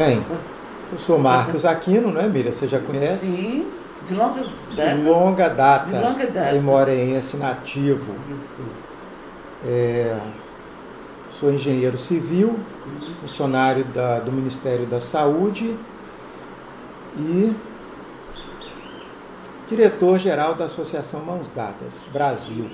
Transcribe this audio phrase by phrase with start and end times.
[0.00, 0.24] Bem,
[0.92, 2.52] eu sou Marcos Aquino, não é, Miriam?
[2.52, 3.26] Você já conhece?
[3.26, 3.66] Sim,
[4.06, 4.46] de longas
[4.76, 4.96] datas.
[4.96, 5.86] De longa data.
[5.90, 6.54] De longa data.
[6.54, 8.14] Imoreense nativo.
[8.32, 8.62] Isso.
[9.66, 10.16] É,
[11.40, 13.14] sou engenheiro civil, Sim.
[13.22, 15.76] funcionário da- do Ministério da Saúde
[17.16, 17.52] e
[19.68, 22.70] diretor-geral da Associação Mãos Dadas, Brasil.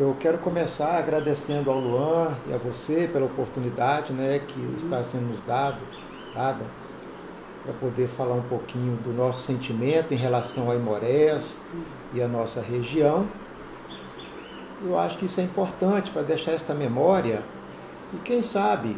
[0.00, 5.26] Eu quero começar agradecendo ao Luan e a você pela oportunidade né, que está sendo
[5.26, 5.76] nos dado,
[6.34, 6.64] dada
[7.62, 11.58] para poder falar um pouquinho do nosso sentimento em relação a Imorés
[12.14, 13.26] e a nossa região.
[14.82, 17.42] Eu acho que isso é importante para deixar esta memória
[18.14, 18.96] e, quem sabe,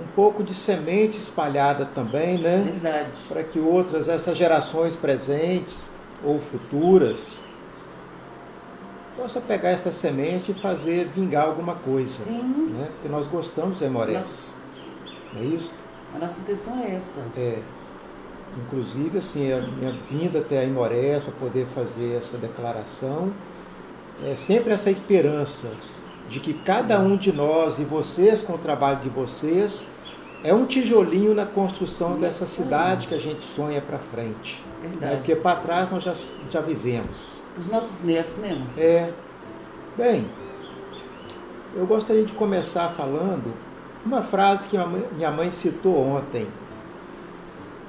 [0.00, 2.70] um pouco de semente espalhada também, né?
[2.72, 3.10] Verdade.
[3.28, 5.90] Para que outras, essas gerações presentes
[6.24, 7.46] ou futuras,
[9.18, 12.24] possam pegar esta semente e fazer vingar alguma coisa.
[12.24, 12.72] Sim.
[12.72, 12.88] Né?
[12.92, 14.56] Porque nós gostamos de Emorés.
[15.34, 15.72] Não é isso?
[16.14, 17.20] A nossa intenção é essa.
[17.36, 17.58] É.
[18.56, 23.32] Inclusive, assim, a minha vinda até a Imorés para poder fazer essa declaração
[24.24, 25.70] é sempre essa esperança
[26.28, 29.90] de que cada um de nós e vocês, com o trabalho de vocês,
[30.44, 34.62] é um tijolinho na construção dessa cidade que a gente sonha para frente.
[34.82, 34.90] Né?
[34.90, 35.16] Verdade.
[35.16, 36.14] Porque para trás nós já,
[36.50, 37.37] já vivemos.
[37.58, 38.66] Os nossos netos, né?
[38.76, 39.12] É.
[39.96, 40.26] Bem,
[41.74, 43.52] eu gostaria de começar falando
[44.04, 44.78] uma frase que
[45.16, 46.46] minha mãe- citou ontem,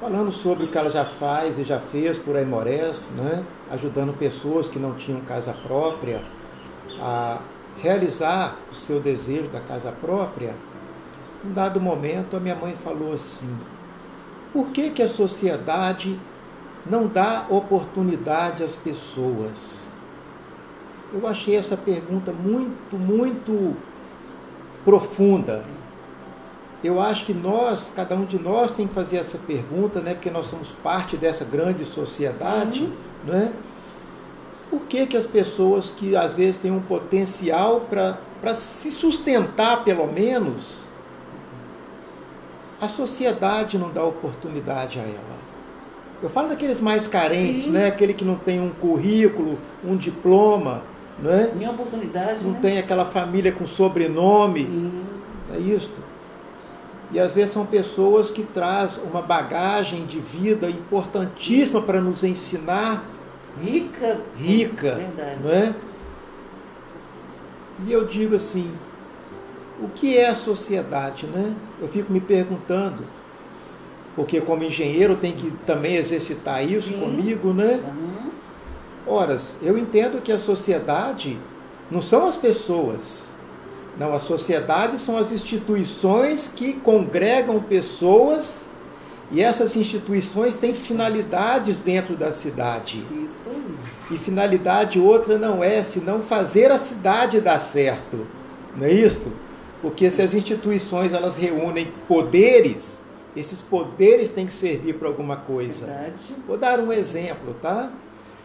[0.02, 3.44] falando sobre o que ela já faz e já fez por Aimorés, né?
[3.72, 6.22] ajudando pessoas que não tinham casa própria
[7.00, 7.38] a
[7.78, 10.56] realizar o seu desejo da casa própria.
[11.45, 13.56] Em dado momento, a minha mãe falou assim:
[14.52, 16.20] por que, que a sociedade
[16.85, 19.88] não dá oportunidade às pessoas?
[21.13, 23.75] Eu achei essa pergunta muito, muito
[24.86, 25.66] profunda.
[26.83, 30.14] Eu acho que nós, cada um de nós tem que fazer essa pergunta, né?
[30.14, 32.93] Porque nós somos parte dessa grande sociedade, Sim.
[33.25, 33.52] não é?
[34.70, 40.05] Por que, que as pessoas que às vezes têm um potencial para se sustentar, pelo
[40.08, 40.81] menos,
[42.80, 45.39] a sociedade não dá oportunidade a ela?
[46.21, 47.71] Eu falo daqueles mais carentes, Sim.
[47.71, 47.87] né?
[47.87, 50.81] Aquele que não tem um currículo, um diploma,
[51.21, 51.52] não é?
[51.53, 52.59] Minha oportunidade, Não né?
[52.61, 54.91] tem aquela família com sobrenome, Sim.
[55.53, 55.91] é isso.
[57.11, 63.03] E às vezes são pessoas que trazem uma bagagem de vida importantíssima para nos ensinar,
[63.61, 64.19] Rica.
[64.37, 65.37] rica, Verdade.
[65.43, 65.73] não é?
[67.87, 68.69] E eu digo assim,
[69.81, 71.53] o que é a sociedade, né?
[71.81, 73.03] Eu fico me perguntando,
[74.19, 76.99] porque como engenheiro tem que também exercitar isso Sim.
[76.99, 77.80] comigo, né?
[77.87, 78.31] Uhum.
[79.07, 81.39] Horas, eu entendo que a sociedade
[81.89, 83.30] não são as pessoas.
[83.97, 88.65] Não, a sociedade são as instituições que congregam pessoas
[89.31, 93.05] e essas instituições têm finalidades dentro da cidade.
[93.23, 93.49] Isso.
[94.11, 98.27] E finalidade outra não é senão fazer a cidade dar certo.
[98.75, 99.31] Não é isso?
[99.81, 102.98] Porque se as instituições elas reúnem poderes,
[103.36, 105.86] esses poderes têm que servir para alguma coisa.
[105.86, 106.36] Verdade.
[106.48, 107.92] Vou dar um exemplo, tá?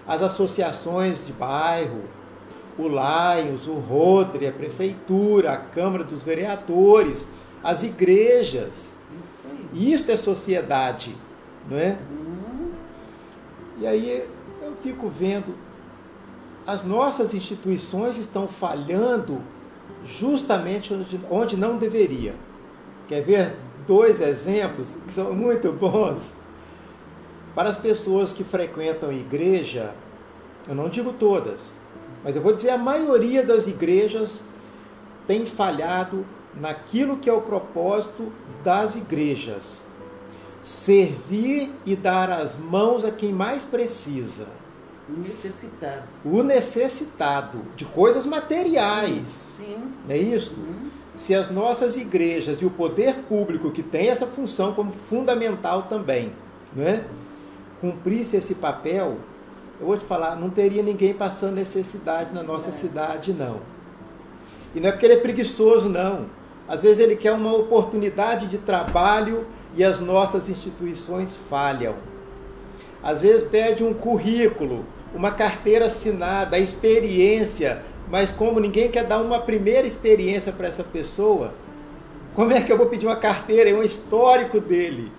[0.07, 2.03] As associações de bairro,
[2.79, 7.27] o Lions, o Rotary, a Prefeitura, a Câmara dos Vereadores,
[7.63, 8.95] as igrejas.
[9.21, 9.93] Isso aí.
[9.93, 11.15] Isso é sociedade,
[11.69, 11.97] não é?
[12.11, 12.73] Uhum.
[13.79, 14.29] E aí
[14.63, 15.55] eu fico vendo,
[16.67, 19.41] as nossas instituições estão falhando
[20.05, 22.35] justamente onde, onde não deveria.
[23.09, 23.57] Quer ver
[23.87, 26.33] dois exemplos que são muito bons?
[27.55, 29.95] Para as pessoas que frequentam igreja,
[30.69, 31.75] eu não digo todas,
[32.23, 34.43] mas eu vou dizer a maioria das igrejas
[35.27, 36.25] tem falhado
[36.55, 39.85] naquilo que é o propósito das igrejas.
[40.63, 44.47] Servir e dar as mãos a quem mais precisa.
[45.07, 46.05] Necessitado.
[46.25, 49.29] O necessitado de coisas materiais.
[49.29, 49.93] Sim.
[50.09, 50.55] Não é isso?
[50.55, 50.91] Uhum.
[51.17, 56.33] Se as nossas igrejas e o poder público, que tem essa função como fundamental também,
[56.75, 57.05] não é?
[57.81, 59.19] cumprisse esse papel,
[59.79, 62.73] eu vou te falar, não teria ninguém passando necessidade na nossa É.
[62.73, 63.61] cidade, não.
[64.75, 66.27] E não é porque ele é preguiçoso, não.
[66.67, 69.47] Às vezes ele quer uma oportunidade de trabalho
[69.77, 71.95] e as nossas instituições falham.
[73.03, 74.85] Às vezes pede um currículo,
[75.15, 80.85] uma carteira assinada, a experiência, mas como ninguém quer dar uma primeira experiência para essa
[80.85, 81.55] pessoa,
[82.35, 83.71] como é que eu vou pedir uma carteira?
[83.71, 85.11] É um histórico dele,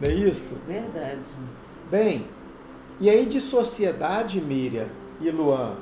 [0.00, 0.48] não é isso?
[0.66, 1.20] Verdade.
[1.90, 2.26] Bem,
[3.00, 4.86] e aí de sociedade, Miriam
[5.20, 5.74] e Luan,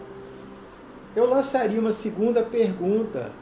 [1.15, 3.33] eu lançaria uma segunda pergunta.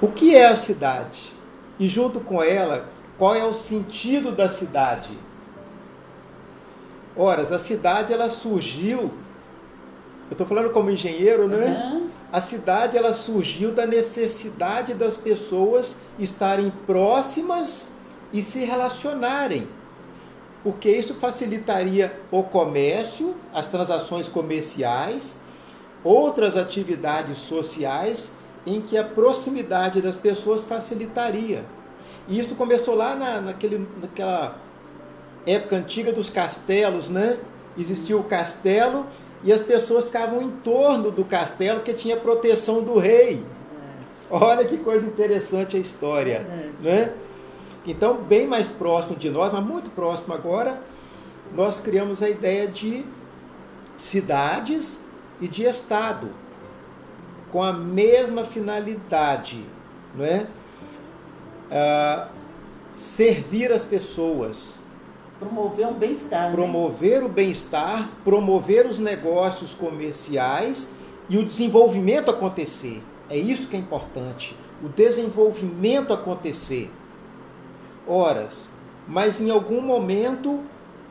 [0.00, 1.32] O que é a cidade?
[1.78, 2.88] E junto com ela,
[3.18, 5.16] qual é o sentido da cidade?
[7.16, 9.12] Ora, a cidade ela surgiu,
[10.28, 11.92] eu estou falando como engenheiro, né?
[11.92, 12.08] Uhum.
[12.32, 17.92] A cidade ela surgiu da necessidade das pessoas estarem próximas
[18.32, 19.68] e se relacionarem,
[20.64, 25.40] porque isso facilitaria o comércio, as transações comerciais,
[26.02, 28.32] outras atividades sociais
[28.66, 31.64] em que a proximidade das pessoas facilitaria.
[32.28, 34.56] E isso começou lá na, naquele, naquela
[35.46, 37.38] época antiga dos castelos, né?
[37.78, 39.06] Existia o castelo
[39.44, 43.44] e as pessoas ficavam em torno do castelo que tinha proteção do rei.
[44.30, 46.46] Olha que coisa interessante a história,
[46.80, 47.12] né?
[47.86, 50.80] Então, bem mais próximo de nós, mas muito próximo agora,
[51.54, 53.04] nós criamos a ideia de
[53.96, 55.06] cidades
[55.40, 56.28] e de estado
[57.52, 59.64] com a mesma finalidade,
[60.14, 60.46] não é?
[61.70, 62.28] Ah,
[62.96, 64.80] servir as pessoas.
[65.38, 66.48] Promover o bem-estar.
[66.48, 66.52] Né?
[66.52, 67.26] Promover né?
[67.26, 70.92] o bem-estar, promover os negócios comerciais
[71.28, 73.02] e o desenvolvimento acontecer.
[73.28, 74.56] É isso que é importante.
[74.82, 76.90] O desenvolvimento acontecer.
[78.06, 78.70] Horas.
[79.06, 80.62] Mas em algum momento,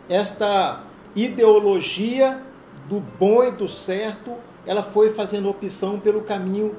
[0.10, 0.84] esta
[1.16, 2.42] ideologia
[2.90, 4.36] do bom e do certo,
[4.66, 6.76] ela foi fazendo opção pelo caminho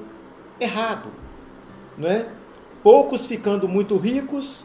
[0.59, 1.09] errado.
[1.97, 2.27] Não é?
[2.87, 4.61] poucos ficando muito ricos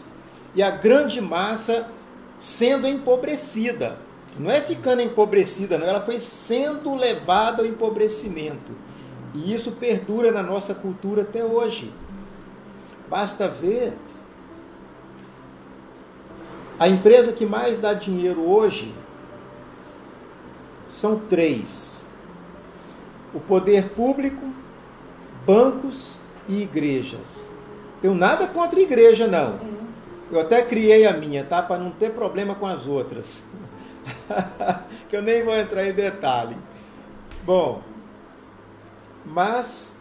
[0.55, 1.89] e a grande massa
[2.43, 3.97] sendo empobrecida.
[4.37, 8.73] Não é ficando empobrecida, não, ela foi sendo levada ao empobrecimento.
[9.33, 11.93] E isso perdura na nossa cultura até hoje.
[13.09, 13.95] Basta ver
[16.79, 18.93] a empresa que mais dá dinheiro hoje
[20.89, 22.07] são três:
[23.33, 24.43] o poder público,
[25.47, 26.17] bancos
[26.49, 27.21] e igrejas.
[28.01, 29.59] Tenho nada contra a igreja, não.
[29.59, 29.82] Sim.
[30.33, 31.63] Eu até criei a minha, tá?
[31.63, 33.43] Para não ter problema com as outras.
[35.11, 36.57] que eu nem vou entrar em detalhe.
[37.45, 37.83] Bom,
[39.27, 39.95] mas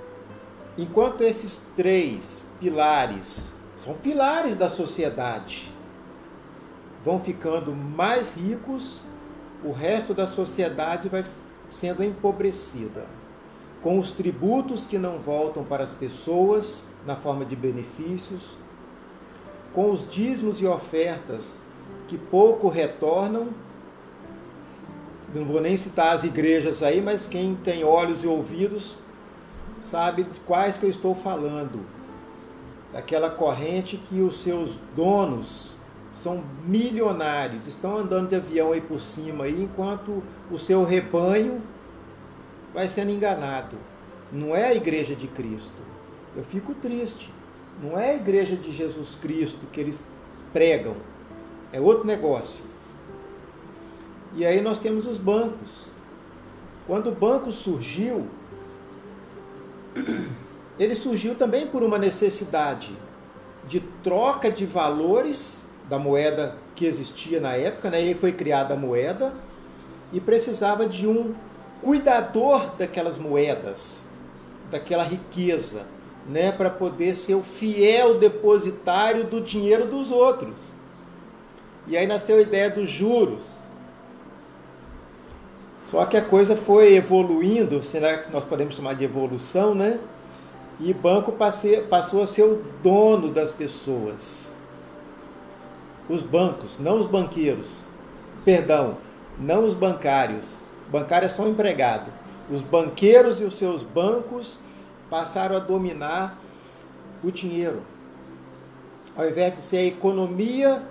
[0.77, 5.69] enquanto esses três pilares são pilares da sociedade,
[7.03, 9.01] vão ficando mais ricos,
[9.65, 11.25] o resto da sociedade vai
[11.69, 13.05] sendo empobrecida,
[13.81, 18.55] com os tributos que não voltam para as pessoas na forma de benefícios,
[19.73, 21.61] com os dízimos e ofertas
[22.07, 23.49] que pouco retornam.
[25.33, 28.95] Não vou nem citar as igrejas aí, mas quem tem olhos e ouvidos
[29.81, 31.85] sabe de quais que eu estou falando.
[32.91, 35.71] Daquela corrente que os seus donos
[36.13, 40.21] são milionários, estão andando de avião aí por cima aí, enquanto
[40.51, 41.61] o seu rebanho
[42.73, 43.77] vai sendo enganado.
[44.31, 45.91] Não é a igreja de Cristo
[46.35, 47.29] eu fico triste.
[47.81, 50.05] Não é a igreja de Jesus Cristo que eles
[50.53, 50.95] pregam,
[51.73, 52.63] é outro negócio.
[54.35, 55.87] E aí nós temos os bancos.
[56.85, 58.27] Quando o banco surgiu,
[60.77, 62.95] ele surgiu também por uma necessidade
[63.67, 68.01] de troca de valores da moeda que existia na época, né?
[68.01, 69.33] e foi criada a moeda,
[70.13, 71.33] e precisava de um
[71.81, 74.03] cuidador daquelas moedas,
[74.69, 75.85] daquela riqueza
[76.27, 80.59] né, para poder ser o fiel depositário do dinheiro dos outros.
[81.87, 83.43] E aí nasceu a ideia dos juros.
[85.85, 89.99] Só que a coisa foi evoluindo, será que nós podemos chamar de evolução, né?
[90.79, 91.33] E banco
[91.89, 94.53] passou a ser o dono das pessoas.
[96.09, 97.67] Os bancos, não os banqueiros.
[98.45, 98.97] Perdão,
[99.37, 100.61] não os bancários.
[100.89, 102.11] Bancário é só um empregado.
[102.49, 104.59] Os banqueiros e os seus bancos
[105.11, 106.37] passaram a dominar
[107.21, 107.81] o dinheiro.
[109.15, 110.81] Ao invés de ser a economia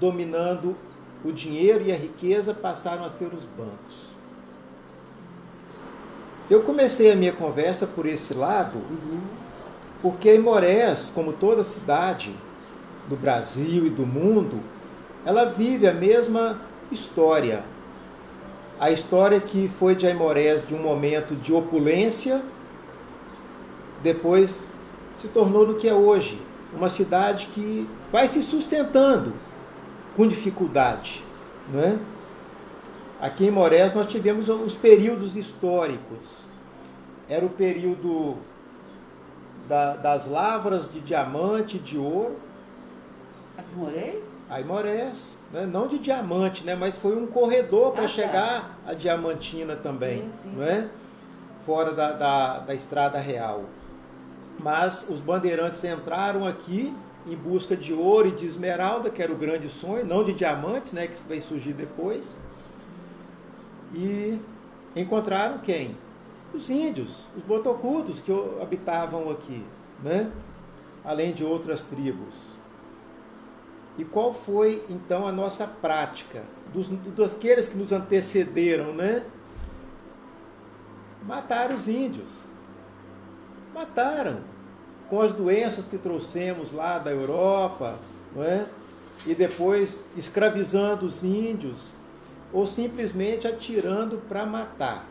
[0.00, 0.74] dominando
[1.22, 4.08] o dinheiro e a riqueza, passaram a ser os bancos.
[6.48, 8.80] Eu comecei a minha conversa por esse lado,
[10.00, 12.34] porque Imorés, como toda cidade
[13.06, 14.60] do Brasil e do mundo,
[15.26, 16.58] ela vive a mesma
[16.90, 17.64] história.
[18.80, 22.40] A história que foi de Aimorés de um momento de opulência,
[24.02, 24.58] depois
[25.20, 26.40] se tornou no que é hoje,
[26.72, 29.32] uma cidade que vai se sustentando
[30.16, 31.22] com dificuldade,
[31.72, 31.98] não é?
[33.20, 36.46] Aqui em Morés nós tivemos os períodos históricos.
[37.28, 38.36] Era o período
[39.68, 42.36] da, das lavras de diamante, de ouro.
[43.56, 44.24] Aqui em Morés?
[44.48, 45.66] Aí Morés, né?
[45.66, 46.76] não de diamante, né?
[46.76, 48.08] mas foi um corredor para ah, tá.
[48.08, 48.92] chegar tá.
[48.92, 50.52] a Diamantina também, sim, sim.
[50.56, 50.88] não é?
[51.66, 53.64] fora da, da, da estrada real
[54.58, 56.94] mas os bandeirantes entraram aqui
[57.26, 60.92] em busca de ouro e de esmeralda, que era o grande sonho, não de diamantes,
[60.92, 62.38] né, que vai surgir depois.
[63.94, 64.38] E
[64.96, 65.96] encontraram quem?
[66.54, 69.62] Os índios, os botocudos que habitavam aqui,
[70.02, 70.30] né?
[71.04, 72.34] além de outras tribos.
[73.96, 79.24] E qual foi então a nossa prática dos, daqueles que nos antecederam, né?
[81.26, 82.28] Mataram os índios.
[83.78, 84.38] Mataram
[85.08, 87.96] com as doenças que trouxemos lá da Europa,
[88.34, 88.66] não é?
[89.24, 91.92] E depois escravizando os índios
[92.52, 95.06] ou simplesmente atirando para matar,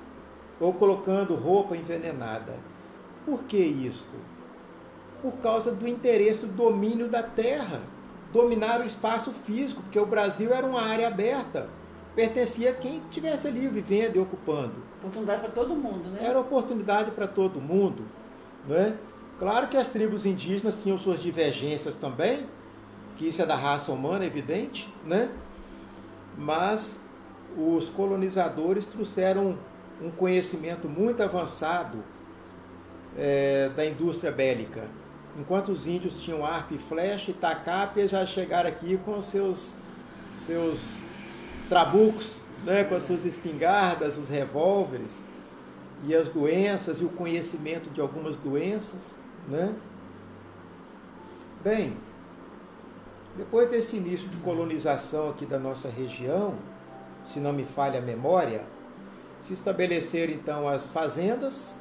[0.59, 2.55] ou colocando roupa envenenada.
[3.25, 4.17] Por que isto?
[5.21, 7.79] Por causa do interesse do domínio da terra,
[8.33, 11.69] dominar o espaço físico, porque o Brasil era uma área aberta,
[12.13, 14.73] pertencia a quem estivesse ali vivendo e ocupando.
[14.99, 16.19] Oportunidade para todo mundo, né?
[16.21, 18.03] Era oportunidade para todo mundo,
[18.67, 18.93] não é?
[19.39, 22.47] Claro que as tribos indígenas tinham suas divergências também,
[23.17, 25.29] que isso é da raça humana, evidente, né?
[26.37, 27.03] Mas
[27.55, 29.57] os colonizadores trouxeram
[30.01, 32.03] um conhecimento muito avançado
[33.17, 34.85] é, da indústria bélica.
[35.39, 39.73] Enquanto os índios tinham arco e flecha e tacape, já chegaram aqui com seus,
[40.45, 41.03] seus
[41.69, 45.26] trabucos, né, com as suas espingardas, os revólveres
[46.05, 48.99] e as doenças e o conhecimento de algumas doenças.
[49.47, 49.73] Né?
[51.63, 51.97] Bem,
[53.35, 56.55] depois desse início de colonização aqui da nossa região,
[57.23, 58.63] se não me falha a memória,
[59.41, 61.75] se estabeleceram então as fazendas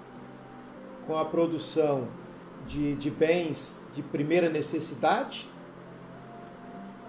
[1.07, 2.09] com a produção
[2.67, 5.49] de, de bens de primeira necessidade.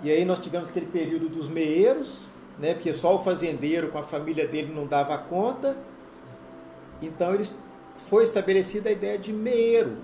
[0.03, 2.21] E aí nós tivemos aquele período dos meeiros,
[2.59, 5.75] né, porque só o fazendeiro com a família dele não dava conta.
[7.01, 7.55] Então eles,
[8.09, 9.97] foi estabelecida a ideia de meeiro.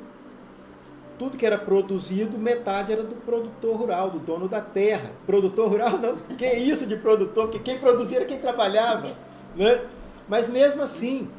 [1.18, 5.12] Tudo que era produzido, metade era do produtor rural, do dono da terra.
[5.26, 9.16] Produtor rural não, que isso de produtor, que quem produzia era quem trabalhava.
[9.56, 9.86] Né?
[10.28, 11.30] Mas mesmo assim,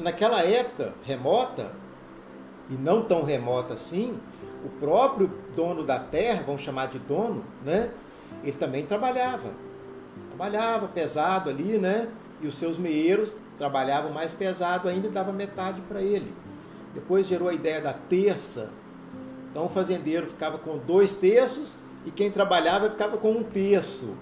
[0.00, 1.70] naquela época remota,
[2.70, 4.18] e não tão remota assim,
[4.64, 7.90] o próprio dono da terra, vamos chamar de dono, né?
[8.42, 9.50] Ele também trabalhava.
[10.28, 12.08] Trabalhava pesado ali, né?
[12.40, 16.32] E os seus meeiros trabalhavam mais pesado ainda e dava metade para ele.
[16.94, 18.70] Depois gerou a ideia da terça.
[19.50, 24.16] Então o fazendeiro ficava com dois terços e quem trabalhava ficava com um terço.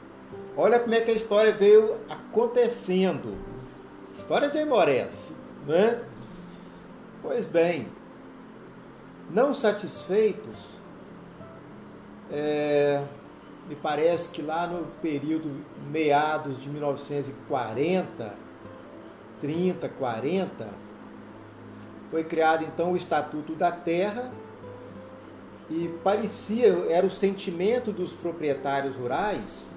[0.57, 3.37] Olha como é que a história veio acontecendo.
[4.17, 5.33] História de Aimorés,
[5.67, 6.03] né?
[7.23, 7.87] Pois bem,
[9.31, 10.59] não satisfeitos,
[12.31, 13.03] é,
[13.69, 15.51] me parece que lá no período
[15.91, 18.35] meados de 1940,
[19.41, 20.69] 30, 40,
[22.11, 24.31] foi criado então o Estatuto da Terra
[25.69, 29.71] e parecia, era o sentimento dos proprietários rurais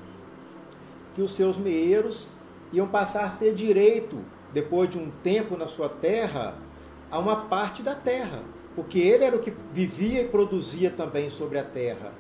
[1.16, 2.28] que os seus meeiros
[2.72, 4.18] iam passar a ter direito,
[4.52, 6.56] depois de um tempo na sua terra,
[7.12, 8.42] a uma parte da terra
[8.76, 12.12] porque ele era o que vivia e produzia também sobre a terra.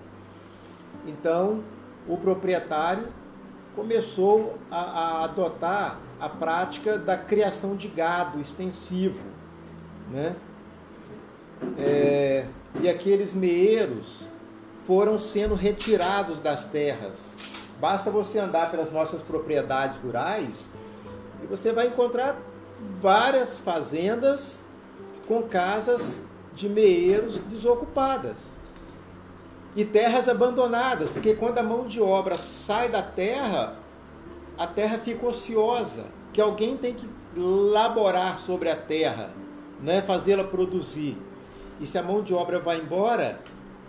[1.06, 1.64] Então,
[2.08, 3.08] o proprietário
[3.76, 9.26] começou a, a adotar a prática da criação de gado extensivo.
[10.10, 10.34] Né?
[11.78, 12.46] É,
[12.80, 14.22] e aqueles meeiros
[14.88, 17.18] foram sendo retirados das terras.
[17.78, 20.70] Basta você andar pelas nossas propriedades rurais
[21.44, 22.38] e você vai encontrar
[23.02, 24.62] várias fazendas
[25.28, 26.22] com casas
[26.56, 28.38] de meeiros desocupadas
[29.76, 33.83] e terras abandonadas, porque quando a mão de obra sai da terra,
[34.58, 39.32] a terra fica ociosa, que alguém tem que laborar sobre a terra,
[39.82, 41.18] né, fazê-la produzir.
[41.80, 43.40] E se a mão de obra vai embora,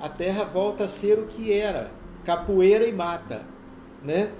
[0.00, 1.90] a terra volta a ser o que era,
[2.24, 3.42] capoeira e mata,
[4.02, 4.30] né?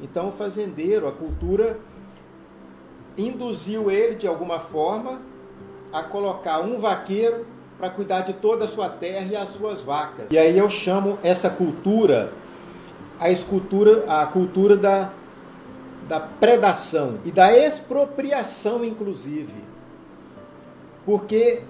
[0.00, 1.78] Então o fazendeiro, a cultura
[3.16, 5.20] induziu ele de alguma forma
[5.92, 7.46] a colocar um vaqueiro
[7.78, 10.26] para cuidar de toda a sua terra e as suas vacas.
[10.30, 12.32] E aí eu chamo essa cultura
[13.18, 15.10] a escultura, a cultura da,
[16.08, 19.54] da predação e da expropriação, inclusive.
[21.04, 21.62] Porque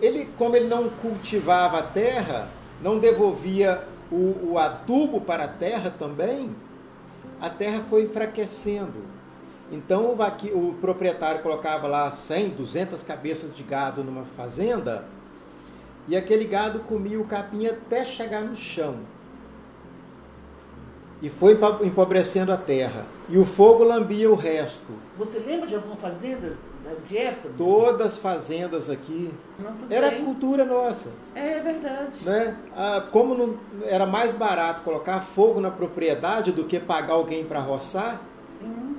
[0.00, 2.48] ele, como ele não cultivava a terra,
[2.80, 6.54] não devolvia o, o adubo para a terra também,
[7.40, 9.04] a terra foi enfraquecendo.
[9.72, 15.06] Então o, vaqui, o proprietário colocava lá 100, 200 cabeças de gado numa fazenda
[16.06, 18.98] e aquele gado comia o capim até chegar no chão.
[21.22, 23.06] E foi empobrecendo a terra.
[23.28, 24.92] E o fogo lambia o resto.
[25.16, 26.54] Você lembra de alguma fazenda
[27.08, 27.50] de época.
[27.56, 29.30] Todas as fazendas aqui.
[29.88, 30.24] era bem.
[30.24, 31.10] cultura nossa.
[31.34, 32.12] É verdade.
[32.22, 32.56] Né?
[32.76, 37.60] Ah, como não, era mais barato colocar fogo na propriedade do que pagar alguém para
[37.60, 38.20] roçar,
[38.60, 38.96] Sim.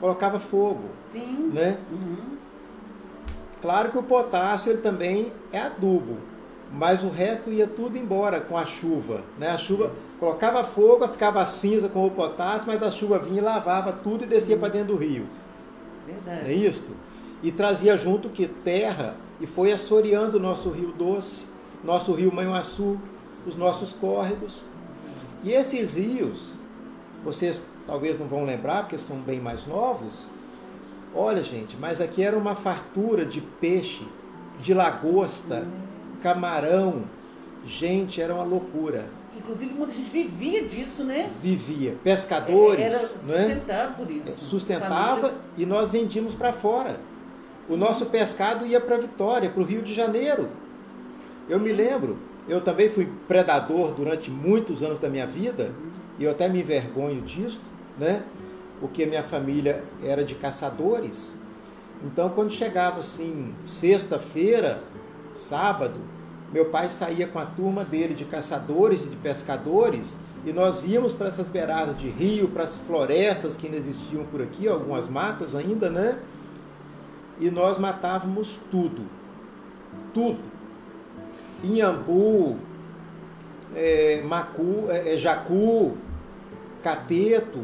[0.00, 0.88] colocava fogo.
[1.04, 1.50] Sim.
[1.52, 1.78] Né?
[1.90, 2.38] Uhum.
[3.62, 6.16] Claro que o potássio ele também é adubo,
[6.72, 9.20] mas o resto ia tudo embora com a chuva.
[9.38, 9.50] Né?
[9.50, 13.90] A chuva colocava fogo, ficava cinza com o potássio, mas a chuva vinha e lavava
[13.90, 15.26] tudo e descia para dentro do rio.
[16.06, 16.50] Verdade.
[16.50, 16.90] É isso?
[17.42, 21.46] E trazia junto que terra e foi assoreando o nosso rio doce,
[21.82, 22.98] nosso rio Manhuaçu,
[23.46, 24.62] os nossos córregos.
[25.42, 26.52] E esses rios,
[27.24, 30.30] vocês talvez não vão lembrar porque são bem mais novos.
[31.14, 34.06] Olha, gente, mas aqui era uma fartura de peixe,
[34.62, 35.66] de lagosta,
[36.22, 37.04] camarão.
[37.64, 39.06] Gente, era uma loucura.
[39.50, 41.28] Inclusive, muita gente vivia disso, né?
[41.42, 41.96] Vivia.
[42.04, 42.78] Pescadores.
[42.78, 44.44] Era sustentado por isso.
[44.44, 45.42] Sustentava Famílias.
[45.58, 47.00] e nós vendíamos para fora.
[47.68, 50.48] O nosso pescado ia para Vitória, para o Rio de Janeiro.
[51.48, 52.16] Eu me lembro,
[52.48, 55.72] eu também fui predador durante muitos anos da minha vida,
[56.16, 57.60] e eu até me envergonho disso,
[57.98, 58.22] né?
[58.78, 61.34] Porque minha família era de caçadores.
[62.04, 64.84] Então, quando chegava assim, sexta-feira,
[65.34, 65.98] sábado,
[66.52, 71.12] meu pai saía com a turma dele de caçadores e de pescadores e nós íamos
[71.12, 75.54] para essas beiradas de rio, para as florestas que ainda existiam por aqui, algumas matas
[75.54, 76.18] ainda, né?
[77.38, 79.02] E nós matávamos tudo.
[80.14, 80.40] Tudo.
[81.62, 82.56] Inhambu,
[83.74, 85.96] é, macu, é, jacu,
[86.82, 87.60] cateto,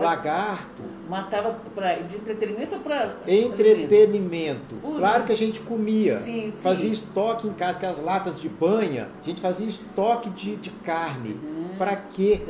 [0.00, 0.82] lagarto.
[1.08, 3.16] Matava pra, de entretenimento ou para.
[3.26, 4.76] Entretenimento.
[4.96, 6.18] Claro que a gente comia.
[6.18, 6.62] Sim, sim.
[6.62, 10.70] Fazia estoque em casa, que as latas de banha, a gente fazia estoque de, de
[10.70, 11.30] carne.
[11.30, 12.40] Hum, para quê?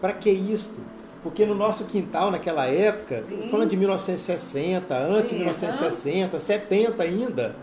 [0.00, 0.74] Para que isso?
[1.22, 7.56] Porque no nosso quintal, naquela época, falando de 1960, antes sim, de 1960, 70 ainda,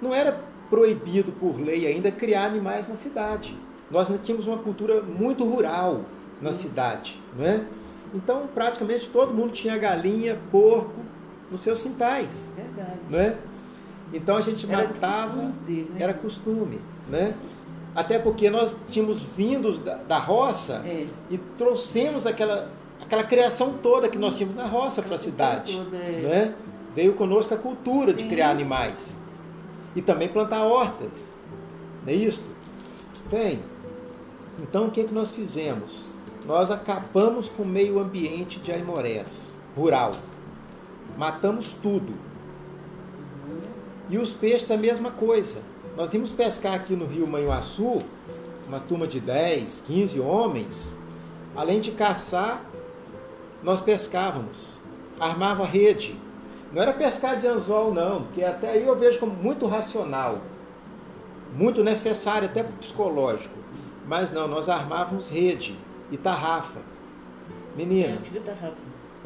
[0.00, 0.38] não era
[0.68, 3.56] proibido por lei ainda criar animais na cidade.
[3.90, 6.02] Nós tínhamos uma cultura muito rural
[6.42, 7.64] na cidade, não é?
[8.14, 11.00] Então, praticamente todo mundo tinha galinha, porco
[11.50, 12.98] nos seus quintais, Verdade.
[13.08, 13.36] não é?
[14.12, 15.96] Então a gente era matava, costume, né?
[15.98, 17.34] era costume, né?
[17.94, 21.06] Até porque nós tínhamos vindos da, da roça é.
[21.30, 25.96] e trouxemos aquela, aquela criação toda que nós tínhamos na roça para a cidade, toda,
[25.96, 26.20] é.
[26.22, 26.54] né?
[26.94, 28.18] Veio conosco a cultura Sim.
[28.18, 29.16] de criar animais
[29.96, 31.26] e também plantar hortas,
[32.04, 32.44] não é isso?
[33.30, 33.60] Bem,
[34.62, 36.11] então o que, é que nós fizemos?
[36.44, 40.10] Nós acabamos com o meio ambiente de Aimorés, rural.
[41.16, 42.14] Matamos tudo.
[44.08, 45.60] E os peixes a mesma coisa.
[45.96, 48.02] Nós íamos pescar aqui no rio Manhuaçu,
[48.66, 50.96] uma turma de 10, 15 homens.
[51.54, 52.64] Além de caçar,
[53.62, 54.56] nós pescávamos.
[55.20, 56.16] Armava rede.
[56.72, 60.38] Não era pescar de anzol, não, porque até aí eu vejo como muito racional.
[61.54, 63.54] Muito necessário até psicológico.
[64.08, 65.76] Mas não, nós armávamos rede
[66.12, 66.80] e tarrafa.
[67.74, 68.18] Menina,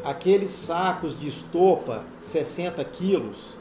[0.05, 3.57] aqueles sacos de estopa, 60 quilos,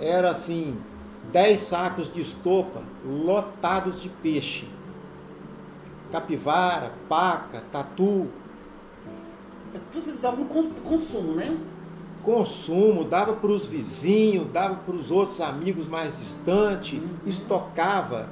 [0.00, 0.76] era assim,
[1.32, 4.66] 10 sacos de estopa lotados de peixe.
[6.10, 8.26] Capivara, paca, tatu.
[9.94, 11.56] Vocês usavam consumo, né?
[12.24, 17.08] Consumo, dava para os vizinhos, dava para os outros amigos mais distantes, uhum.
[17.24, 18.28] estocava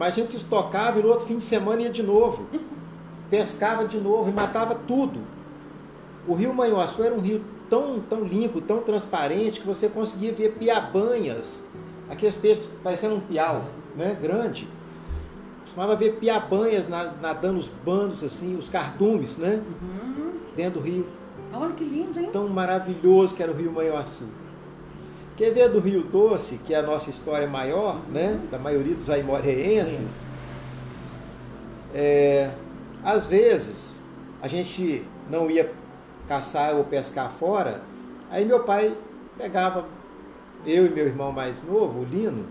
[0.00, 2.46] mas a gente estocava e no outro fim de semana ia de novo.
[3.28, 5.20] Pescava de novo e matava tudo.
[6.26, 10.54] O rio Manhuaçu era um rio tão, tão limpo, tão transparente, que você conseguia ver
[10.54, 11.66] piabanhas,
[12.08, 14.66] aqueles peixes parecendo um piau, né, grande.
[15.64, 20.32] Costumava ver piabanhas nadando os bandos, assim, os cardumes, né, uhum.
[20.56, 21.06] dentro do rio.
[21.52, 22.30] Olha que lindo, hein?
[22.32, 24.28] Tão maravilhoso que era o rio Manhuaçu.
[25.40, 28.38] Quer ver do Rio Doce, que é a nossa história maior, né?
[28.50, 30.22] Da maioria dos aimoreenses.
[31.94, 32.50] É,
[33.02, 34.02] às vezes,
[34.42, 35.72] a gente não ia
[36.28, 37.80] caçar ou pescar fora,
[38.30, 38.94] aí meu pai
[39.38, 39.86] pegava
[40.66, 42.44] eu e meu irmão mais novo, o Lino,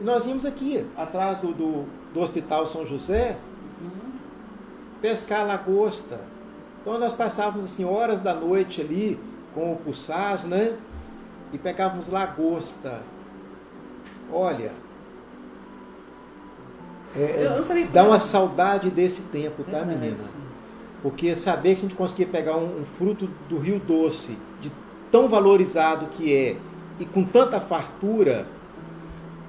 [0.00, 3.36] e nós íamos aqui, atrás do, do, do Hospital São José,
[5.02, 6.20] pescar lagosta.
[6.80, 9.18] Então nós passávamos assim horas da noite ali
[9.52, 10.76] com o pulsaz, né?
[11.52, 13.00] E pegávamos lagosta.
[14.32, 14.72] Olha,
[17.16, 17.60] é,
[17.92, 20.24] dá uma saudade desse tempo, tá, menina?
[21.02, 24.70] Porque saber que a gente conseguia pegar um, um, fruto do Rio Doce, de
[25.10, 26.56] tão valorizado que é,
[26.98, 28.46] e com tanta fartura,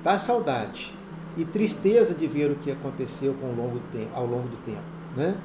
[0.04, 0.96] dá saudade.
[1.38, 4.82] E tristeza de ver o que aconteceu com longo tempo, ao longo do tempo.
[5.16, 5.36] Né?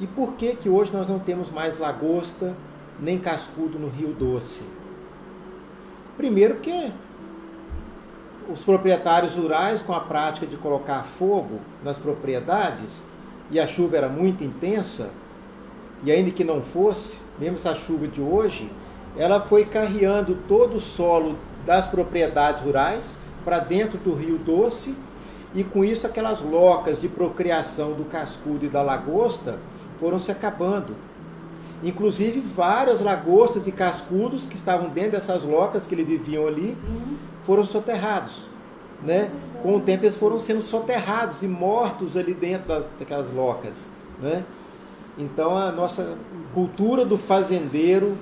[0.00, 2.54] E por que, que hoje nós não temos mais lagosta,
[3.00, 4.64] nem cascudo no Rio Doce.
[6.18, 6.90] Primeiro porque
[8.50, 13.04] os proprietários rurais, com a prática de colocar fogo nas propriedades,
[13.52, 15.10] e a chuva era muito intensa,
[16.02, 18.68] e ainda que não fosse, mesmo essa chuva de hoje,
[19.16, 24.96] ela foi carreando todo o solo das propriedades rurais para dentro do Rio Doce,
[25.54, 29.60] e com isso aquelas locas de procriação do cascudo e da lagosta
[30.00, 30.96] foram se acabando.
[31.82, 36.76] Inclusive várias lagostas e cascudos que estavam dentro dessas locas que eles viviam ali
[37.46, 38.48] foram soterrados.
[39.02, 39.30] Né?
[39.62, 43.92] Com o tempo eles foram sendo soterrados e mortos ali dentro das, daquelas locas.
[44.20, 44.44] Né?
[45.16, 46.16] Então a nossa
[46.52, 48.16] cultura do fazendeiro,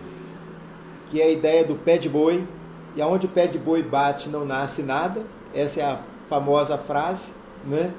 [1.10, 2.46] que é a ideia do pé de boi,
[2.94, 5.22] e aonde o pé de boi bate não nasce nada,
[5.54, 7.32] essa é a famosa frase,
[7.64, 7.90] né?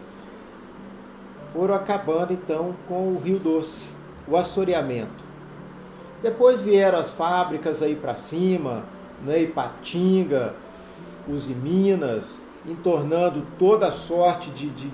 [1.54, 3.90] foram acabando então com o Rio Doce,
[4.28, 5.27] o assoreamento.
[6.22, 8.84] Depois vieram as fábricas aí para cima,
[9.24, 9.44] né?
[9.44, 10.56] Ipatinga,
[11.28, 14.92] Uzi Minas, entornando toda sorte de, de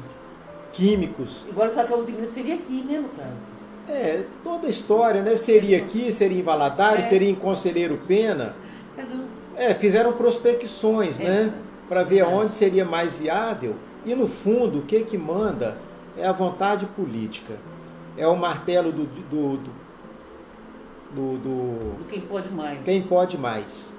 [0.71, 1.45] químicos.
[1.49, 3.53] Agora fala que a Uzi Minas seria aqui, né, no caso?
[3.87, 5.35] É, toda a história, né?
[5.37, 7.09] Seria aqui, seria em Valadares, é.
[7.09, 8.55] seria em Conselheiro Pena.
[9.55, 11.23] É, fizeram prospecções, é.
[11.23, 11.53] né?
[11.87, 12.25] Para ver é.
[12.25, 13.75] onde seria mais viável.
[14.05, 15.77] E no fundo, o que que manda
[16.17, 17.53] é a vontade política.
[18.17, 19.69] É o martelo do, do, do,
[21.13, 22.83] do, do, do quem pode mais.
[22.83, 23.95] Quem pode mais.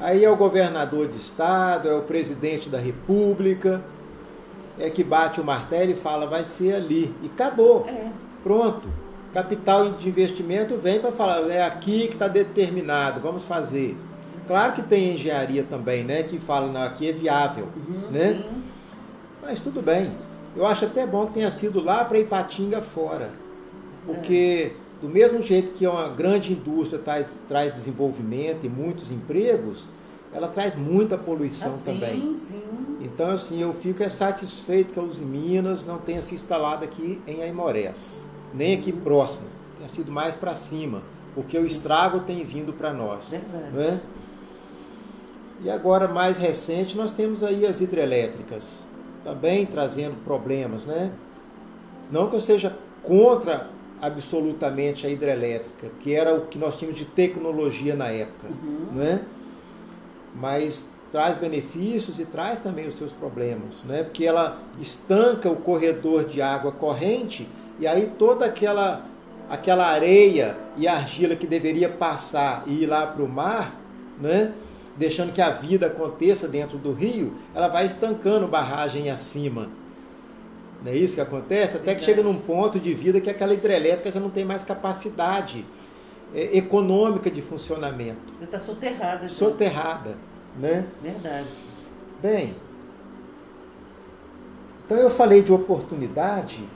[0.00, 3.82] Aí é o governador de estado, é o presidente da república,
[4.78, 7.14] é que bate o martelo e fala, vai ser ali.
[7.22, 7.86] E acabou.
[7.88, 8.10] É.
[8.42, 8.88] Pronto.
[9.32, 13.96] Capital de investimento vem para falar, é aqui que está determinado, vamos fazer.
[14.46, 16.22] Claro que tem engenharia também, né?
[16.24, 18.42] Que fala, não, aqui é viável, uhum, né?
[18.42, 18.62] Sim.
[19.40, 20.10] Mas tudo bem.
[20.54, 23.30] Eu acho até bom que tenha sido lá para Ipatinga fora.
[24.04, 29.84] Porque do mesmo jeito que uma grande indústria traz, traz desenvolvimento e muitos empregos,
[30.32, 32.36] ela traz muita poluição assim, também.
[32.36, 32.62] Sim.
[33.00, 37.20] Então, assim, eu fico é satisfeito que a Uzi Minas não tenha se instalado aqui
[37.26, 39.42] em Aimorés, nem aqui próximo,
[39.76, 41.02] tenha sido mais para cima,
[41.34, 43.28] porque o estrago tem vindo para nós.
[43.28, 43.72] Verdade.
[43.74, 44.00] Né?
[45.64, 48.86] E agora, mais recente, nós temos aí as hidrelétricas,
[49.24, 51.12] também trazendo problemas, né?
[52.10, 53.68] Não que eu seja contra
[54.02, 58.86] absolutamente a hidrelétrica, que era o que nós tínhamos de tecnologia na época, uhum.
[58.92, 59.20] né?
[60.34, 64.02] Mas traz benefícios e traz também os seus problemas, né?
[64.02, 67.46] Porque ela estanca o corredor de água corrente
[67.78, 69.06] e aí toda aquela
[69.48, 73.78] aquela areia e argila que deveria passar e ir lá para o mar,
[74.20, 74.52] né?
[74.96, 79.68] Deixando que a vida aconteça dentro do rio, ela vai estancando barragem acima.
[80.84, 81.76] Não é isso que acontece?
[81.76, 85.64] Até que chega num ponto de vida que aquela hidrelétrica já não tem mais capacidade
[86.34, 88.32] é, econômica de funcionamento.
[88.42, 89.28] Está soterrada.
[89.28, 89.34] Já.
[89.34, 90.16] Soterrada,
[90.58, 90.86] né?
[91.02, 91.48] Verdade.
[92.20, 92.54] Bem,
[94.84, 96.68] então eu falei de oportunidade,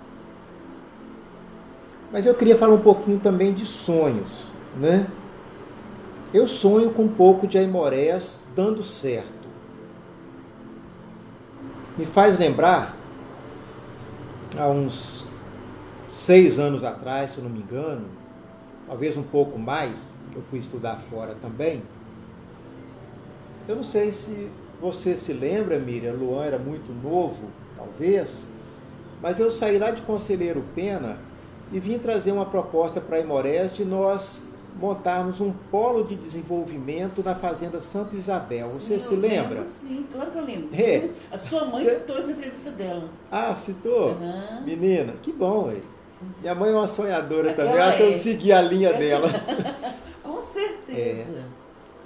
[2.12, 4.45] mas eu queria falar um pouquinho também de sonhos,
[4.77, 5.07] né?
[6.33, 9.47] Eu sonho com um pouco de Aimorés dando certo.
[11.99, 12.97] Me faz lembrar
[14.59, 15.27] há uns
[16.09, 18.07] seis anos atrás, se eu não me engano,
[18.87, 21.83] talvez um pouco mais, que eu fui estudar fora também.
[23.69, 24.49] Eu não sei se
[24.81, 28.47] você se lembra, Miriam, Luan era muito novo, talvez,
[29.21, 31.19] mas eu saí lá de Conselheiro Pena
[31.73, 33.21] e vim trazer uma proposta para a
[33.69, 34.45] de nós
[34.79, 38.69] montarmos um polo de desenvolvimento na Fazenda Santa Isabel.
[38.69, 39.61] Você sim, se lembra?
[39.61, 40.69] Lembro, sim, claro que eu lembro.
[40.73, 41.09] É.
[41.31, 41.99] A sua mãe Você...
[41.99, 43.09] citou isso na entrevista dela.
[43.31, 44.11] Ah, citou?
[44.11, 44.62] Uhum.
[44.65, 45.77] Menina, que bom, ué.
[46.41, 48.93] Minha mãe é uma sonhadora Aquela também, acho que eu segui a linha é.
[48.99, 49.29] dela.
[50.23, 50.99] Com certeza.
[50.99, 51.45] É.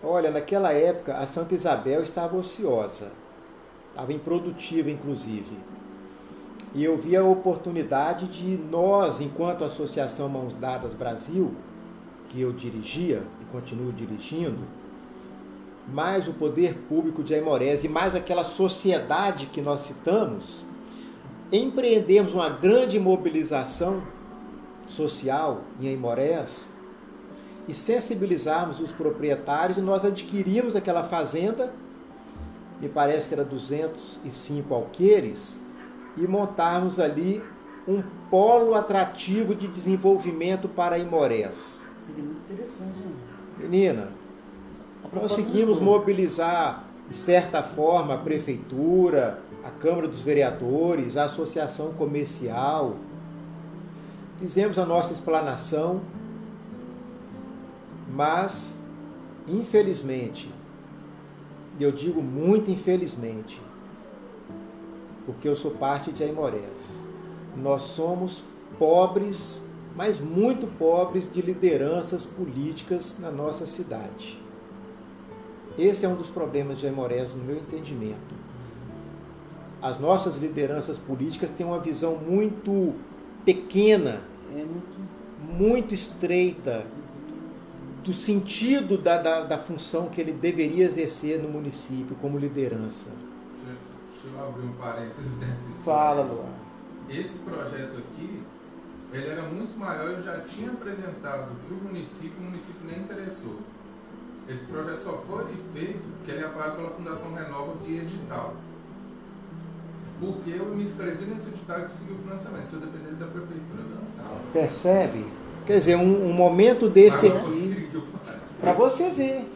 [0.02, 3.12] Olha, naquela época a Santa Isabel estava ociosa,
[3.90, 5.56] estava improdutiva, inclusive.
[6.74, 11.52] E eu vi a oportunidade de nós, enquanto Associação Mãos Dadas Brasil,
[12.30, 14.58] que eu dirigia e continuo dirigindo,
[15.88, 20.64] mais o poder público de Aimorés e mais aquela sociedade que nós citamos,
[21.52, 24.02] empreendemos uma grande mobilização
[24.88, 26.72] social em Aimorés
[27.68, 31.72] e sensibilizarmos os proprietários e nós adquirimos aquela fazenda,
[32.80, 35.58] me parece que era 205 alqueires,
[36.16, 37.42] e montarmos ali
[37.86, 41.89] um polo atrativo de desenvolvimento para Aimorés.
[42.06, 43.14] Seria muito interessante, né?
[43.58, 44.08] Menina,
[45.10, 52.96] conseguimos mobilizar, de certa forma, a prefeitura, a Câmara dos Vereadores, a Associação Comercial.
[54.38, 56.00] Fizemos a nossa explanação
[58.12, 58.74] Mas,
[59.46, 60.52] infelizmente,
[61.78, 63.60] e eu digo muito infelizmente,
[65.24, 67.04] porque eu sou parte de Aimorés,
[67.56, 68.42] nós somos
[68.78, 69.64] pobres,
[70.00, 74.40] mas muito pobres de lideranças políticas na nossa cidade.
[75.76, 78.34] Esse é um dos problemas de Aimorés, no meu entendimento.
[79.82, 82.94] As nossas lideranças políticas têm uma visão muito
[83.44, 84.22] pequena,
[84.56, 84.64] É
[85.52, 85.92] muito.
[85.92, 86.86] estreita
[88.02, 93.10] do sentido da, da, da função que ele deveria exercer no município como liderança.
[93.66, 95.84] Deixa, eu abrir um parênteses dessa história.
[95.84, 96.54] Fala, Luar.
[97.10, 98.42] Esse projeto aqui,
[99.12, 103.56] ele era muito maior, eu já tinha apresentado para o município, o município nem interessou.
[104.48, 108.54] Esse projeto só foi feito porque ele é apoiado pela Fundação Renova via edital.
[110.18, 112.66] Porque eu me inscrevi nesse edital e consegui o financiamento.
[112.66, 114.40] Se eu dependesse da prefeitura, eu dançava.
[114.52, 115.26] Percebe?
[115.66, 117.90] Quer dizer, um, um momento desse Mas aqui,
[118.60, 119.48] para você ver,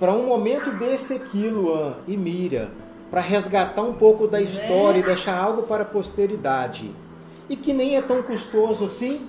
[0.00, 2.70] para um momento desse aqui, Luan e Mira,
[3.10, 6.92] para resgatar um pouco da história e deixar algo para a posteridade.
[7.52, 9.26] E que nem é tão custoso assim,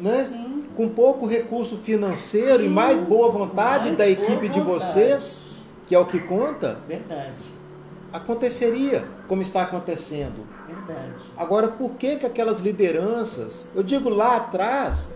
[0.00, 0.26] né?
[0.28, 0.64] Sim.
[0.76, 2.72] Com pouco recurso financeiro e Sim.
[2.72, 4.92] mais boa vontade Mais da equipe de vontade.
[4.92, 5.42] vocês,
[5.86, 7.32] que é o que conta, Verdade.
[8.12, 10.44] aconteceria como está acontecendo.
[10.66, 11.12] Verdade.
[11.36, 15.08] Agora, por que, que aquelas lideranças, eu digo lá atrás,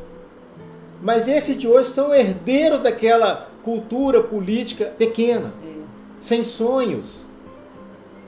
[1.03, 5.73] mas esses de hoje são herdeiros daquela cultura política pequena, É.
[6.21, 7.25] sem sonhos?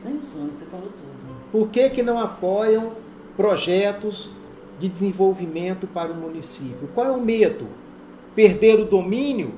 [0.01, 1.07] Sem sonho, você falou tudo.
[1.53, 2.93] Por que, que não apoiam
[3.37, 4.31] projetos
[4.79, 6.89] de desenvolvimento para o município?
[6.95, 7.69] Qual é o medo?
[8.35, 9.55] Perder o domínio?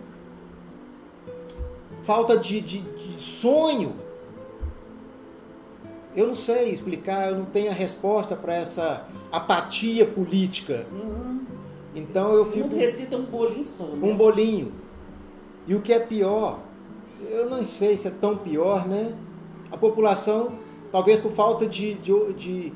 [2.02, 3.94] Falta de, de- de sonho?
[6.16, 10.78] Eu não sei explicar, eu não tenho a resposta para essa apatia política.
[10.84, 11.40] Sim.
[11.94, 13.84] Então eu fico Muito restrito a um bolinho só.
[13.84, 13.98] né?
[14.08, 14.72] um bolinho.
[15.66, 16.60] E o que é pior,
[17.28, 19.14] eu não sei se é tão pior, né?
[19.70, 20.52] A população,
[20.90, 21.94] talvez por falta de.
[21.94, 22.72] de, de-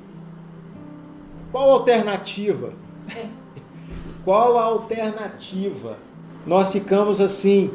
[1.52, 2.72] qual a alternativa?
[4.24, 5.96] Qual a alternativa?
[6.46, 7.70] Nós ficamos assim,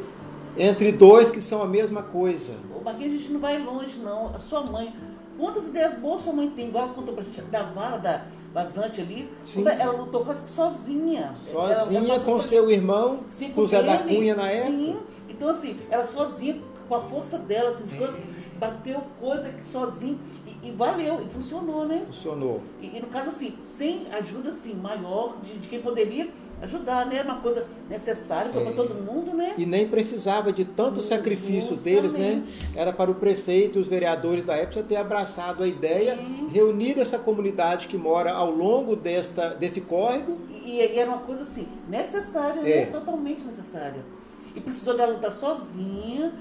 [0.57, 2.53] entre dois que são a mesma coisa.
[2.73, 4.33] Ô, Aqui a gente não vai longe, não.
[4.33, 4.93] A sua mãe.
[5.37, 6.69] Quantas ideias boas sua mãe tem?
[6.69, 8.21] Igual ela contou pra gente da vara da
[8.53, 9.29] vazante ali.
[9.45, 9.67] Sim.
[9.67, 11.33] Ela lutou quase que sozinha.
[11.51, 13.97] Ela- Sozinha ela passou com seu irmão, Sim, com o Zé da.
[13.99, 14.71] Cunha na época.
[14.71, 14.97] Sim.
[15.29, 16.59] Então, assim, ela sozinha,
[16.89, 18.17] com a força dela, assim, de quando
[18.57, 20.17] bateu coisa que sozinha.
[20.63, 22.03] E, e valeu, e funcionou, né?
[22.07, 22.61] Funcionou.
[22.81, 26.29] E, e no caso, assim, sem ajuda assim, maior de, de quem poderia
[26.61, 27.21] ajudar, né?
[27.21, 28.71] Uma coisa necessária para É.
[28.71, 29.53] todo mundo, né?
[29.57, 31.83] E nem precisava de tanto sacrifício Justamente.
[31.83, 32.43] deles, né?
[32.75, 36.47] Era para o prefeito e os vereadores da época ter abraçado a ideia, Sim.
[36.51, 40.37] reunir essa comunidade que mora ao longo desta, desse córrego.
[40.65, 42.85] E, e era uma coisa assim, necessária, É.
[42.85, 42.85] né?
[42.87, 44.03] Totalmente necessária.
[44.55, 46.33] E precisou dela lutar sozinha,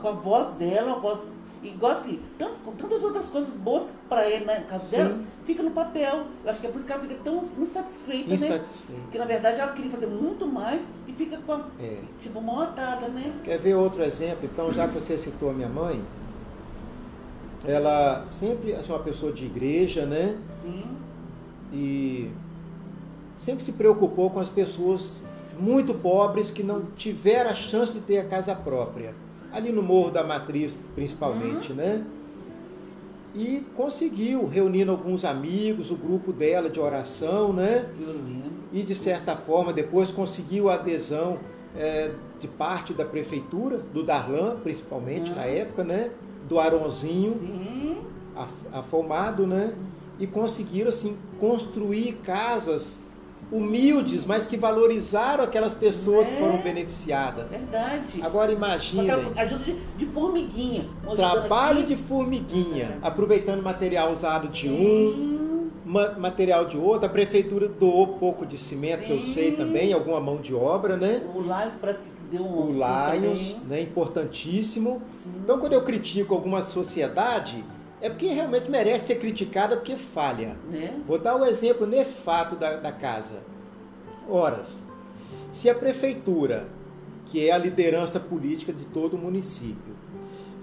[0.00, 1.34] com a voz dela, a voz.
[1.62, 4.60] Igual assim, tanto, com tantas outras coisas boas para ele, né?
[4.60, 4.96] No caso Sim.
[4.96, 6.24] dela, fica no papel.
[6.42, 8.34] Eu acho que é por isso que ela fica tão insatisfeita, né?
[8.34, 9.02] Insatisfeito.
[9.02, 11.98] Porque na verdade ela queria fazer muito mais e fica com a, É.
[12.22, 13.34] tipo, mão atada, né?
[13.44, 14.48] Quer ver outro exemplo?
[14.50, 16.02] Então, já que você citou a minha mãe,
[17.66, 20.38] ela sempre é uma pessoa de igreja, né?
[20.62, 20.84] Sim.
[21.72, 22.30] E
[23.36, 25.16] sempre se preocupou com as pessoas
[25.58, 29.14] muito pobres que não tiveram a chance de ter a casa própria.
[29.52, 32.04] Ali no Morro da Matriz, principalmente, né?
[33.34, 37.88] E conseguiu, reunindo alguns amigos, o grupo dela de oração, né?
[38.72, 41.38] E de certa forma depois conseguiu a adesão
[41.76, 42.10] eh,
[42.40, 45.36] de parte da prefeitura, do Darlan, principalmente Uhum.
[45.36, 46.10] na época, né?
[46.48, 47.98] Do Aronzinho, Sim.
[48.72, 49.74] afomado, né?
[50.18, 52.98] E conseguiram assim construir casas
[53.52, 56.38] humildes, mas que valorizaram aquelas pessoas que É.
[56.38, 57.50] foram beneficiadas.
[57.50, 58.20] Verdade.
[58.22, 58.52] Agora
[59.00, 60.84] aquela ajuda de, de formiguinha.
[61.06, 65.70] Um trabalho de formiguinha, aproveitando material usado de um, Sim.
[65.84, 67.06] ma- material de outro.
[67.06, 71.22] A prefeitura doou pouco de cimento, que eu sei também, alguma mão de obra, né?
[71.34, 72.70] O Lions parece que deu um.
[72.70, 73.80] O Lions, né?
[73.80, 75.02] Importantíssimo.
[75.22, 75.30] Sim.
[75.42, 77.64] Então, quando eu critico alguma sociedade,
[78.00, 80.56] é porque realmente merece ser criticada porque falha.
[80.70, 80.98] Né?
[81.06, 83.42] Vou dar o exemplo nesse fato da, da casa.
[84.28, 84.82] Horas,
[85.52, 86.66] se a prefeitura,
[87.26, 89.94] que é a liderança política de todo o município,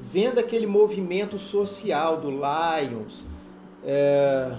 [0.01, 3.25] vendo aquele movimento social do Lions,
[3.83, 4.53] é,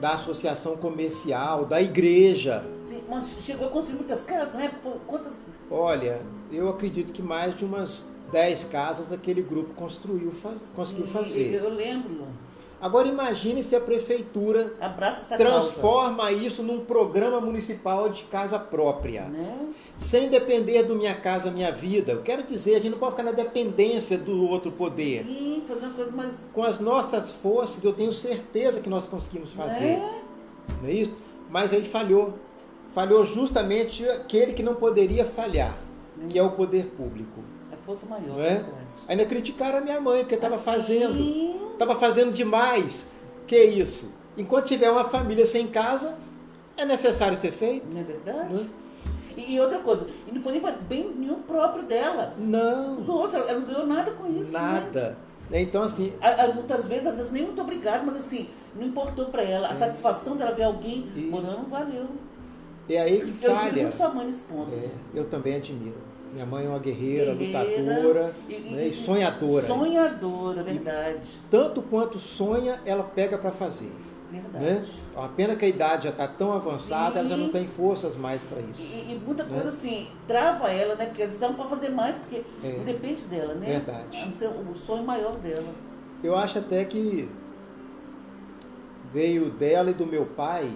[0.00, 4.70] da associação comercial, da igreja, Sim, mas chegou a construir muitas casas, né?
[4.82, 5.32] Qu- Quantas.
[5.70, 6.20] olha,
[6.52, 11.54] eu acredito que mais de umas 10 casas aquele grupo construiu, fa- conseguiu fazer.
[11.54, 12.26] Eu lembro.
[12.80, 14.74] Agora imagine se a prefeitura
[15.38, 19.68] transforma isso num programa municipal de casa própria, né?
[19.96, 22.12] sem depender do minha casa, minha vida.
[22.12, 25.24] Eu quero dizer, a gente não pode ficar na dependência do outro poder.
[25.24, 26.48] Sim, fazer uma coisa mais.
[26.52, 29.84] Com as nossas forças, eu tenho certeza que nós conseguimos fazer.
[29.84, 30.20] É,
[30.82, 31.16] Não é isso?
[31.48, 32.34] Mas aí falhou.
[32.92, 35.74] Falhou justamente aquele que não poderia falhar,
[36.28, 37.40] que é o poder público.
[37.84, 38.28] Força maior.
[38.36, 38.64] Não é?
[39.08, 41.72] Ainda criticaram a minha mãe, porque estava Assim, fazendo.
[41.72, 43.10] Estava fazendo demais.
[43.46, 44.14] Que isso?
[44.36, 46.16] Enquanto tiver uma família sem casa,
[46.76, 47.86] é necessário ser feito?
[47.92, 48.52] Não é verdade?
[48.54, 48.66] Né?
[49.36, 52.34] E, outra coisa, e não foi nem bem nenhum próprio dela.
[52.38, 54.52] Não, Os outros, ela não ganhou nada com isso.
[54.52, 54.58] Né?
[54.60, 55.18] nada.
[55.52, 59.26] Então, assim, A- a- muitas vezes, às vezes, nem muito obrigado, mas assim, não importou
[59.26, 59.68] pra ela.
[59.68, 61.18] A satisfação dela ver alguém É.
[61.18, 61.30] Isso.
[61.30, 62.06] morando valeu.
[62.88, 63.92] é aí que Eu admiro falha.
[63.96, 64.70] sua mãe nesse ponto.
[64.72, 65.96] É, eu também admiro.
[66.34, 69.66] Minha mãe é uma guerreira, Guerreira, lutadora e- né, e- e sonhadora.
[69.66, 71.20] Sonhadora, verdade.
[71.48, 73.92] Tanto quanto sonha, ela pega para fazer.
[74.32, 74.64] Verdade.
[74.64, 74.84] Né?
[75.14, 77.52] É uma pena que a idade já está tão avançada, ela já não Sim.
[77.52, 78.82] tem forças mais para isso.
[78.82, 79.50] E, e muita Né?
[79.54, 81.06] coisa assim, trava ela, né?
[81.06, 82.76] Porque às vezes ela não pode fazer mais, porque É.
[82.78, 83.66] não depende dela, né?
[83.66, 84.18] Verdade.
[84.28, 85.68] A ser o sonho maior dela.
[86.22, 87.28] Eu acho até que
[89.12, 90.68] veio dela e do meu pai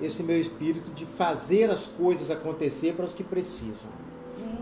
[0.00, 3.90] esse meu espírito de fazer as coisas acontecer para os que precisam.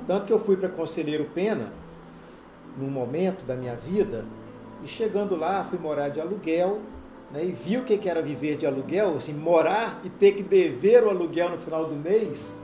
[0.09, 1.71] Tanto que eu fui para Conselheiro Pena,
[2.79, 4.25] num momento da minha vida,
[4.83, 6.79] e chegando lá, fui morar de aluguel,
[7.31, 10.42] né, e vi o que que era viver de aluguel, assim, morar e ter que
[10.42, 12.57] dever o aluguel no final do mês.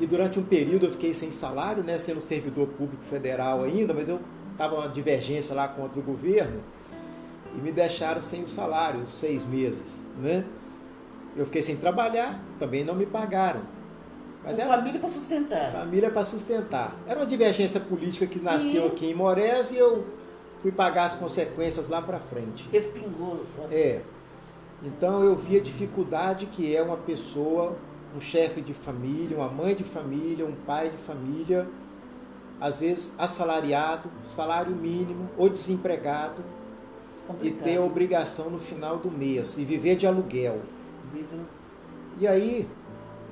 [0.00, 4.08] E durante um período eu fiquei sem salário, né, sendo servidor público federal ainda, mas
[4.08, 4.18] eu
[4.52, 6.60] estava uma divergência lá contra o governo
[7.54, 10.44] e me deixaram sem o salário, seis meses, né?
[11.36, 13.60] Eu fiquei sem trabalhar, também não me pagaram.
[14.46, 15.72] Mas era família para sustentar.
[15.72, 16.96] família para sustentar.
[17.04, 18.44] Era uma divergência política que Sim.
[18.44, 20.06] nasceu aqui em Morés e eu
[20.62, 22.68] fui pagar as consequências lá para frente.
[22.70, 23.44] Respingou.
[23.72, 24.02] É.
[24.84, 27.76] Então eu vi a dificuldade que é uma pessoa,
[28.16, 31.66] um chefe de família, uma mãe de família, um pai de família,
[32.60, 36.40] às vezes assalariado, salário mínimo ou desempregado
[37.24, 37.64] e complicado.
[37.64, 40.60] ter a obrigação no final do mês e viver de aluguel.
[42.18, 42.66] E aí,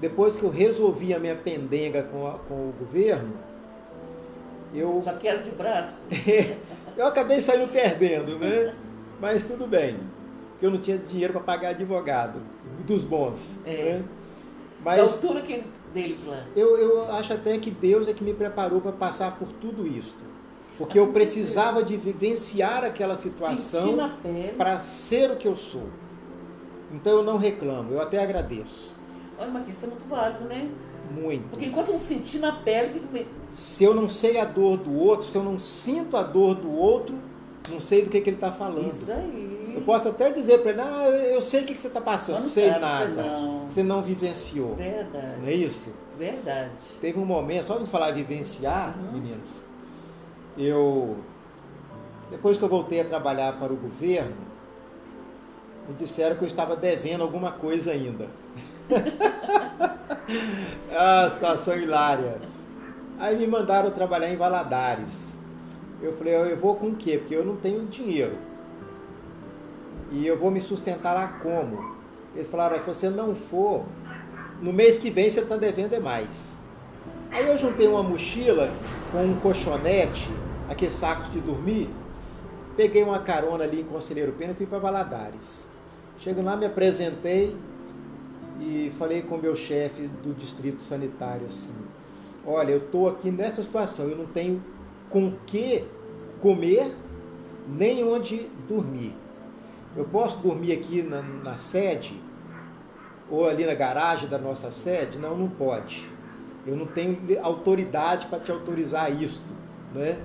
[0.05, 3.33] depois que eu resolvi a minha pendenga com, a- com o governo,
[4.75, 6.05] eu Só quero de braço.
[6.95, 8.75] eu acabei saindo perdendo, né?
[9.19, 9.97] Mas tudo bem,
[10.51, 12.39] porque eu não tinha dinheiro para pagar advogado,
[12.87, 13.61] dos bons.
[13.65, 13.71] É.
[13.71, 13.99] Né?
[14.85, 15.65] Da Mas altura que
[15.95, 16.45] deles lá.
[16.55, 20.15] eu, eu acho até que Deus é que me preparou para passar por tudo isso.
[20.77, 24.11] Porque eu precisava de vivenciar aquela situação
[24.59, 25.85] para ser o que eu sou.
[26.93, 28.93] Então eu não reclamo, eu até agradeço.
[29.39, 30.69] Olha, Marquinhos, isso é muito válido, né?
[31.13, 31.49] Muito.
[31.51, 34.95] Porque enquanto você não sentir na pele, fica Se eu não sei a dor do
[34.99, 37.15] outro, se eu não sinto a dor do outro,
[37.71, 38.93] não sei do que, que ele está falando.
[38.93, 39.73] Isso aí.
[39.75, 42.01] Eu posso até dizer para ele, ah, eu eu sei o que, que você está
[42.01, 43.07] passando, não não sei sabe, nada.
[43.07, 43.69] você não.
[43.69, 44.75] Você não vivenciou.
[44.77, 45.41] Verdade.
[45.41, 45.93] Não é isso?
[46.19, 46.71] Verdade.
[47.01, 49.13] Teve um momento, só de falar vivenciar, Uhum.
[49.13, 49.51] meninos,
[50.57, 51.17] eu,
[52.31, 54.37] depois que eu voltei a trabalhar para o governo,
[55.89, 58.29] me disseram que eu estava devendo alguma coisa ainda.
[60.93, 62.41] ah, situação hilária.
[63.19, 65.35] Aí me mandaram trabalhar em Valadares.
[66.03, 67.19] Eu falei, eu vou com o quê?
[67.19, 68.37] Porque eu não tenho dinheiro.
[70.11, 71.95] E eu vou me sustentar lá como?
[72.35, 73.85] Eles falaram, se você não for,
[74.61, 76.55] no mês que vem você está devendo é mais.
[77.31, 78.71] Aí eu juntei uma mochila
[79.11, 80.31] com um colchonete,
[80.69, 81.91] aqueles sacos de dormir,
[82.77, 85.67] peguei uma carona ali em Conselheiro Pena e fui para Valadares.
[86.19, 87.57] Chego lá, me apresentei
[88.61, 91.73] e falei com o meu chefe do distrito sanitário assim,
[92.47, 94.63] olha, eu estou aqui nessa situação, eu não tenho
[95.11, 95.85] com que
[96.41, 96.95] comer,
[97.69, 99.15] nem onde dormir.
[99.97, 102.21] Eu posso dormir aqui na, na sede,
[103.31, 105.19] ou ali na garagem da nossa sede?
[105.19, 106.09] Não, não pode.
[106.67, 109.47] Eu não tenho autoridade para te autorizar isto,
[109.95, 110.19] né?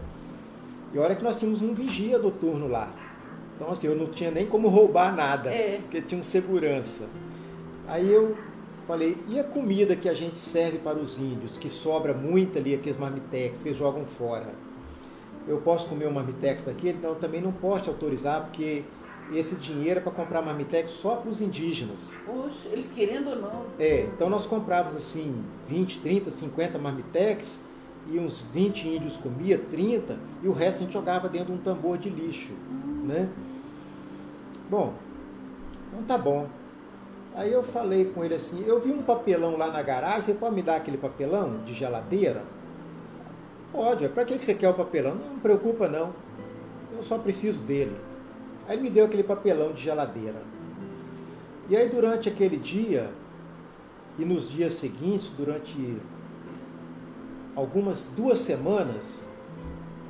[0.93, 2.89] E olha que nós tínhamos um vigia do turno lá.
[3.55, 5.77] Então, assim, eu não tinha nem como roubar nada, É.
[5.81, 7.06] porque tinha um segurança.
[7.90, 8.37] Aí eu
[8.87, 12.75] falei, e a comida que a gente serve para os índios, que sobra muito ali,
[12.75, 14.48] aqueles marmitex que eles jogam fora?
[15.48, 16.98] Eu posso comer um marmitex daquele?
[16.98, 18.83] Então, eu também não posso te autorizar, porque
[19.33, 22.12] esse dinheiro é para comprar marmitex só para os indígenas.
[22.25, 23.65] Poxa, eles querendo ou não.
[23.79, 27.63] É, então nós comprávamos assim 20, 30, 50 marmitex
[28.12, 31.58] e uns 20 índios comia, 30, e o resto a gente jogava dentro de um
[31.58, 32.54] tambor de lixo,
[33.04, 33.29] né?
[34.69, 34.94] Bom,
[35.87, 36.48] então tá bom.
[37.40, 40.56] Aí eu falei com ele assim, eu vi um papelão lá na garagem, você pode
[40.56, 42.44] me dar aquele papelão de geladeira?
[43.71, 45.15] Pode, para que você quer o papelão?
[45.15, 46.13] Não, não preocupa não,
[46.98, 47.96] eu só preciso dele.
[48.67, 50.35] Aí ele me deu aquele papelão de geladeira.
[51.69, 53.10] E aí durante aquele dia
[54.17, 55.98] e nos dias seguintes, durante
[57.56, 59.25] algumas duas semanas,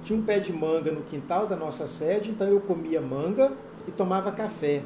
[0.03, 3.51] tinha um pé de manga no quintal da nossa sede, então eu comia manga
[3.87, 4.81] e tomava café.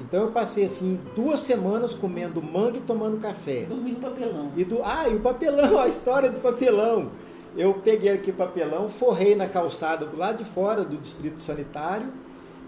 [0.00, 3.64] Então eu passei assim duas semanas comendo manga e tomando café.
[3.64, 4.52] Dormindo papelão.
[4.56, 7.10] E do, ah, e o papelão, a história do papelão.
[7.56, 12.08] Eu peguei aqui o papelão, forrei na calçada do lado de fora do distrito sanitário,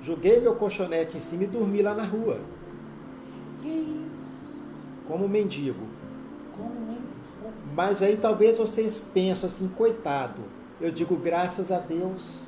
[0.02, 2.38] joguei meu colchonete em cima e dormi lá na rua.
[3.60, 4.24] Que isso?
[5.06, 5.86] Como mendigo.
[6.56, 7.08] Como mendigo?
[7.74, 10.40] Mas aí talvez vocês pensem assim, coitado.
[10.80, 12.44] Eu digo graças a Deus.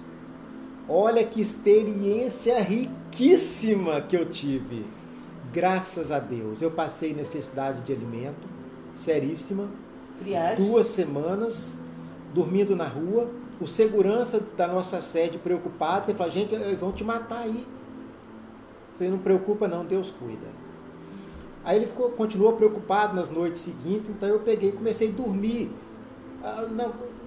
[0.88, 2.56] Olha que experiência
[3.10, 4.86] riquíssima que eu tive.
[5.52, 6.62] Graças a Deus.
[6.62, 8.48] Eu passei necessidade de alimento,
[8.94, 9.68] seríssima.
[10.18, 10.64] Friagem.
[10.64, 11.74] Duas semanas
[12.32, 13.28] dormindo na rua.
[13.60, 17.58] O segurança da nossa sede preocupado, ele falou, gente, vão te matar aí.
[17.58, 20.46] Eu falei, não preocupa não, Deus cuida.
[21.62, 25.70] Aí ele ficou, continuou preocupado nas noites seguintes, então eu peguei e comecei a dormir
[26.42, 26.66] ah,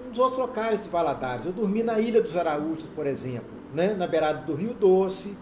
[0.08, 1.46] nos outros locais de Valadares.
[1.46, 3.94] Eu dormi na Ilha dos Araújos, por exemplo, né?
[3.94, 5.36] na beirada do Rio Doce,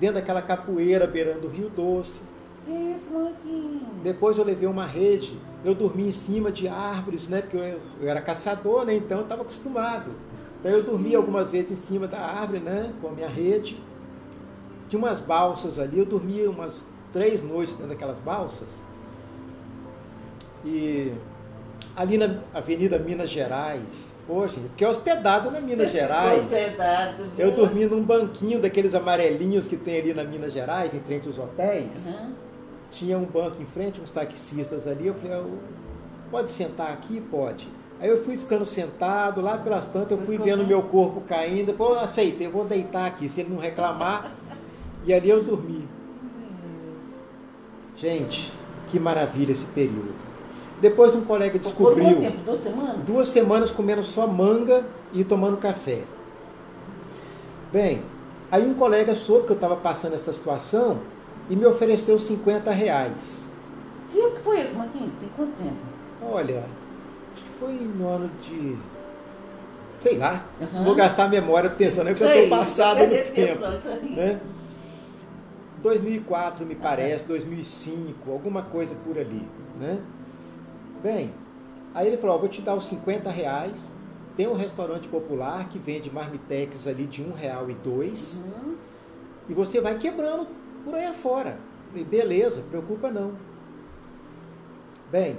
[0.00, 2.22] dentro daquela capoeira beirando o Rio Doce.
[2.64, 3.82] Que isso, Marquinhos?
[4.02, 7.40] Depois eu levei uma rede, eu dormi em cima de árvores, né?
[7.40, 8.94] Porque eu, eu era caçador, né?
[8.94, 10.10] Então eu estava acostumado.
[10.60, 12.92] Então eu dormi algumas vezes em cima da árvore, né?
[13.00, 13.80] Com a minha rede.
[14.88, 18.68] Tinha umas balsas ali, eu dormi umas três noites dentro daquelas balsas.
[20.64, 21.12] E
[21.96, 26.42] ali na Avenida Minas Gerais, hoje, fiquei hospedado na Minas Você Gerais.
[26.42, 27.46] hospedado, viu?
[27.46, 31.38] Eu dormi num banquinho daqueles amarelinhos que tem ali na Minas Gerais, em frente aos
[31.38, 32.04] hotéis.
[32.06, 32.32] Uhum.
[32.90, 35.06] Tinha um banco em frente, uns taxistas ali.
[35.06, 35.58] Eu falei, "Eu-
[36.30, 37.20] pode sentar aqui?
[37.30, 37.68] Pode.
[38.00, 41.74] Aí eu fui ficando sentado, lá pelas tantas, eu fui vendo meu corpo caindo.
[41.74, 44.32] Pô, aceitei, eu vou deitar aqui, se ele não reclamar.
[45.04, 45.86] e ali eu dormi.
[47.96, 48.52] Gente,
[48.88, 50.14] que maravilha esse período.
[50.80, 52.36] Depois um colega descobriu quanto tempo?
[52.44, 52.96] Duas semanas?
[53.04, 56.02] duas semanas comendo só manga e tomando café.
[57.72, 58.02] Bem,
[58.50, 60.98] aí um colega soube que eu estava passando essa situação
[61.50, 63.52] e me ofereceu 50 reais.
[64.10, 65.10] Que ano que foi esse, Marquinhos?
[65.20, 65.76] Tem quanto tempo?
[66.22, 66.64] Olha,
[67.34, 68.76] acho que foi no ano de.
[70.00, 70.84] Sei lá, Aham.
[70.84, 73.66] vou gastar a memória pensando que eu Isso estou passado isso no tempo.
[73.74, 74.10] isso aí.
[74.10, 74.40] Né?
[75.82, 79.42] 2004, me parece, 2005, alguma coisa por ali.
[79.80, 79.98] Né?
[81.02, 81.30] Bem,
[81.94, 83.96] aí ele falou: ó, vou te dar os 50 reais.
[84.36, 88.42] Tem um restaurante popular que vende marmitex ali de um real e dois.
[88.44, 88.76] Uhum.
[89.48, 90.46] E você vai quebrando
[90.84, 91.58] por aí afora.
[91.88, 93.32] Falei, beleza, preocupa não.
[95.10, 95.38] Bem,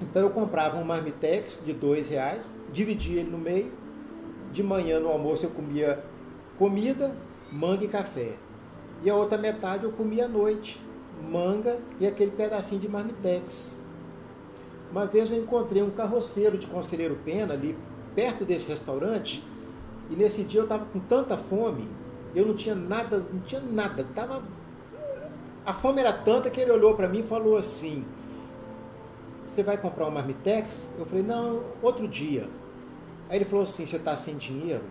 [0.00, 3.70] então eu comprava um marmitex de dois reais, dividia ele no meio.
[4.52, 6.02] De manhã no almoço eu comia
[6.58, 7.14] comida,
[7.52, 8.32] manga e café.
[9.04, 10.80] E a outra metade eu comia à noite,
[11.30, 13.77] manga e aquele pedacinho de marmitex.
[14.90, 17.76] Uma vez eu encontrei um carroceiro de Conselheiro Pena ali
[18.14, 19.44] perto desse restaurante
[20.10, 21.88] e nesse dia eu estava com tanta fome,
[22.34, 24.42] eu não tinha nada, não tinha nada, tava
[25.68, 28.02] a fome era tanta que ele olhou para mim e falou assim:
[29.44, 32.48] "Você vai comprar um marmitex?" Eu falei: "Não, outro dia".
[33.28, 34.82] Aí ele falou assim: "Você está sem dinheiro?"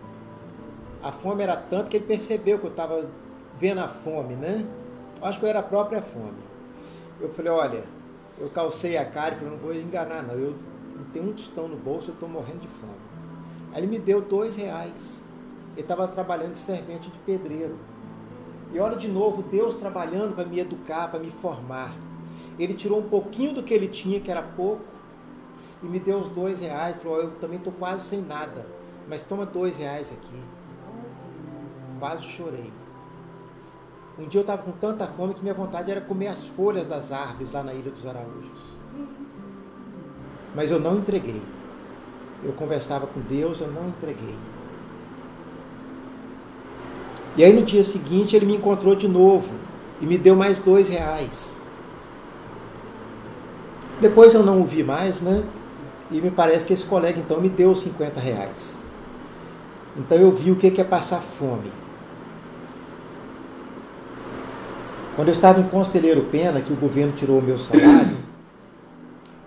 [1.02, 3.04] A fome era tanta que ele percebeu que eu estava
[3.58, 4.64] vendo a fome, né?
[5.20, 6.38] Acho que eu era a própria fome.
[7.20, 7.82] Eu falei: "Olha,
[8.40, 10.34] eu calcei a cara e falei: "Não vou enganar, não.
[10.34, 10.54] Eu
[10.96, 12.92] não tenho um tostão no bolso, eu estou morrendo de fome."
[13.72, 15.22] Aí ele me deu dois reais.
[15.72, 17.76] Ele estava trabalhando de servente de pedreiro.
[18.72, 21.94] E olha de novo, Deus trabalhando para me educar, para me formar.
[22.58, 24.82] Ele tirou um pouquinho do que ele tinha, que era pouco,
[25.82, 26.96] e me deu os dois reais.
[27.02, 28.66] Falou, eu também estou quase sem nada,
[29.08, 30.42] mas toma dois reais aqui.
[31.98, 32.70] Quase chorei.
[34.18, 37.12] Um dia eu estava com tanta fome que minha vontade era comer as folhas das
[37.12, 38.58] árvores lá na Ilha dos Araújos.
[40.56, 41.40] Mas eu não entreguei.
[42.42, 44.34] Eu conversava com Deus, eu não entreguei.
[47.36, 49.54] E aí no dia seguinte ele me encontrou de novo
[50.00, 51.60] e me deu mais dois reais.
[54.00, 55.44] Depois eu não o vi mais, né?
[56.10, 58.76] E me parece que esse colega então me deu os 50 reais.
[59.96, 61.70] Então eu vi o que é passar fome.
[65.18, 68.16] Quando eu estava em Conselheiro Pena, que o governo tirou o meu salário,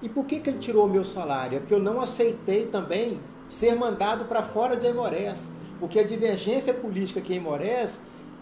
[0.02, 1.56] e por que, que ele tirou o meu salário?
[1.56, 5.50] É porque eu não aceitei também ser mandado para fora de Aimorés.
[5.80, 7.98] Porque a divergência política aqui em Aimorés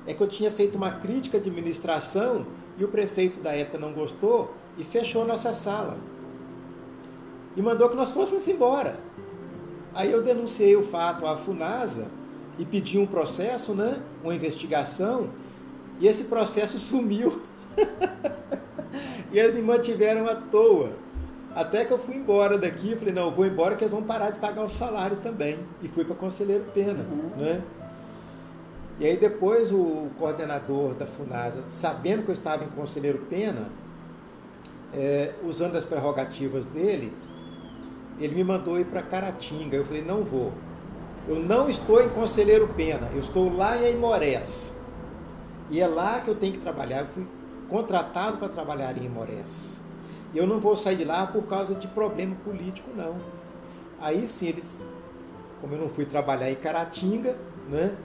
[0.08, 2.48] é que eu tinha feito uma crítica à administração
[2.80, 6.00] e o prefeito da época não gostou e fechou nossa sala.
[7.56, 9.00] E mandou que nós fôssemos embora.
[9.94, 12.08] Aí eu denunciei o fato à FUNASA
[12.58, 14.02] e pedi um processo, né?
[14.24, 15.30] Uma investigação,
[16.00, 17.42] e esse processo sumiu.
[19.32, 20.92] e eles me mantiveram à toa.
[21.54, 24.32] Até que eu fui embora daqui, falei, não, eu vou embora que eles vão parar
[24.32, 25.60] de pagar o salário também.
[25.82, 27.04] E fui para Conselheiro Pena.
[27.04, 27.32] Uhum.
[27.38, 27.62] Né?
[29.00, 33.70] E aí depois o coordenador da FUNASA, sabendo que eu estava em Conselheiro Pena,
[34.94, 37.14] é, usando as prerrogativas dele,
[38.20, 39.76] ele me mandou ir para Caratinga.
[39.76, 40.52] Eu falei, não vou.
[41.28, 44.79] Eu não estou em Conselheiro Pena, eu estou lá em Imorés.
[45.70, 47.02] E é lá que eu tenho que trabalhar.
[47.02, 47.28] Eu fui
[47.70, 49.80] contratado para trabalhar em Imorés.
[50.34, 53.16] Eu não vou sair de lá por causa de problema político, não.
[54.00, 54.82] Aí sim, eles,
[55.60, 57.36] como eu não fui trabalhar em Caratinga,
[57.70, 57.96] né,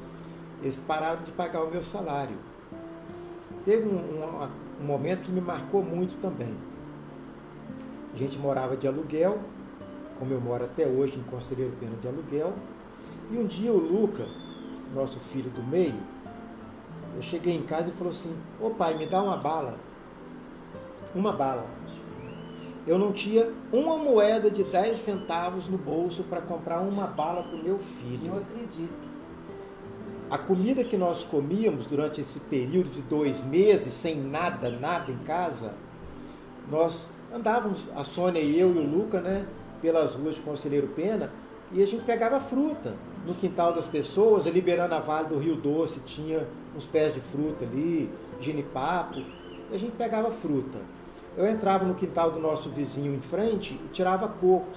[0.63, 2.37] eles pararam de pagar o meu salário.
[3.65, 4.49] Teve um, um,
[4.83, 6.55] um momento que me marcou muito também.
[8.15, 9.39] A gente morava de aluguel,
[10.19, 12.53] como eu moro até hoje em Conselheiro Pena de aluguel.
[13.31, 14.25] E um dia o Luca,
[14.95, 15.95] nosso filho do meio,
[17.17, 19.77] eu cheguei em casa e falou assim, ô pai, me dá uma bala.
[21.15, 21.67] Uma bala.
[22.87, 27.57] Eu não tinha uma moeda de 10 centavos no bolso para comprar uma bala para
[27.57, 28.27] o meu filho.
[28.27, 29.15] Eu acredito.
[30.31, 35.19] A comida que nós comíamos durante esse período de dois meses, sem nada, nada em
[35.19, 35.75] casa,
[36.71, 39.47] nós andávamos, a Sônia e eu e o Luca, né,
[39.81, 41.31] pelas ruas de Conselheiro Pena,
[41.73, 42.95] e a gente pegava fruta
[43.27, 46.47] no quintal das pessoas, liberando a Vale do Rio Doce, tinha
[46.77, 48.11] uns pés de fruta ali,
[48.41, 49.19] ginipapo,
[49.71, 50.79] e a gente pegava fruta.
[51.37, 54.69] Eu entrava no quintal do nosso vizinho em frente e tirava coco.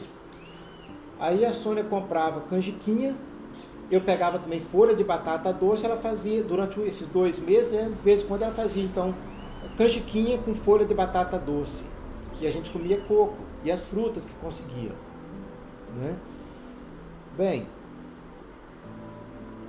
[1.20, 3.16] Aí a Sônia comprava canjiquinha,
[3.90, 8.04] eu pegava também folha de batata doce, ela fazia, durante esses dois meses, né, de
[8.04, 9.14] vez em quando ela fazia, então,
[9.78, 11.86] canjiquinha com folha de batata doce.
[12.40, 14.92] E a gente comia coco e as frutas que conseguia.
[15.96, 16.16] Né?
[17.36, 17.68] Bem.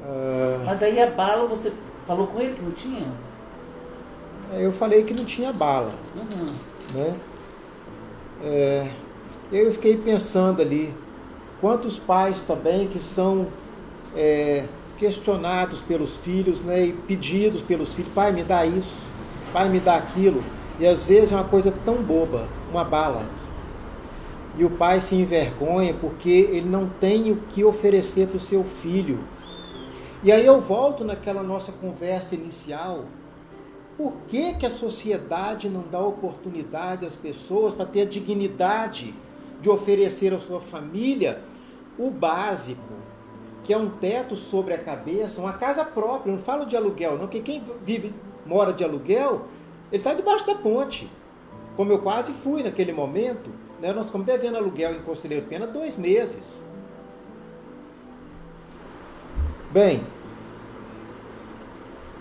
[0.03, 0.65] Uh...
[0.65, 1.73] Mas aí a bala, você
[2.09, 3.07] falou com ele que não tinha?
[4.55, 5.93] É, eu falei que não tinha bala.
[6.17, 6.47] Uhum.
[6.95, 7.15] Né?
[8.43, 8.91] É,
[9.53, 10.95] eu fiquei pensando ali,
[11.61, 13.47] quantos pais também que são
[14.17, 14.65] é,
[14.97, 18.97] questionados pelos filhos, né, e pedidos pelos filhos, pai, me dá isso,
[19.53, 20.43] pai, me dá aquilo.
[20.81, 23.27] E às vezes é uma coisa tão boba, uma bala.
[24.57, 28.65] E o pai se envergonha porque ele não tem o que oferecer para o seu
[28.83, 29.19] filho.
[30.21, 33.05] E aí eu volto naquela nossa conversa inicial.
[33.97, 39.15] Por que, que a sociedade não dá oportunidade às pessoas para ter a dignidade
[39.63, 41.41] de oferecer à sua família
[41.97, 42.95] o básico,
[43.63, 46.33] que é um teto sobre a cabeça, uma casa própria.
[46.33, 48.13] Não falo de aluguel, não, porque quem vive,
[48.45, 49.47] mora de aluguel,
[49.93, 51.09] ele está debaixo da ponte.
[51.77, 53.51] Como eu quase fui naquele momento,
[53.81, 56.67] né, nós ficamos devendo aluguel em Conselheiro Pena dois meses.
[59.71, 60.03] Bem,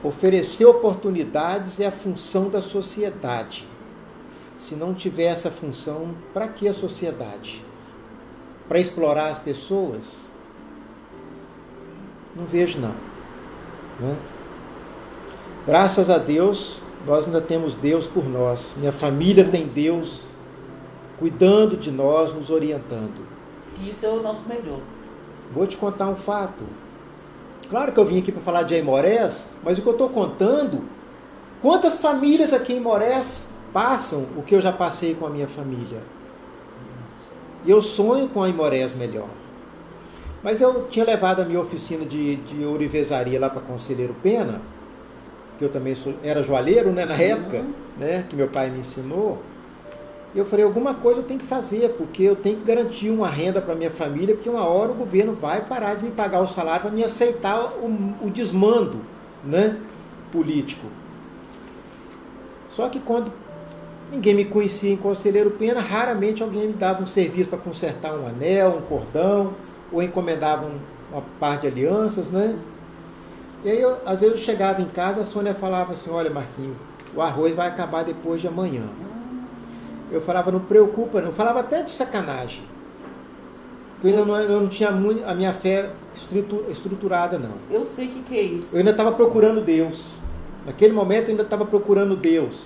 [0.04, 3.66] oferecer oportunidades é a função da sociedade.
[4.60, 7.64] Se não tiver essa função, para que a sociedade?
[8.68, 10.26] Para explorar as pessoas?
[12.36, 12.96] Não vejo não.
[14.00, 14.18] Né?
[15.66, 18.76] Graças a Deus, nós ainda temos Deus por nós.
[18.78, 20.28] Minha família tem Deus
[21.18, 23.26] cuidando de nós, nos orientando.
[23.82, 24.82] Isso é o nosso melhor.
[25.54, 26.64] Vou te contar um fato.
[27.70, 30.84] Claro que eu vim aqui para falar de Aimorés, mas o que eu estou contando,
[31.62, 36.00] quantas famílias aqui em Morés passam o que eu já passei com a minha família?
[37.66, 39.28] E eu sonho com a Aimorés melhor.
[40.42, 44.62] Mas eu tinha levado a minha oficina de, de ourivesaria lá para Conselheiro Pena,
[45.58, 47.20] que eu também sou, era joalheiro né, na uhum.
[47.20, 47.66] época,
[47.98, 49.42] né, que meu pai me ensinou.
[50.36, 53.62] Eu falei, alguma coisa eu tenho que fazer, porque eu tenho que garantir uma renda
[53.62, 56.82] para minha família, porque uma hora o governo vai parar de me pagar o salário
[56.82, 58.98] para me aceitar o, o desmando
[59.44, 59.78] né,
[60.32, 60.88] político.
[62.70, 63.32] Só que quando
[64.12, 68.28] ninguém me conhecia em Conselheiro Pena, raramente alguém me dava um serviço para consertar um
[68.28, 69.54] anel, um cordão,
[69.92, 70.78] ou encomendava um,
[71.12, 72.56] uma parte de alianças, né?
[73.64, 76.76] E aí, eu, às vezes eu chegava em casa, a Sônia falava assim, olha Marquinho,
[77.16, 78.84] o arroz vai acabar depois de amanhã.
[80.12, 81.30] Eu falava, não preocupa não.
[81.30, 82.64] Eu falava até de sacanagem.
[83.94, 85.90] Porque eu ainda não, eu não tinha muito, a minha fé
[86.70, 87.54] estruturada, não.
[87.70, 88.74] Eu sei o que, que é isso.
[88.74, 90.14] Eu ainda estava procurando Deus.
[90.66, 92.66] Naquele momento eu ainda estava procurando Deus.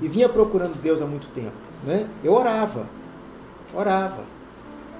[0.00, 1.52] E vinha procurando Deus há muito tempo.
[1.84, 2.06] Né?
[2.22, 2.86] Eu orava.
[3.74, 4.22] Orava.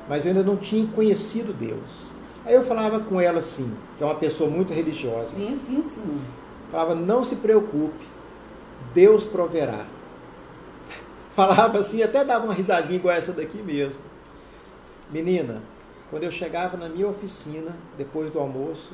[0.09, 2.09] Mas eu ainda não tinha conhecido Deus.
[2.45, 5.29] Aí eu falava com ela assim, que é uma pessoa muito religiosa.
[5.35, 6.21] Sim, sim, sim.
[6.71, 8.07] Falava, não se preocupe,
[8.95, 9.85] Deus proverá
[11.39, 14.03] falava assim, até dava uma risadinha igual essa daqui mesmo.
[15.09, 15.63] Menina,
[16.11, 18.93] quando eu chegava na minha oficina, depois do almoço,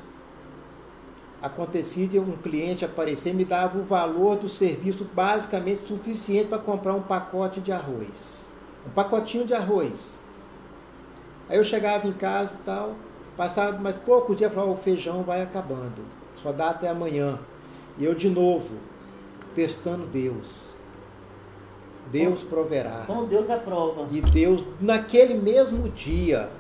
[1.41, 6.59] acontecia de um cliente aparecer e me dava o valor do serviço basicamente suficiente para
[6.59, 8.47] comprar um pacote de arroz.
[8.87, 10.19] Um pacotinho de arroz.
[11.49, 12.95] Aí eu chegava em casa e tal,
[13.39, 16.05] passava mais poucos dias, falava, o feijão vai acabando.
[16.37, 17.39] Só dá até amanhã.
[17.97, 18.77] E eu de novo,
[19.55, 20.74] testando Deus.
[22.11, 23.05] Deus proverá.
[23.07, 24.07] Como Deus aprova.
[24.13, 26.51] E Deus, naquele mesmo dia,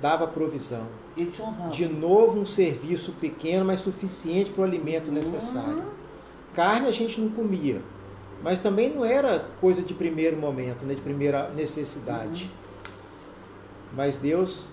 [0.00, 0.86] dava provisão.
[1.16, 1.70] E te honrava.
[1.70, 5.84] De novo, um serviço pequeno, mas suficiente para o alimento necessário.
[6.54, 7.80] Carne a gente não comia,
[8.42, 12.50] mas também não era coisa de primeiro momento, né, de primeira necessidade.
[13.94, 14.64] Mas Deus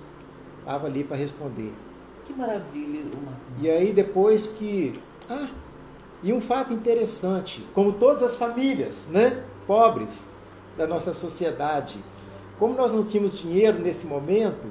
[0.60, 1.72] estava ali para responder.
[2.26, 3.04] Que maravilha.
[3.62, 5.00] E aí, depois que.
[5.30, 5.50] Ah,
[6.26, 10.28] e um fato interessante, como todas as famílias, né, pobres
[10.76, 11.96] da nossa sociedade,
[12.58, 14.68] como nós não tínhamos dinheiro nesse momento,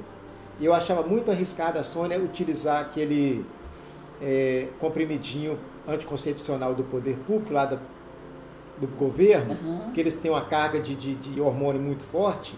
[0.60, 3.46] eu achava muito arriscada a Sônia utilizar aquele
[4.20, 7.78] é, comprimidinho anticoncepcional do poder público lá da,
[8.80, 9.92] do governo, Uhum.
[9.92, 12.52] que eles têm uma carga de, de, de hormônio muito forte,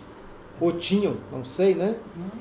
[0.58, 1.96] ou tinham, não sei, né?
[2.16, 2.40] Uhum.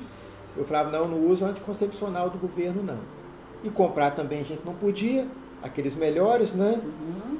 [0.56, 2.98] Eu falava, não, não usa anticoncepcional do governo, não.
[3.62, 5.26] E comprar também a gente não podia,
[5.62, 6.80] aqueles melhores, né?
[6.82, 7.38] Uhum.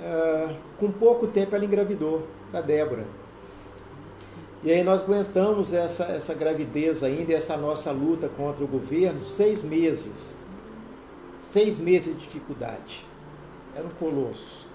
[0.00, 3.04] Ah, com pouco tempo ela engravidou da Débora.
[4.62, 9.62] E aí nós aguentamos essa, essa gravidez ainda, essa nossa luta contra o governo, seis
[9.62, 10.38] meses.
[11.40, 13.04] Seis meses de dificuldade.
[13.74, 14.66] Era um colosso.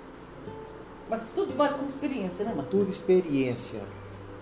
[1.10, 2.72] Mas tudo vale como experiência, né, Marcos?
[2.72, 3.82] Tudo experiência.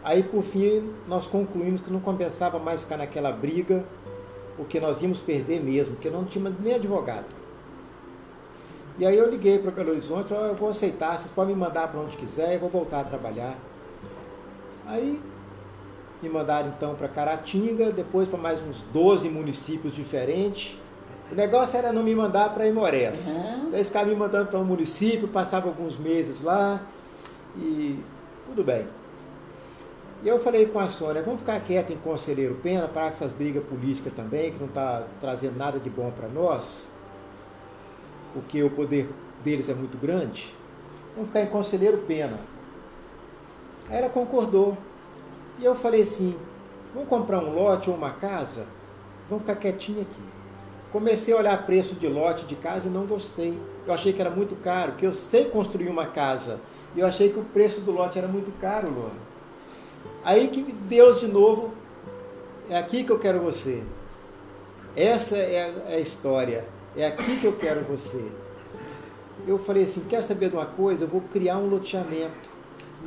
[0.04, 3.84] Aí por fim nós concluímos que não compensava mais ficar naquela briga,
[4.56, 7.39] porque nós íamos perder mesmo, porque não tinha nem advogado.
[9.00, 11.56] E aí eu liguei para Belo Horizonte e falei, "Ó, eu vou aceitar, vocês podem
[11.56, 13.56] me mandar para onde quiser, eu vou voltar a trabalhar.
[14.86, 15.22] Aí
[16.22, 20.78] me mandaram então para Caratinga, depois para mais uns 12 municípios diferentes.
[21.32, 23.28] O negócio era não me mandar para Imorés.
[23.28, 23.40] Uhum.
[23.40, 26.82] Então, eles ficavam me mandando para um município, passava alguns meses lá
[27.56, 28.04] e
[28.48, 28.86] tudo bem.
[30.22, 33.32] E eu falei com a Sônia, vamos ficar quieto em Conselheiro Pena, parar com essas
[33.32, 36.92] brigas políticas também, que não está trazendo nada de bom para nós,
[38.34, 39.10] porque o poder
[39.44, 40.54] deles é muito grande.
[41.16, 42.40] Vamos ficar em Conselheiro Pena.
[43.90, 44.78] Aí ela concordou.
[45.58, 46.36] E eu falei assim,
[46.94, 48.66] vamos comprar um lote ou uma casa?
[49.30, 50.22] Vamos ficar quietinho aqui.
[50.92, 53.60] Comecei a olhar preço de lote de casa e não gostei.
[53.86, 56.60] Eu achei que era muito caro, porque eu sei construir uma casa.
[56.96, 59.30] E eu achei que o preço do lote era muito caro, Luana.
[60.24, 61.74] Aí que Deus de novo,
[62.70, 63.84] é aqui que eu quero você.
[64.96, 66.66] Essa é a, é a história.
[67.00, 68.22] É aqui que eu quero você.
[69.48, 71.06] Eu falei assim, quer saber de uma coisa?
[71.06, 72.50] Eu vou criar um loteamento.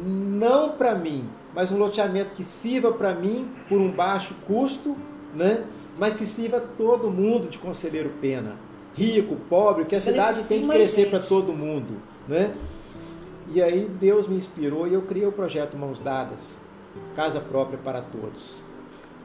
[0.03, 4.97] Não para mim, mas um loteamento que sirva para mim por um baixo custo,
[5.35, 5.65] né?
[5.99, 8.57] mas que sirva todo mundo de Conselheiro Pena.
[8.95, 11.99] Rico, pobre, que a cidade tem que crescer para todo mundo.
[12.27, 12.55] Né?
[13.55, 16.59] E aí Deus me inspirou e eu criei o projeto Mãos Dadas,
[17.15, 18.63] Casa Própria para Todos.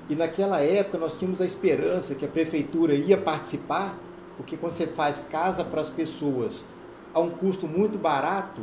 [0.09, 3.97] E naquela época nós tínhamos a esperança que a prefeitura ia participar,
[4.37, 6.65] porque quando você faz casa para as pessoas
[7.13, 8.61] a um custo muito barato,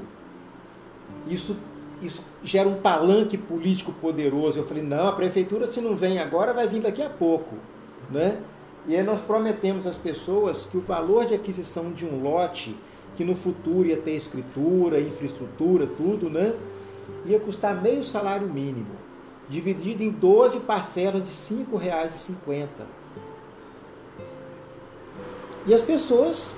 [1.29, 1.57] isso,
[2.01, 4.59] isso gera um palanque político poderoso.
[4.59, 7.57] Eu falei, não, a prefeitura se não vem agora, vai vir daqui a pouco.
[8.11, 8.41] Né?
[8.87, 12.77] E aí nós prometemos às pessoas que o valor de aquisição de um lote,
[13.17, 16.55] que no futuro ia ter escritura, infraestrutura, tudo, né?
[17.27, 18.95] ia custar meio salário mínimo,
[19.49, 22.69] dividido em 12 parcelas de R$ 5,50.
[25.67, 26.55] E as pessoas,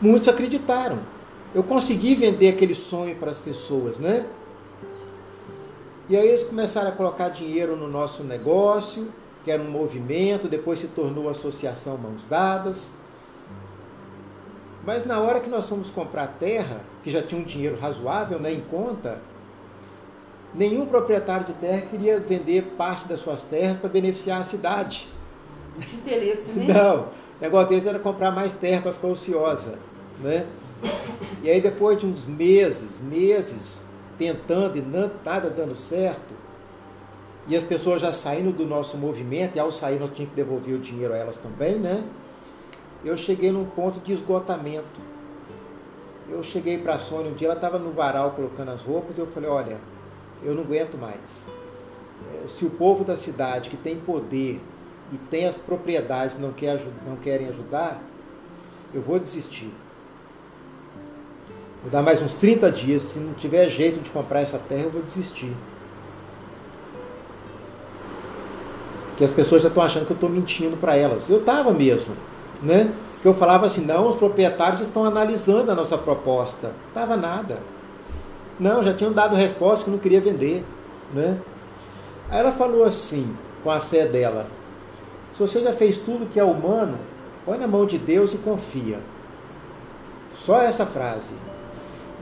[0.00, 0.98] muitos acreditaram.
[1.54, 4.26] Eu consegui vender aquele sonho para as pessoas, né?
[6.08, 9.08] E aí eles começaram a colocar dinheiro no nosso negócio,
[9.44, 12.90] que era um movimento, depois se tornou Associação Mãos Dadas.
[14.84, 18.52] Mas na hora que nós fomos comprar terra, que já tinha um dinheiro razoável né,
[18.52, 19.18] em conta,
[20.54, 25.08] nenhum proprietário de terra queria vender parte das suas terras para beneficiar a cidade.
[25.74, 26.72] Não tinha interesse, né?
[26.72, 27.08] Não,
[27.38, 29.78] o negócio deles era comprar mais terra para ficar ociosa.
[30.20, 30.46] Né?
[31.42, 33.84] E aí depois de uns meses, meses,
[34.18, 36.34] tentando e não- nada dando certo,
[37.48, 40.74] e as pessoas já saindo do nosso movimento, e ao sair nós tínhamos que devolver
[40.74, 42.02] o dinheiro a elas também, né?
[43.04, 45.00] Eu cheguei num ponto de esgotamento.
[46.28, 49.20] Eu cheguei para a Sônia um dia, ela estava no varal colocando as roupas, e
[49.20, 49.78] eu falei, olha,
[50.42, 51.20] eu não aguento mais.
[52.32, 54.60] Eh, Se o povo da cidade que tem poder
[55.12, 58.00] e tem as propriedades não, quer, não querem ajudar,
[58.94, 59.70] eu vou desistir.
[61.82, 64.90] Vou dar mais uns 30 dias, se não tiver jeito de comprar essa terra, eu
[64.90, 65.52] vou desistir.
[69.16, 71.28] que as pessoas já estão achando que eu estou mentindo para elas.
[71.28, 72.14] Eu estava mesmo,
[72.62, 72.92] né?
[73.22, 76.72] Que eu falava assim, não, os proprietários estão analisando a nossa proposta.
[76.92, 77.58] Tava nada.
[78.60, 80.64] Não, já tinham dado resposta que não queria vender,
[81.14, 81.38] né?
[82.30, 84.46] Aí ela falou assim, com a fé dela,
[85.36, 86.96] se você já fez tudo que é humano,
[87.44, 88.98] põe na mão de Deus e confia.
[90.38, 91.34] Só essa frase.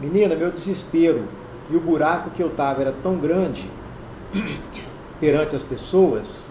[0.01, 1.23] Menina, meu desespero
[1.71, 3.71] e o buraco que eu estava era tão grande
[5.21, 6.49] perante as pessoas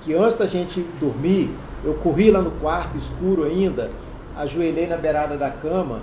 [0.00, 1.50] que antes da gente dormir,
[1.84, 3.90] eu corri lá no quarto, escuro ainda,
[4.38, 6.00] ajoelhei na beirada da cama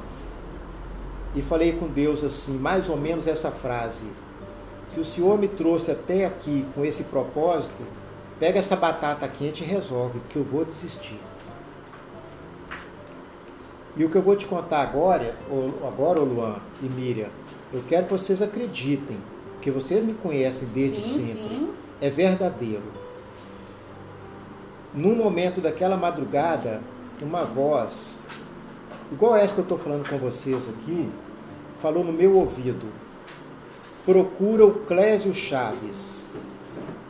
[1.36, 4.06] e falei com Deus assim, mais ou menos essa frase:
[4.94, 8.03] Se o Senhor me trouxe até aqui com esse propósito,
[8.44, 11.18] pega essa batata quente e resolve, que eu vou desistir.
[13.96, 15.34] E o que eu vou te contar agora,
[15.88, 17.30] agora Luan e Miriam,
[17.72, 19.18] eu quero que vocês acreditem,
[19.62, 21.56] que vocês me conhecem desde sim, sempre.
[21.56, 21.74] Sim.
[22.02, 22.84] É verdadeiro
[24.94, 26.82] num momento daquela madrugada,
[27.22, 28.20] uma voz,
[29.10, 31.10] igual essa que eu estou falando com vocês aqui,
[31.82, 32.88] falou no meu ouvido:
[34.06, 36.23] procura o Clésio Chaves.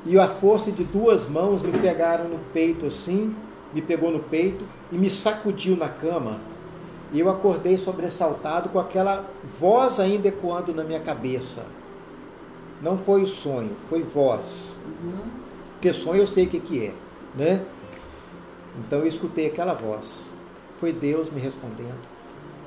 [0.06, 3.34] E a força de duas mãos me pegaram no peito assim,
[3.74, 6.40] me pegou no peito e me sacudiu na cama.
[7.12, 9.26] E eu acordei sobressaltado com aquela
[9.60, 11.66] voz ainda ecoando na minha cabeça.
[12.82, 14.80] Não foi o sonho, foi voz.
[14.86, 15.22] Uhum.
[15.74, 16.94] Porque sonho eu sei o que, que é,
[17.36, 17.64] né?
[18.80, 20.32] Então eu escutei aquela voz.
[20.80, 22.02] Foi Deus me respondendo.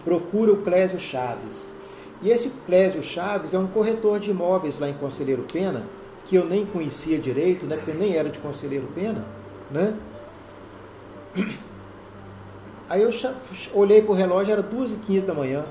[0.05, 1.73] Procura o Clésio Chaves.
[2.23, 5.85] E esse Clésio Chaves é um corretor de imóveis lá em Conselheiro Pena,
[6.27, 7.77] que eu nem conhecia direito, né?
[7.77, 9.25] Porque eu nem era de Conselheiro Pena,
[9.71, 9.95] né?
[12.89, 13.11] Aí eu
[13.75, 15.65] olhei para o relógio, era 2h15 da manhã.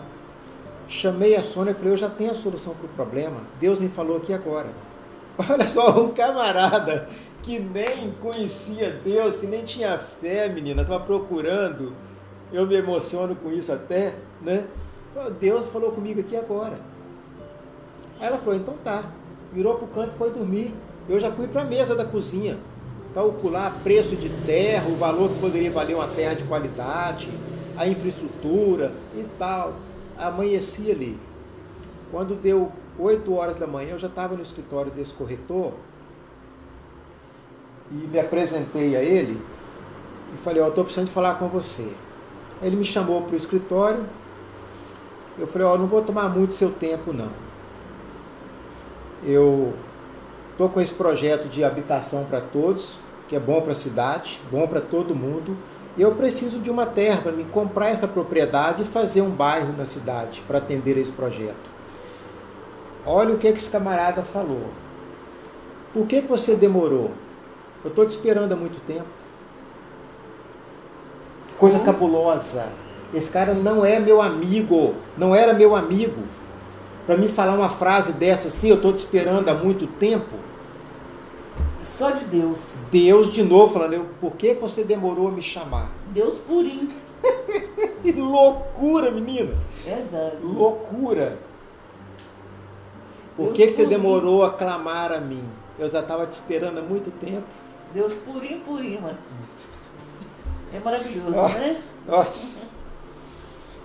[0.88, 3.38] Chamei a Sônia e falei, eu já tenho a solução para o problema.
[3.60, 4.70] Deus me falou aqui agora.
[5.38, 7.10] Olha só, um camarada
[7.42, 11.94] que nem conhecia Deus, que nem tinha fé, menina, estava procurando.
[12.52, 14.66] Eu me emociono com isso até, né?
[15.40, 16.78] Deus falou comigo aqui agora.
[18.20, 19.04] Aí ela falou, então tá.
[19.56, 20.74] Virou para o canto e foi dormir.
[21.08, 22.58] Eu já fui para a mesa da cozinha,
[23.14, 27.30] calcular preço de terra, o valor que poderia valer uma terra de qualidade,
[27.78, 29.76] a infraestrutura e tal.
[30.18, 31.18] Amanheci ali.
[32.12, 35.72] Quando deu 8 horas da manhã, eu já estava no escritório desse corretor
[37.92, 39.42] e me apresentei a ele
[40.34, 41.94] e falei, ó, oh, estou precisando de falar com você.
[42.62, 44.06] Ele me chamou para o escritório,
[45.38, 47.45] eu falei, ó, oh, não vou tomar muito seu tempo não.
[49.26, 49.74] Eu
[50.52, 54.68] estou com esse projeto de habitação para todos, que é bom para a cidade, bom
[54.68, 55.58] para todo mundo,
[55.98, 59.74] e eu preciso de uma terra para me comprar essa propriedade e fazer um bairro
[59.76, 61.76] na cidade para atender esse projeto.
[63.06, 64.70] Olha o que, que esse camarada falou.
[65.94, 67.12] Por que, que você demorou?
[67.84, 69.06] Eu estou te esperando há muito tempo.
[71.58, 72.68] Coisa cabulosa.
[73.14, 74.96] Esse cara não é meu amigo.
[75.18, 76.24] Não era meu amigo.
[77.06, 80.36] Para me falar uma frase dessa assim, eu estou te esperando há muito tempo.
[81.84, 82.80] Só de Deus.
[82.92, 85.92] Deus de novo falando, por que você demorou a me chamar?
[86.08, 86.90] Deus purinho.
[88.18, 89.54] loucura, menina.
[89.84, 90.38] Verdade.
[90.44, 91.38] Loucura.
[93.38, 95.44] Por que, que você demorou a clamar a mim?
[95.78, 97.44] Eu já estava te esperando há muito tempo.
[97.94, 99.18] Deus purinho, purinho, mano.
[100.74, 101.82] É maravilhoso, né?
[102.08, 102.48] Nossa.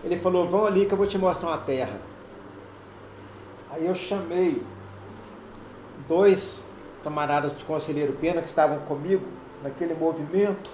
[0.02, 2.09] Ele falou, vão ali que eu vou te mostrar uma terra.
[3.70, 4.62] Aí eu chamei
[6.08, 6.68] dois
[7.04, 9.24] camaradas de conselheiro Pena que estavam comigo
[9.62, 10.70] naquele movimento.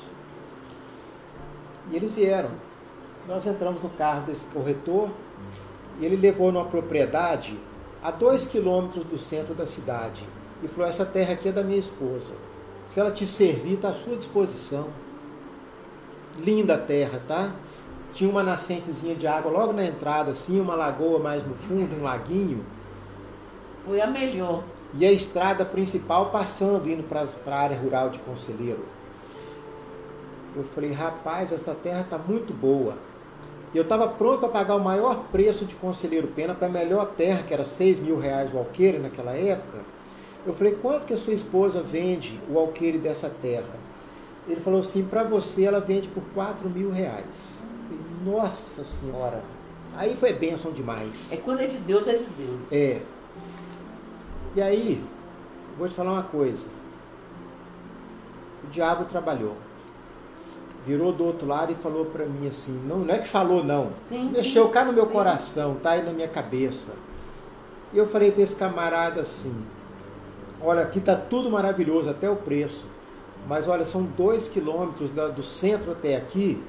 [1.91, 2.51] E eles vieram.
[3.29, 5.11] Nós entramos no carro desse corretor
[6.01, 7.59] e ele levou numa propriedade
[8.03, 10.27] a dois quilômetros do centro da cidade.
[10.63, 12.35] E falou, essa terra aqui é da minha esposa.
[12.89, 14.89] Se ela te servir, está à sua disposição.
[16.39, 17.53] Linda terra, tá?
[18.15, 22.03] Tinha uma nascentezinha de água logo na entrada, assim, uma lagoa mais no fundo, um
[22.03, 22.65] laguinho.
[23.87, 24.65] Foi a melhor.
[24.95, 28.85] E a estrada principal passando, indo para a área rural de Conselheiro.
[30.57, 32.95] Eu falei, rapaz, essa terra está muito boa.
[33.73, 37.13] E eu estava pronto para pagar o maior preço de Conselheiro Pena para a melhor
[37.17, 39.79] terra, que era 6 mil reais o alqueire naquela época.
[40.47, 43.77] Eu falei, quanto que a sua esposa vende o alqueire dessa terra?
[44.49, 47.63] Ele falou assim, para você ela vende por 4 mil reais.
[47.89, 49.43] Falei, Nossa Senhora!
[49.97, 51.33] Aí foi bênção demais.
[51.33, 52.73] É quando é de Deus, é de Deus.
[52.73, 53.01] É.
[54.57, 55.05] E aí,
[55.79, 56.67] vou te falar uma coisa.
[58.65, 59.55] O diabo trabalhou.
[60.87, 63.91] Virou do outro lado e falou para mim assim, não, não é que falou não.
[64.09, 65.13] Sim, Deixou sim, cá no meu sim.
[65.13, 66.95] coração, tá aí na minha cabeça.
[67.93, 69.55] E eu falei para esse camarada assim,
[70.59, 72.87] Olha, aqui está tudo maravilhoso, até o preço.
[73.47, 76.63] Mas olha, são dois quilômetros da- do centro até aqui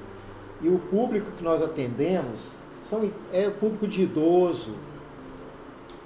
[0.60, 2.50] e o público que nós atendemos
[2.82, 4.74] são, é o público de idoso,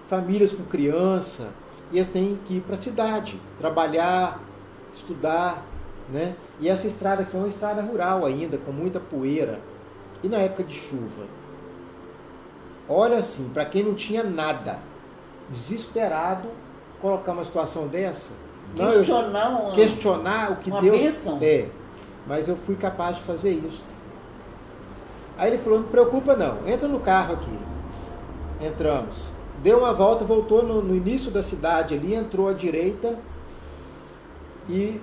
[0.09, 1.53] famílias com criança,
[1.93, 4.41] e eles têm que ir para a cidade, trabalhar,
[4.95, 5.63] estudar,
[6.09, 6.35] né?
[6.61, 9.61] E essa estrada aqui é uma estrada rural ainda, com muita poeira.
[10.23, 11.25] E na época de chuva?
[12.89, 14.79] Olha assim, para quem não tinha nada,
[15.51, 16.49] desesperado,
[17.01, 18.33] colocar uma situação dessa.
[18.77, 19.73] Não, eu- Questionar uma...
[19.73, 21.39] questionar o que Uma Deus bênção.
[21.43, 21.69] é.
[22.27, 23.83] Mas eu fui capaz de fazer isso.
[25.37, 27.59] Aí ele falou: não preocupa não, entra no carro aqui.
[28.65, 29.31] Entramos.
[29.63, 33.17] Deu uma volta, voltou no, no início da cidade ali, entrou à direita
[34.69, 35.01] e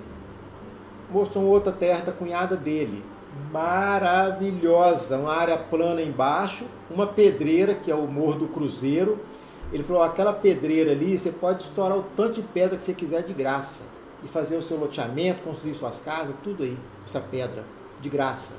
[1.10, 3.02] mostrou outra terra da cunhada dele.
[3.50, 9.18] Maravilhosa, uma área plana embaixo, uma pedreira, que é o Morro do Cruzeiro.
[9.72, 13.22] Ele falou: aquela pedreira ali, você pode estourar o tanto de pedra que você quiser
[13.22, 13.82] de graça.
[14.22, 17.64] E fazer o seu loteamento, construir suas casas, tudo aí, essa pedra,
[18.02, 18.52] de graça.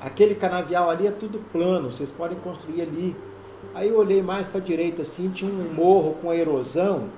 [0.00, 3.16] Aquele canavial ali é tudo plano, vocês podem construir ali.
[3.74, 7.08] Aí eu olhei mais para a direita assim, tinha um morro com erosão,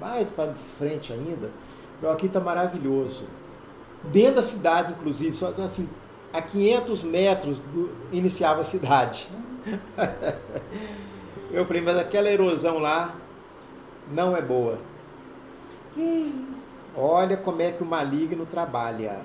[0.00, 1.50] mais para frente ainda.
[2.00, 3.24] Falei, aqui está maravilhoso.
[4.04, 5.88] Dentro da cidade, inclusive, só assim,
[6.32, 9.28] a 500 metros do, iniciava a cidade.
[11.52, 13.14] eu falei, mas aquela erosão lá
[14.10, 14.78] não é boa.
[15.94, 16.70] Que isso?
[16.96, 19.20] Olha como é que o maligno trabalha.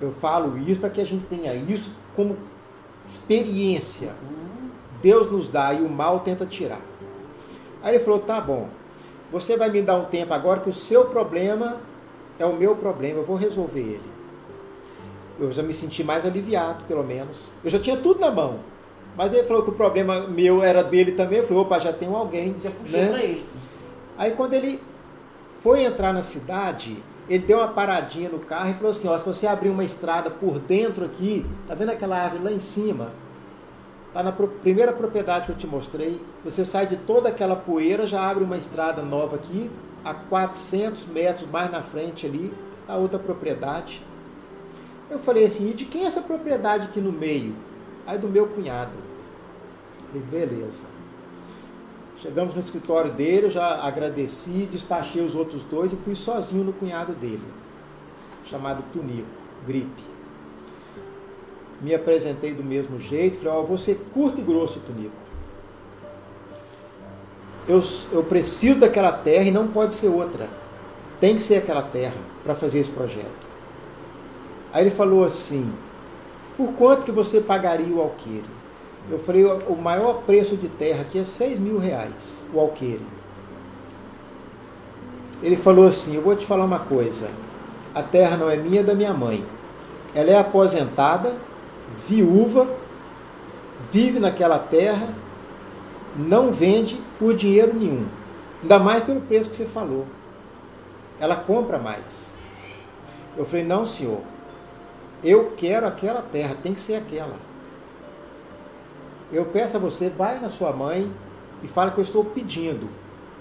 [0.00, 2.36] Eu falo isso para que a gente tenha isso como
[3.06, 4.14] experiência.
[5.02, 6.80] Deus nos dá e o mal tenta tirar.
[7.82, 8.68] Aí ele falou: tá bom,
[9.32, 11.76] você vai me dar um tempo agora que o seu problema
[12.38, 14.10] é o meu problema, eu vou resolver ele.
[15.38, 17.44] Eu já me senti mais aliviado, pelo menos.
[17.64, 18.58] Eu já tinha tudo na mão.
[19.16, 21.38] Mas ele falou que o problema meu era dele também.
[21.38, 22.56] Eu falei: opa, já tenho alguém.
[22.62, 23.08] Já puxou né?
[23.08, 23.46] pra ele.
[24.18, 24.80] Aí quando ele
[25.62, 29.24] foi entrar na cidade, ele deu uma paradinha no carro e falou assim, ó, se
[29.24, 33.12] você abrir uma estrada por dentro aqui, tá vendo aquela árvore lá em cima?
[34.12, 36.20] Tá na primeira propriedade que eu te mostrei.
[36.44, 39.70] Você sai de toda aquela poeira, já abre uma estrada nova aqui,
[40.04, 42.52] a 400 metros mais na frente ali,
[42.88, 44.02] a outra propriedade.
[45.08, 47.54] Eu falei assim, e de quem é essa propriedade aqui no meio?
[48.06, 48.92] Aí do meu cunhado.
[50.08, 50.86] Falei, beleza.
[52.18, 56.72] Chegamos no escritório dele, eu já agradeci, despachei os outros dois e fui sozinho no
[56.72, 57.42] cunhado dele,
[58.44, 59.26] chamado Tunico,
[59.66, 60.19] Gripe.
[61.80, 65.14] Me apresentei do mesmo jeito, falei, ó, vou ser curto e grosso, Tunico.
[67.66, 70.48] Eu, eu preciso daquela terra e não pode ser outra.
[71.20, 73.50] Tem que ser aquela terra para fazer esse projeto.
[74.72, 75.72] Aí ele falou assim,
[76.56, 78.44] por quanto que você pagaria o alqueire?
[79.10, 83.04] Eu falei, o o maior preço de terra aqui é 6 mil reais, o alqueire.
[85.42, 87.30] Ele falou assim, eu vou te falar uma coisa,
[87.94, 89.44] a terra não é minha, é da minha mãe.
[90.14, 91.34] Ela é aposentada,
[92.08, 92.68] viúva,
[93.92, 95.08] vive naquela terra,
[96.16, 98.06] não vende por dinheiro nenhum.
[98.62, 100.06] Ainda mais pelo preço que você falou.
[101.18, 102.34] Ela compra mais.
[103.36, 104.20] Eu falei, não senhor,
[105.22, 107.36] eu quero aquela terra, tem que ser aquela.
[109.32, 111.10] Eu peço a você, vai na sua mãe
[111.62, 112.88] e fala que eu estou pedindo,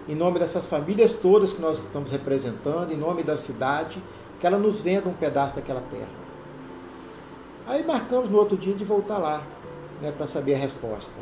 [0.08, 4.02] em nome dessas famílias todas que nós estamos representando, em nome da cidade,
[4.40, 6.29] que ela nos venda um pedaço daquela terra.
[7.70, 9.44] Aí marcamos no outro dia de voltar lá,
[10.02, 11.14] né, para saber a resposta.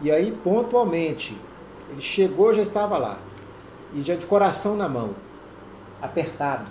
[0.00, 1.36] E aí, pontualmente,
[1.90, 3.18] ele chegou, já estava lá,
[3.92, 5.10] e já de coração na mão,
[6.00, 6.64] apertado.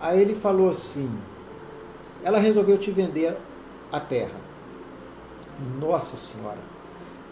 [0.00, 1.10] Aí ele falou assim:
[2.24, 3.36] ela resolveu te vender
[3.92, 4.40] a terra.
[5.78, 6.72] Nossa Senhora.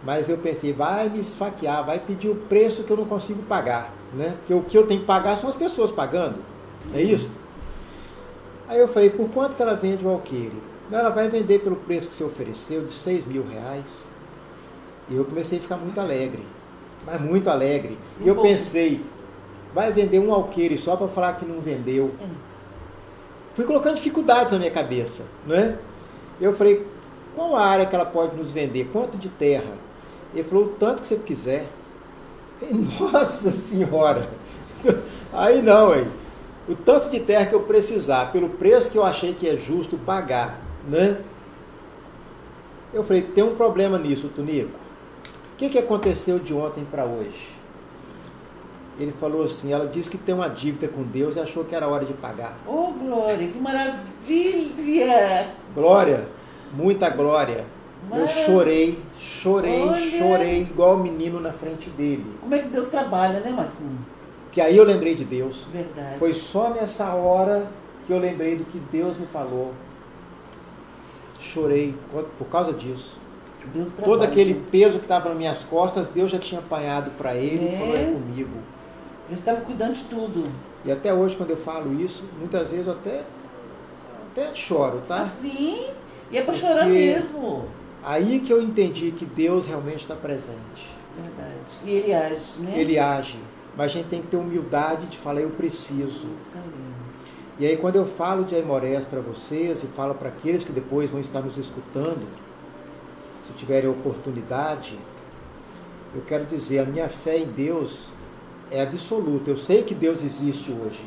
[0.04, 3.90] Mas eu pensei, vai me esfaquear, vai pedir o preço que eu não consigo pagar.
[4.12, 4.34] Né?
[4.38, 6.40] Porque o que eu tenho que pagar são as pessoas pagando.
[6.92, 7.39] É isso?
[8.70, 10.54] Aí eu falei, por quanto que ela vende o alqueire?
[10.92, 13.84] Ela vai vender pelo preço que você ofereceu, de 6 mil reais.
[15.08, 16.46] E eu comecei a ficar muito alegre.
[17.04, 17.98] Mas muito alegre.
[18.16, 18.42] Sim, e eu bom.
[18.42, 19.04] pensei,
[19.74, 22.12] vai vender um alqueire só para falar que não vendeu.
[22.22, 22.28] Hum.
[23.56, 25.76] Fui colocando dificuldades na minha cabeça, né?
[26.40, 26.86] Eu falei,
[27.34, 28.88] qual a área que ela pode nos vender?
[28.92, 29.72] Quanto de terra?
[30.32, 31.66] Ele falou, o tanto que você quiser.
[32.60, 34.28] Falei, Nossa Senhora!
[35.32, 36.06] Aí não, hein?
[36.70, 39.98] O tanto de terra que eu precisar, pelo preço que eu achei que é justo
[39.98, 41.18] pagar, né?
[42.94, 44.70] Eu falei, tem um problema nisso, Tunico.
[45.52, 47.48] O que, que aconteceu de ontem para hoje?
[49.00, 51.88] Ele falou assim, ela disse que tem uma dívida com Deus e achou que era
[51.88, 52.56] hora de pagar.
[52.64, 55.48] Oh, Glória, que maravilha!
[55.74, 56.28] Glória,
[56.72, 57.64] muita glória.
[58.04, 58.44] Eu Maravilha.
[58.46, 60.18] chorei, chorei, Olha.
[60.18, 62.24] chorei igual o menino na frente dele.
[62.40, 64.19] Como é que Deus trabalha, né, Marquinhos?
[64.53, 65.64] Que aí eu lembrei de Deus.
[65.72, 66.18] Verdade.
[66.18, 67.66] Foi só nessa hora
[68.07, 69.72] que eu lembrei do que Deus me falou.
[71.40, 73.18] Chorei por- causa disso.
[73.74, 74.28] Deus Todo trabalha.
[74.30, 77.74] aquele peso que estava nas minhas costas, Deus já tinha apanhado para ele É.
[77.74, 78.51] e falou: é comigo.
[79.28, 80.48] Deus estava cuidando de tudo.
[80.84, 83.22] E até hoje, quando eu falo isso, muitas vezes eu até,
[84.32, 85.20] até choro, tá?
[85.22, 85.86] Assim.
[86.30, 87.66] E é para chorar mesmo.
[88.03, 90.88] Aí que eu entendi que Deus realmente está presente.
[91.16, 91.55] Verdade.
[91.84, 92.72] E ele age, né?
[92.76, 93.36] Ele age.
[93.76, 96.28] Mas a gente tem que ter humildade de falar, eu preciso.
[97.58, 101.10] E aí, quando eu falo de Aimorés para vocês e falo para aqueles que depois
[101.10, 102.26] vão estar nos escutando,
[103.46, 104.98] se tiverem oportunidade,
[106.14, 108.08] eu quero dizer: a minha fé em Deus
[108.70, 109.50] é absoluta.
[109.50, 111.04] Eu sei que Deus existe hoje.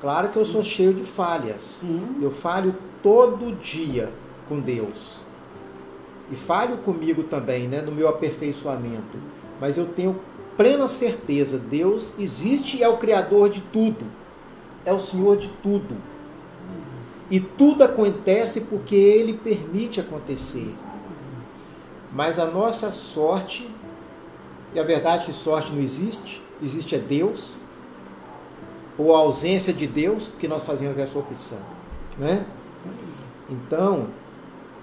[0.00, 1.62] Claro que eu sou cheio de falhas.
[1.62, 2.18] Sim.
[2.20, 4.10] Eu falho todo dia
[4.48, 5.20] com Deus.
[6.30, 9.18] E falho comigo também, né, no meu aperfeiçoamento.
[9.60, 10.18] Mas eu tenho
[10.56, 14.04] plena certeza, Deus existe e é o criador de tudo.
[14.84, 15.96] É o Senhor de tudo.
[17.30, 20.72] E tudo acontece porque ele permite acontecer.
[22.12, 23.68] Mas a nossa sorte,
[24.72, 27.58] e a verdade é que sorte não existe, existe é Deus,
[28.96, 31.58] ou a ausência de Deus, porque nós fazemos essa opção,
[32.16, 32.46] né?
[33.50, 34.06] Então,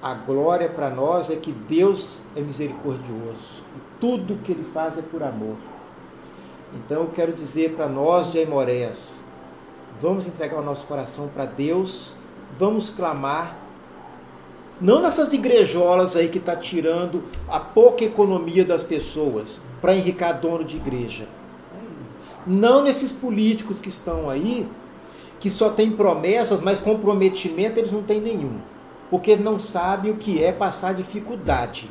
[0.02, 3.64] a glória para nós é que Deus é misericordioso.
[4.04, 5.56] Tudo que ele faz é por amor.
[6.76, 9.24] Então, eu quero dizer para nós de Aimorés,
[10.02, 12.14] vamos entregar o nosso coração para Deus,
[12.60, 13.56] vamos clamar,
[14.82, 20.66] não nessas igrejolas aí que está tirando a pouca economia das pessoas para enricar dono
[20.66, 21.26] de igreja.
[22.46, 24.68] Não nesses políticos que estão aí,
[25.40, 28.60] que só tem promessas, mas comprometimento eles não têm nenhum.
[29.10, 31.90] Porque eles não sabem o que é passar dificuldade.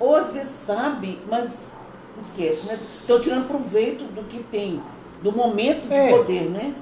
[0.00, 1.72] Ou às vezes sabe, mas
[2.20, 2.74] esquece, né?
[2.74, 4.80] Estão tirando proveito do que tem,
[5.22, 6.10] do momento de É.
[6.10, 6.74] poder, né?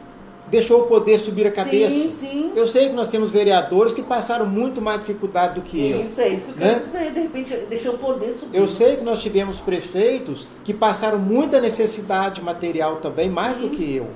[0.48, 1.90] Deixou o poder subir a cabeça.
[1.90, 2.52] Sim, sim.
[2.54, 6.02] Eu sei que nós temos vereadores que passaram muito mais dificuldade do que eu.
[6.02, 6.74] Isso é isso que eu né?
[6.74, 7.12] quero dizer.
[7.12, 8.56] De repente deixou o poder subir.
[8.56, 13.62] Eu sei que nós tivemos prefeitos que passaram muita necessidade material também, mais Sim.
[13.62, 14.06] do que eu.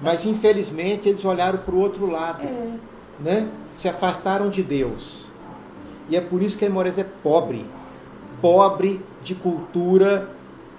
[0.00, 2.42] Mas infelizmente eles olharam para o outro lado.
[2.42, 2.68] É.
[3.22, 3.48] né?
[3.80, 5.26] se afastaram de Deus.
[6.10, 7.64] E é por isso que Aimorés é pobre.
[8.40, 10.30] Pobre de cultura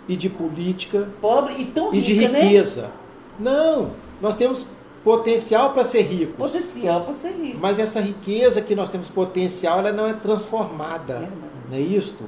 [0.07, 2.41] e de política Pobre e tão e de rica, né?
[2.41, 2.91] riqueza.
[3.39, 3.91] Não,
[4.21, 4.65] nós temos
[5.03, 6.35] potencial para ser ricos.
[6.35, 7.57] Potencial para ser rico.
[7.59, 11.19] Mas essa riqueza que nós temos potencial, ela não é transformada.
[11.19, 11.31] Verdade.
[11.69, 12.23] Não é isto?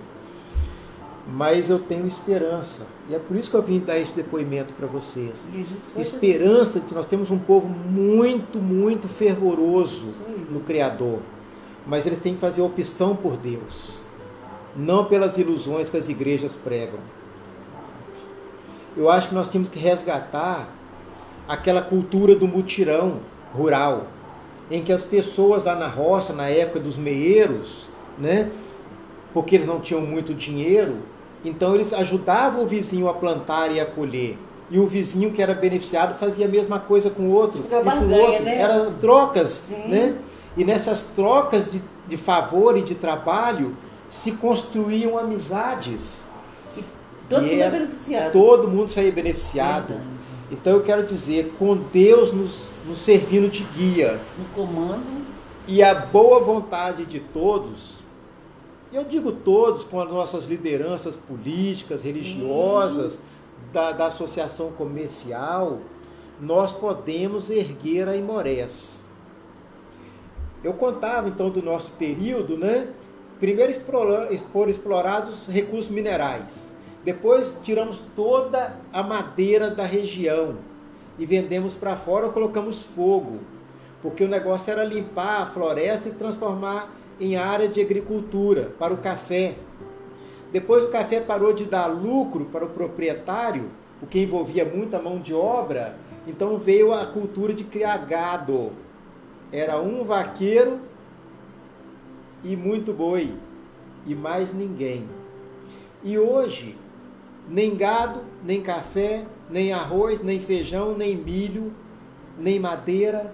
[1.28, 2.86] Mas eu tenho esperança.
[3.10, 5.48] E é por isso que eu vim dar esse depoimento para vocês.
[5.98, 10.14] Esperança de que nós temos um povo muito, muito fervoroso
[10.50, 11.20] no Criador.
[11.88, 14.02] Mas eles têm que fazer opção por Deus,
[14.76, 17.00] não pelas ilusões que as igrejas pregam.
[18.96, 20.70] Eu acho que nós temos que resgatar
[21.48, 23.20] aquela cultura do mutirão
[23.54, 24.08] rural,
[24.70, 28.50] em que as pessoas lá na roça, na época dos meeiros, né,
[29.34, 30.98] porque eles não tinham muito dinheiro,
[31.44, 34.38] então eles ajudavam o vizinho a plantar e a colher.
[34.72, 37.84] E o vizinho que era beneficiado fazia a mesma coisa com o outro Fica e
[37.84, 38.44] com o outro.
[38.44, 38.58] né?
[38.58, 39.88] Eram trocas, Sim.
[39.88, 40.16] né?
[40.56, 43.76] E nessas trocas de, de favor e de trabalho
[44.14, 46.22] se construíam amizades.
[47.28, 48.32] Todo E mundo é é beneficiado.
[48.32, 49.88] Todo mundo saía beneficiado.
[49.88, 50.10] Verdade.
[50.52, 55.26] Então eu quero dizer, com Deus nos, nos servindo de guia No comando.
[55.68, 57.96] e a boa vontade de todos,
[58.92, 63.18] e eu digo todos com as nossas lideranças políticas, religiosas,
[63.72, 65.80] da, da associação comercial,
[66.40, 69.02] nós podemos erguer a Imorés.
[70.64, 72.90] Eu contava então do nosso período, né?
[73.40, 73.74] Primeiro
[74.52, 76.72] foram explorados recursos minerais.
[77.04, 80.56] Depois tiramos toda a madeira da região
[81.20, 83.40] e vendemos para fora ou colocamos fogo.
[84.02, 88.98] Porque o negócio era limpar a floresta e transformar em área de agricultura para o
[88.98, 89.56] café.
[90.52, 95.34] Depois o café parou de dar lucro para o proprietário, porque envolvia muita mão de
[95.34, 95.96] obra,
[96.28, 98.72] então veio a cultura de criar gado.
[99.52, 100.80] Era um vaqueiro
[102.44, 103.32] e muito boi,
[104.06, 105.08] e mais ninguém.
[106.04, 106.76] E hoje,
[107.48, 111.74] nem gado, nem café, nem arroz, nem feijão, nem milho,
[112.38, 113.34] nem madeira,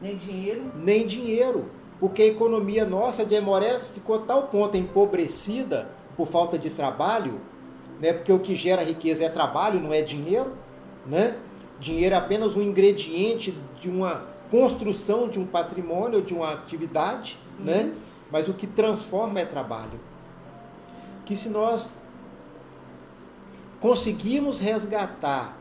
[0.00, 0.62] Nem dinheiro.
[0.74, 1.66] nem dinheiro,
[2.00, 7.40] porque a economia nossa de Emorés ficou a tal ponto empobrecida por falta de trabalho,
[8.00, 8.12] né?
[8.12, 10.52] porque o que gera riqueza é trabalho, não é dinheiro.
[11.06, 11.36] Né?
[11.78, 17.64] Dinheiro é apenas um ingrediente de uma construção de um patrimônio, de uma atividade, Sim.
[17.64, 17.92] né?
[18.32, 20.00] Mas o que transforma é trabalho.
[21.26, 21.92] Que se nós
[23.78, 25.54] conseguimos resgatar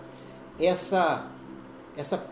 [0.58, 1.28] essa,
[1.98, 2.26] essa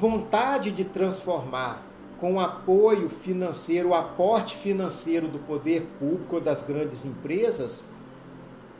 [0.00, 1.82] vontade de transformar
[2.18, 7.84] com o apoio financeiro, o aporte financeiro do poder público das grandes empresas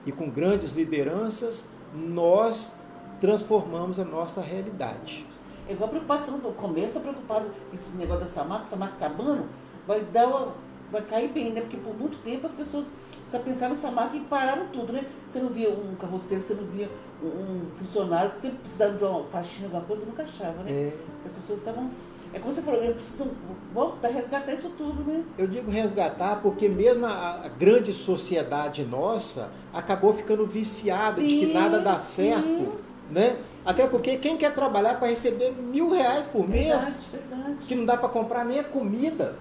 [0.07, 2.75] e com grandes lideranças, nós
[3.21, 5.27] transformamos a nossa realidade.
[5.69, 8.95] É igual a preocupação do começo, está preocupado com esse negócio dessa marca, essa marca
[8.97, 9.47] acabando,
[9.87, 10.55] vai dar uma,
[10.93, 11.63] vai cair bem, né?
[11.63, 12.87] Porque por muito tempo as pessoas
[13.29, 15.05] só pensavam nessa marca e pararam tudo, né?
[15.29, 16.89] Você não via um carroceiro, você não via
[17.23, 20.71] um, funcionário, sempre precisava de uma faxina, alguma coisa, nunca achava, né?
[20.71, 20.93] É.
[21.25, 21.91] As pessoas estavam
[22.35, 23.29] é como você falou, eles precisam
[23.75, 25.23] voltar, resgatar isso tudo, né?
[25.37, 31.39] Eu digo resgatar porque mesmo a, a grande sociedade nossa acabou ficando viciada sim, de
[31.39, 32.71] que nada dá certo, sim.
[33.11, 33.37] né?
[33.65, 37.57] Até porque quem quer trabalhar para receber mil reais por verdade, mês, verdade.
[37.67, 39.37] que não dá para comprar nem a comida.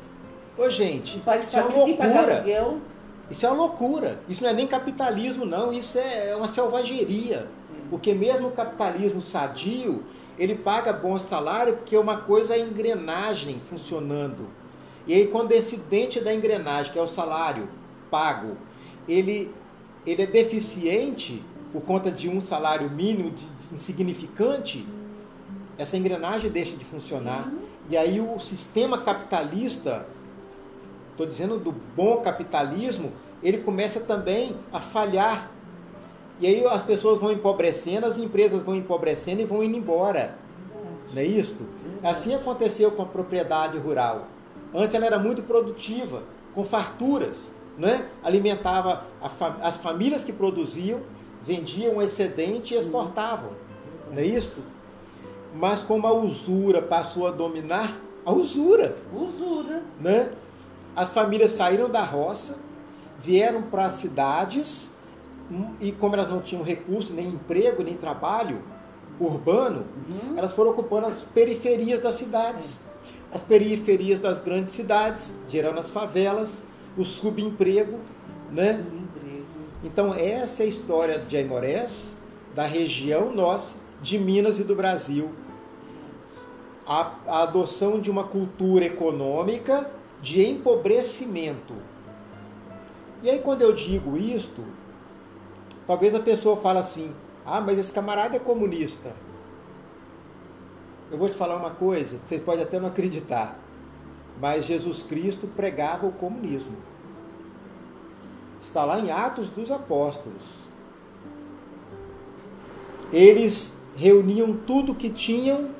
[0.57, 2.43] Ô gente, isso é uma loucura.
[3.29, 4.19] Isso é uma loucura.
[4.27, 5.71] Isso não é nem capitalismo, não.
[5.71, 7.47] Isso é uma selvageria.
[7.89, 10.03] Porque mesmo o capitalismo sadio,
[10.37, 14.47] ele paga bom salário porque uma coisa é a engrenagem funcionando.
[15.05, 17.67] E aí quando esse dente da engrenagem, que é o salário
[18.09, 18.57] pago,
[19.07, 19.53] ele,
[20.05, 24.85] ele é deficiente por conta de um salário mínimo de, de insignificante,
[25.77, 27.51] essa engrenagem deixa de funcionar.
[27.89, 30.05] E aí o sistema capitalista,
[31.23, 33.11] estou dizendo do bom capitalismo,
[33.43, 35.51] ele começa também a falhar
[36.41, 40.35] e aí as pessoas vão empobrecendo, as empresas vão empobrecendo e vão indo embora.
[41.13, 41.67] Não é isso?
[42.03, 44.27] Assim aconteceu com a propriedade rural.
[44.73, 46.23] Antes ela era muito produtiva,
[46.55, 48.07] com farturas, né?
[48.23, 49.03] alimentava
[49.61, 51.01] as famílias que produziam,
[51.45, 53.51] vendiam o excedente e exportavam.
[54.11, 54.63] Não é isso?
[55.53, 58.95] Mas como a usura passou a dominar, a usura.
[59.13, 59.83] Usura.
[59.99, 60.31] Né?
[61.01, 62.59] As famílias saíram da roça,
[63.23, 64.91] vieram para as cidades
[65.79, 68.61] e como elas não tinham recurso, nem emprego, nem trabalho
[69.19, 70.37] urbano, uhum.
[70.37, 72.77] elas foram ocupando as periferias das cidades.
[73.33, 76.61] As periferias das grandes cidades, gerando as favelas,
[76.95, 77.97] o subemprego,
[78.51, 78.85] né?
[79.83, 82.15] Então essa é a história de Aimorés,
[82.53, 85.31] da região nossa, de Minas e do Brasil.
[86.85, 91.73] A, a adoção de uma cultura econômica de empobrecimento.
[93.23, 94.63] E aí quando eu digo isto,
[95.91, 97.13] Talvez a pessoa fale assim:
[97.45, 99.13] ah, mas esse camarada é comunista.
[101.11, 103.59] Eu vou te falar uma coisa, vocês podem até não acreditar,
[104.39, 106.77] mas Jesus Cristo pregava o comunismo.
[108.63, 110.61] Está lá em Atos dos Apóstolos.
[113.11, 115.71] Eles reuniam tudo que tinham,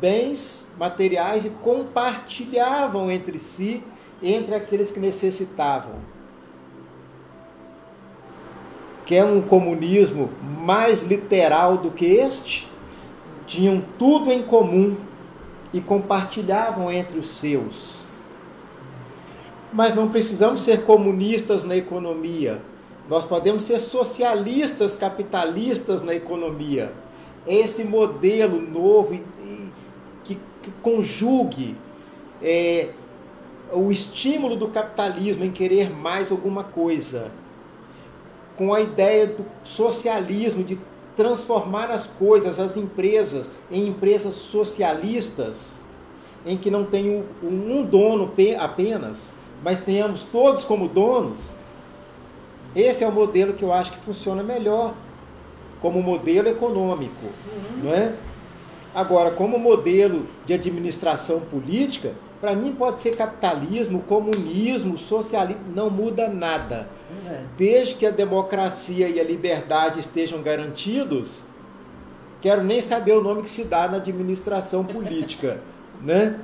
[0.00, 3.82] bens materiais, e compartilhavam entre si,
[4.22, 6.18] entre aqueles que necessitavam
[9.08, 12.68] quer um comunismo mais literal do que este,
[13.46, 14.98] tinham tudo em comum
[15.72, 18.04] e compartilhavam entre os seus.
[19.72, 22.60] Mas não precisamos ser comunistas na economia.
[23.08, 26.92] Nós podemos ser socialistas capitalistas na economia.
[27.46, 29.18] É esse modelo novo
[30.68, 31.76] que conjugue
[32.42, 32.90] é,
[33.72, 37.30] o estímulo do capitalismo em querer mais alguma coisa
[38.56, 40.78] com a ideia do socialismo, de
[41.16, 45.80] transformar as coisas, as empresas, em empresas socialistas,
[46.44, 49.32] em que não tem um dono apenas,
[49.62, 51.54] mas tenhamos todos como donos.
[52.74, 54.94] Esse é o modelo que eu acho que funciona melhor
[55.80, 57.82] como modelo econômico, Sim.
[57.84, 58.14] não é?
[58.94, 66.28] Agora, como modelo de administração política, para mim pode ser capitalismo, comunismo, socialismo, não muda
[66.28, 66.88] nada.
[67.26, 67.42] É.
[67.56, 71.44] Desde que a democracia e a liberdade estejam garantidos,
[72.40, 75.60] quero nem saber o nome que se dá na administração política,
[76.00, 76.38] né?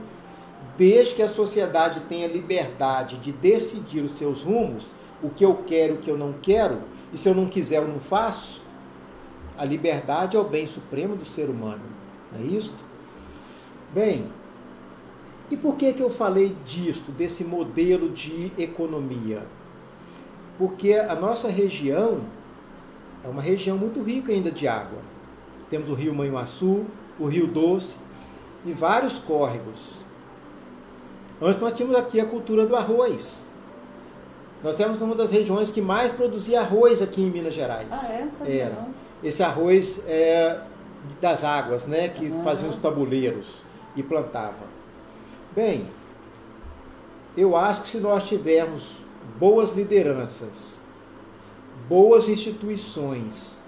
[0.76, 4.86] Desde que a sociedade tenha liberdade de decidir os seus rumos,
[5.22, 6.78] o que eu quero, o que eu não quero,
[7.12, 8.62] e se eu não quiser, eu não faço.
[9.56, 11.82] A liberdade é o bem supremo do ser humano,
[12.34, 12.74] não é isso?
[13.94, 14.26] Bem,
[15.50, 19.42] e por que, que eu falei disto, desse modelo de economia?
[20.58, 22.20] Porque a nossa região
[23.24, 24.98] é uma região muito rica ainda de água.
[25.70, 26.84] Temos o rio Manhuaçu,
[27.18, 27.98] o rio Doce
[28.64, 29.98] e vários córregos.
[31.40, 33.46] Antes nós tínhamos aqui a cultura do arroz.
[34.62, 37.88] Nós temos uma das regiões que mais produzia arroz aqui em Minas Gerais.
[37.90, 38.12] Ah,
[38.46, 38.58] é?
[38.58, 38.86] Era.
[39.22, 40.60] Esse arroz é,
[41.20, 42.08] das águas, né?
[42.08, 42.42] Que uhum.
[42.42, 43.62] faziam os tabuleiros
[43.96, 44.64] e plantava.
[45.54, 45.86] Bem,
[47.36, 48.96] eu acho que se nós tivermos
[49.38, 50.80] boas lideranças,
[51.88, 53.62] boas instituições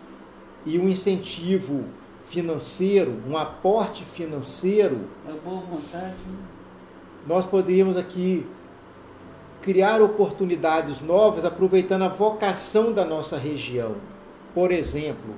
[0.65, 1.85] e um incentivo
[2.29, 6.15] financeiro, um aporte financeiro, É boa vontade.
[6.27, 6.39] né?
[7.27, 8.47] nós poderíamos aqui
[9.63, 13.97] criar oportunidades novas aproveitando a vocação da nossa região.
[14.55, 15.35] Por exemplo,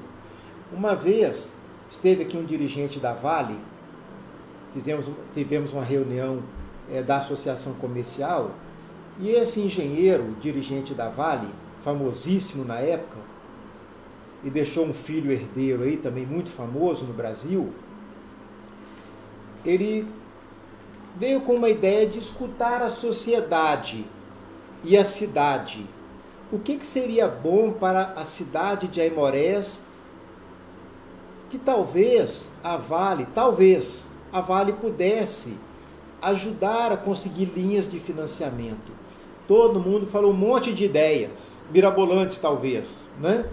[0.72, 1.56] uma vez
[1.98, 3.58] esteve aqui um dirigente da Vale,
[4.72, 5.04] fizemos,
[5.34, 6.44] tivemos uma reunião
[6.88, 8.52] eh, da Associação Comercial,
[9.18, 11.48] e esse engenheiro, dirigente da Vale,
[11.82, 13.18] famosíssimo na época,
[14.44, 17.72] e deixou um filho herdeiro aí também muito famoso no Brasil,
[19.66, 20.06] ele
[21.16, 24.06] veio com uma ideia de escutar a sociedade
[24.84, 25.84] e a cidade.
[26.52, 29.87] O que, que seria bom para a cidade de Aimorés
[31.50, 35.56] que talvez a Vale, talvez a Vale pudesse
[36.20, 38.92] ajudar a conseguir linhas de financiamento.
[39.46, 43.48] Todo mundo falou um monte de ideias, mirabolantes talvez, né?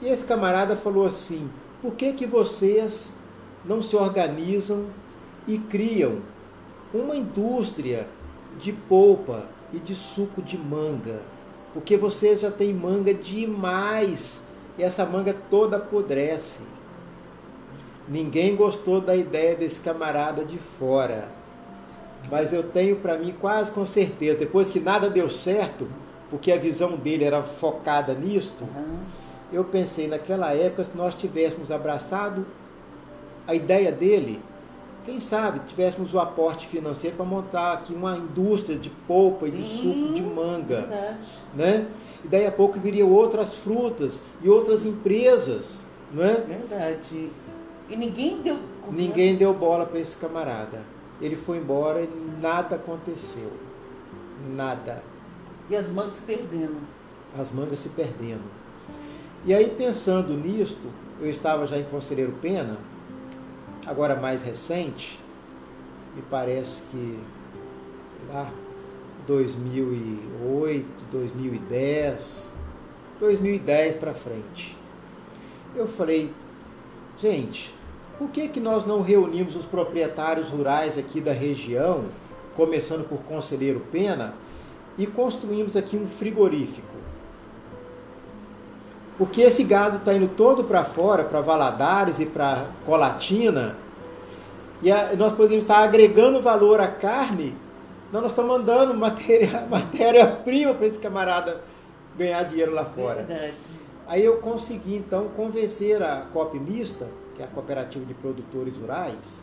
[0.00, 1.50] E esse camarada falou assim:
[1.80, 3.16] por que, que vocês
[3.64, 4.86] não se organizam
[5.46, 6.18] e criam
[6.92, 8.06] uma indústria
[8.60, 11.22] de polpa e de suco de manga?
[11.72, 14.46] Porque vocês já têm manga demais
[14.78, 16.62] e essa manga toda apodrece.
[18.08, 21.28] Ninguém gostou da ideia desse camarada de fora.
[22.30, 25.88] Mas eu tenho para mim quase com certeza, depois que nada deu certo,
[26.30, 28.98] porque a visão dele era focada nisto, Aham.
[29.52, 32.46] eu pensei naquela época, se nós tivéssemos abraçado
[33.46, 34.40] a ideia dele,
[35.08, 39.64] quem sabe tivéssemos o aporte financeiro para montar aqui uma indústria de polpa e de
[39.64, 41.18] suco de manga, Verdade.
[41.54, 41.86] né?
[42.22, 46.34] E daí a pouco viriam outras frutas e outras empresas, não é?
[46.34, 47.30] Verdade.
[47.88, 48.58] E ninguém deu.
[48.90, 50.82] Ninguém deu bola para esse camarada.
[51.22, 52.10] Ele foi embora e
[52.42, 53.50] nada aconteceu.
[54.54, 55.02] Nada.
[55.70, 56.76] E as mangas se perdendo.
[57.38, 58.44] As mangas se perdendo.
[59.46, 60.86] E aí, pensando nisto,
[61.18, 62.76] eu estava já em Conselheiro Pena,
[63.88, 65.18] agora mais recente,
[66.14, 67.18] me parece que
[68.28, 68.52] lá
[69.26, 72.52] 2008, 2010,
[73.18, 74.76] 2010 para frente.
[75.74, 76.30] Eu falei,
[77.18, 77.74] gente,
[78.18, 82.04] por que, que nós não reunimos os proprietários rurais aqui da região,
[82.56, 84.34] começando por Conselheiro Pena,
[84.98, 86.98] e construímos aqui um frigorífico?
[89.18, 93.76] Porque esse gado está indo todo para fora, para Valadares e para Colatina,
[94.80, 97.52] e a- nós poderíamos estar agregando valor à carne,
[98.12, 101.60] não, nós estamos mandando matéria- matéria-prima para esse camarada
[102.16, 103.24] ganhar dinheiro lá fora.
[103.24, 103.54] Verdade.
[104.06, 109.42] Aí eu consegui então convencer a COP Mista, que é a Cooperativa de Produtores Rurais,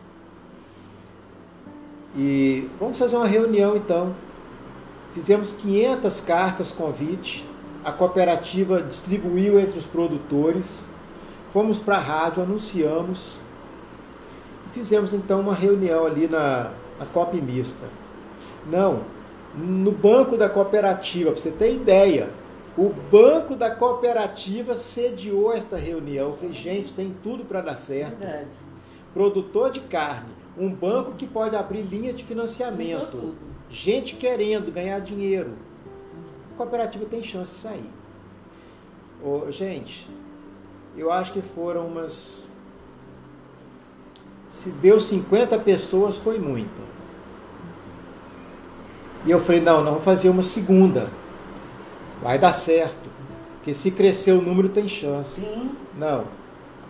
[2.18, 4.15] e vamos fazer uma reunião então.
[5.14, 7.45] Fizemos 500 cartas convite,
[7.86, 10.86] a cooperativa distribuiu entre os produtores,
[11.53, 13.38] fomos para a rádio, anunciamos,
[14.66, 17.86] e fizemos então uma reunião ali na, na COP Mista.
[18.66, 19.02] Não,
[19.56, 22.30] no banco da cooperativa, para você ter ideia,
[22.76, 26.32] o banco da cooperativa sediou esta reunião.
[26.32, 28.18] Eu falei, gente, tem tudo para dar certo.
[28.18, 28.49] Verdade.
[29.14, 33.36] Produtor de carne, um banco que pode abrir linha de financiamento,
[33.70, 35.52] gente querendo ganhar dinheiro.
[36.56, 37.90] A cooperativa tem chance de sair.
[39.22, 40.07] Ô, gente,
[40.95, 42.45] eu acho que foram umas.
[44.53, 46.82] Se deu 50 pessoas, foi muita.
[49.26, 51.10] E eu falei, não, nós vamos fazer uma segunda.
[52.23, 53.10] Vai dar certo.
[53.57, 55.41] Porque se crescer o número, tem chance.
[55.41, 55.72] Sim.
[55.98, 56.23] Não.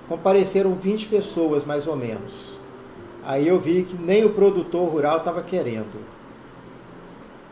[0.08, 2.54] Compareceram 20 pessoas, mais ou menos.
[3.24, 6.15] Aí eu vi que nem o produtor rural estava querendo.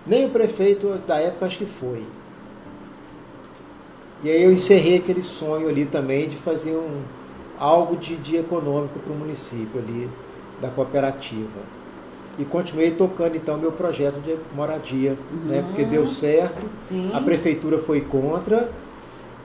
[0.06, 2.04] Nem o prefeito da época acho que foi.
[4.24, 7.02] E aí eu encerrei aquele sonho ali também de fazer um,
[7.60, 10.10] algo de, de econômico para o município ali,
[10.62, 11.60] da cooperativa.
[12.38, 15.60] E continuei tocando então meu projeto de moradia, né?
[15.60, 15.64] Uhum.
[15.66, 16.62] Porque deu certo.
[16.88, 17.12] Sim.
[17.14, 18.72] A prefeitura foi contra,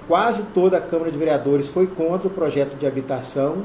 [0.07, 3.65] quase toda a Câmara de Vereadores foi contra o projeto de habitação,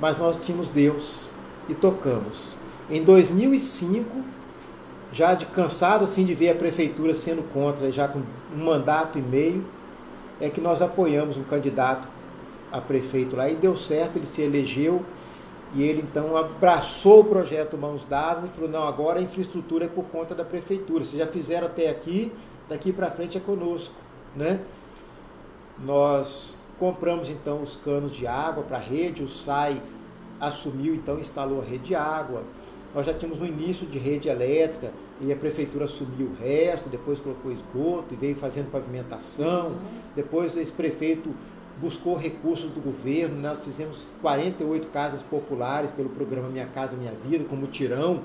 [0.00, 1.28] mas nós tínhamos Deus
[1.68, 2.56] e tocamos.
[2.90, 4.04] Em 2005,
[5.12, 8.20] já de cansado assim de ver a prefeitura sendo contra, já com
[8.54, 9.64] um mandato e meio,
[10.40, 12.06] é que nós apoiamos um candidato
[12.70, 15.02] a prefeito lá e deu certo, ele se elegeu
[15.74, 19.88] e ele então abraçou o projeto Mãos Dadas e falou: não, agora a infraestrutura é
[19.88, 21.04] por conta da prefeitura.
[21.04, 22.32] Vocês já fizeram até aqui,
[22.68, 23.94] daqui para frente é conosco.
[24.34, 24.60] Né?
[25.78, 29.82] Nós compramos então os canos de água para a rede, o SAI
[30.40, 32.42] assumiu então instalou a rede de água.
[32.96, 34.90] Nós já tínhamos um início de rede elétrica
[35.20, 39.74] e a prefeitura assumiu o resto, depois colocou esgoto e veio fazendo pavimentação.
[40.14, 41.28] Depois esse prefeito
[41.78, 47.44] buscou recursos do governo, nós fizemos 48 casas populares pelo programa Minha Casa Minha Vida,
[47.44, 48.22] com mutirão,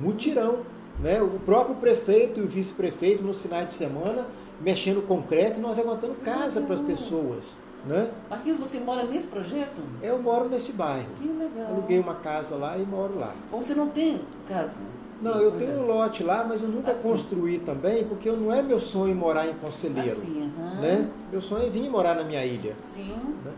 [0.00, 0.62] mutirão.
[0.98, 1.22] Né?
[1.22, 4.26] O próprio prefeito e o vice-prefeito, nos finais de semana,
[4.60, 7.67] mexendo concreto e nós levantando casa para as pessoas.
[7.86, 8.10] Né?
[8.28, 9.80] Marquinhos, você mora nesse projeto?
[10.02, 11.08] Eu moro nesse bairro.
[11.20, 11.72] Que legal.
[11.72, 13.32] Aluguei uma casa lá e moro lá.
[13.52, 14.76] Ou você não tem casa?
[15.20, 17.02] Não, eu tenho um lote lá, mas eu nunca assim.
[17.02, 20.10] construí também, porque não é meu sonho morar em Conselheiro.
[20.10, 20.80] Assim, uhum.
[20.80, 21.08] né?
[21.30, 22.76] Meu sonho é vir morar na minha ilha.
[22.82, 23.16] Sim.
[23.44, 23.52] Né?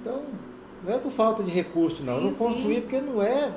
[0.00, 0.22] Então,
[0.84, 2.18] não é por falta de recurso, não.
[2.18, 3.52] Sim, não construí porque não é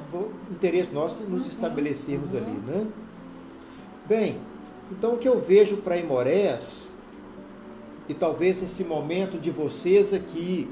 [0.51, 1.47] interesse nosso nos uhum.
[1.47, 2.37] estabelecermos uhum.
[2.37, 2.51] ali.
[2.67, 2.87] Né?
[4.05, 4.37] Bem,
[4.91, 6.86] então o que eu vejo para Imorés,
[8.09, 10.69] e talvez esse momento de vocês aqui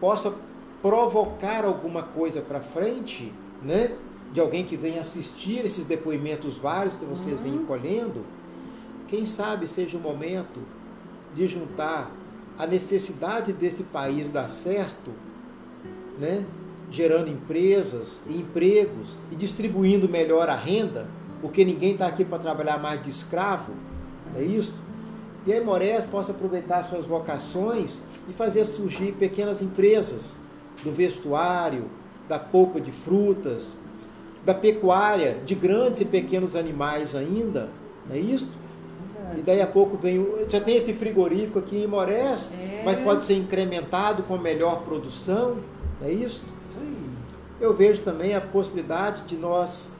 [0.00, 0.34] possa
[0.82, 3.32] provocar alguma coisa para frente,
[3.62, 3.96] né?
[4.32, 7.66] de alguém que venha assistir esses depoimentos vários que vocês vêm uhum.
[7.66, 8.24] colhendo,
[9.06, 10.60] quem sabe seja o momento
[11.34, 12.10] de juntar
[12.58, 15.12] a necessidade desse país dar certo,
[16.18, 16.44] né?
[16.90, 21.06] gerando empresas e empregos e distribuindo melhor a renda,
[21.40, 23.72] porque ninguém está aqui para trabalhar mais de escravo,
[24.36, 24.83] é isso?
[25.46, 30.36] E a Morés possa aproveitar suas vocações e fazer surgir pequenas empresas
[30.82, 31.84] do vestuário,
[32.28, 33.64] da polpa de frutas,
[34.44, 37.68] da pecuária, de grandes e pequenos animais ainda,
[38.06, 38.48] não é isso?
[39.36, 40.18] E daí a pouco vem.
[40.18, 42.82] O, já tem esse frigorífico aqui em Morés, é.
[42.84, 45.56] mas pode ser incrementado com melhor produção,
[46.00, 46.42] não é isso?
[47.60, 49.90] Eu vejo também a possibilidade de nós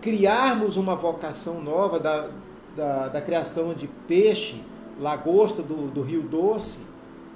[0.00, 2.28] criarmos uma vocação nova da,
[2.76, 4.60] da, da criação de peixe,
[5.00, 6.80] lagosta do, do Rio Doce,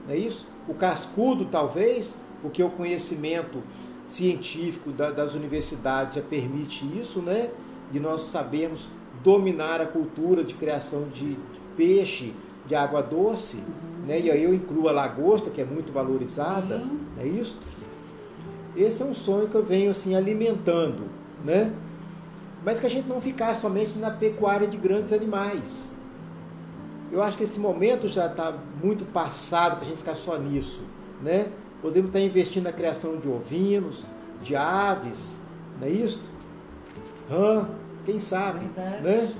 [0.06, 0.46] não é isso?
[0.68, 3.62] O cascudo, talvez, porque o conhecimento
[4.06, 7.50] científico da, das universidades já permite isso, né?
[7.90, 8.88] De nós sabermos
[9.22, 11.36] dominar a cultura de criação de,
[11.76, 12.32] peixe
[12.66, 13.62] de água doce,
[14.06, 14.18] né?
[14.18, 16.98] E aí eu incluo a lagosta, que é muito valorizada, Sim.
[17.18, 17.56] é isso?
[18.74, 21.04] Esse é um sonho que eu venho assim alimentando,
[21.44, 21.72] né?
[22.66, 25.94] Mas que a gente não ficar somente na pecuária de grandes animais.
[27.12, 28.52] Eu acho que esse momento já está
[28.82, 30.82] muito passado para a gente ficar só nisso,
[31.22, 31.46] né?
[31.80, 34.04] Podemos estar investindo na criação de ovinos,
[34.42, 35.36] de aves,
[35.80, 36.20] não é isso?
[37.30, 37.68] Rã,
[38.04, 39.02] quem sabe, Verdade.
[39.04, 39.32] né?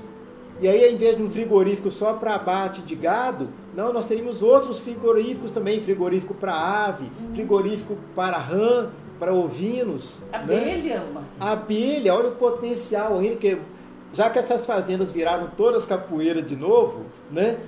[0.61, 4.41] E aí, em vez de um frigorífico só para abate de gado, não, nós teríamos
[4.41, 7.33] outros frigoríficos também, frigorífico para ave, Sim.
[7.33, 8.87] frigorífico para rã,
[9.19, 10.21] para ovinos.
[10.31, 11.23] Abelha, né?
[11.39, 13.57] Abelha, olha o potencial ainda, que
[14.13, 17.59] já que essas fazendas viraram todas capoeiras de novo, né?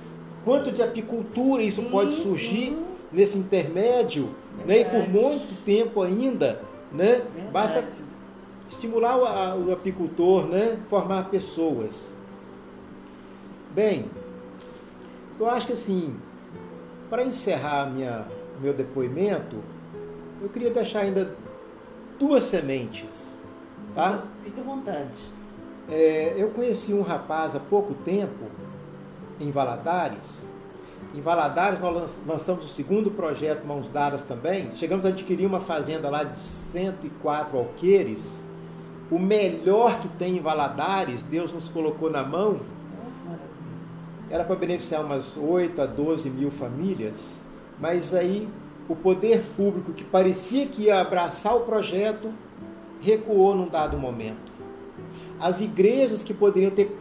[0.44, 2.84] Quanto de apicultura isso sim, pode surgir sim.
[3.12, 4.30] nesse intermédio,
[4.66, 4.80] né?
[4.80, 6.60] E por muito tempo ainda,
[6.92, 7.22] né?
[7.34, 7.52] Verdade.
[7.52, 7.84] Basta
[8.68, 10.78] estimular o, o, apicultor, né?
[10.88, 12.08] Formar pessoas.
[13.74, 14.06] Bem,
[15.38, 16.16] eu acho que assim,
[17.08, 18.26] para encerrar minha,
[18.60, 19.56] meu depoimento,
[20.40, 21.34] eu queria deixar ainda
[22.18, 23.08] duas sementes,
[23.94, 24.24] tá?
[24.44, 25.10] Fique à vontade.
[25.88, 28.46] É, eu conheci um rapaz há pouco tempo
[29.40, 30.50] em Valadares
[31.12, 34.70] em Valadares nós lançamos o segundo projeto Mãos Dadas também.
[34.76, 38.46] Chegamos a adquirir uma fazenda lá de 104 alqueires.
[39.10, 42.60] O melhor que tem em Valadares, Deus nos colocou na mão.
[44.30, 47.40] Era para beneficiar umas 8 a 12 mil famílias.
[47.80, 48.48] Mas aí
[48.90, 52.34] o poder público que parecia que ia abraçar o projeto
[53.00, 54.50] recuou num dado momento.
[55.38, 56.98] As igrejas que poderiam ter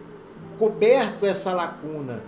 [0.60, 2.22] coberto essa lacuna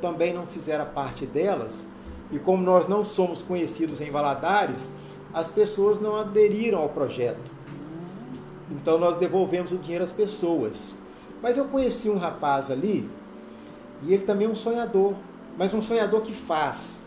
[0.00, 1.84] também não fizeram parte delas,
[2.30, 4.88] e como nós não somos conhecidos em Valadares,
[5.34, 7.50] as pessoas não aderiram ao projeto.
[8.70, 10.94] Então nós devolvemos o dinheiro às pessoas.
[11.42, 13.10] Mas eu conheci um rapaz ali,
[14.04, 15.14] e ele também é um sonhador,
[15.58, 17.01] mas um sonhador que faz.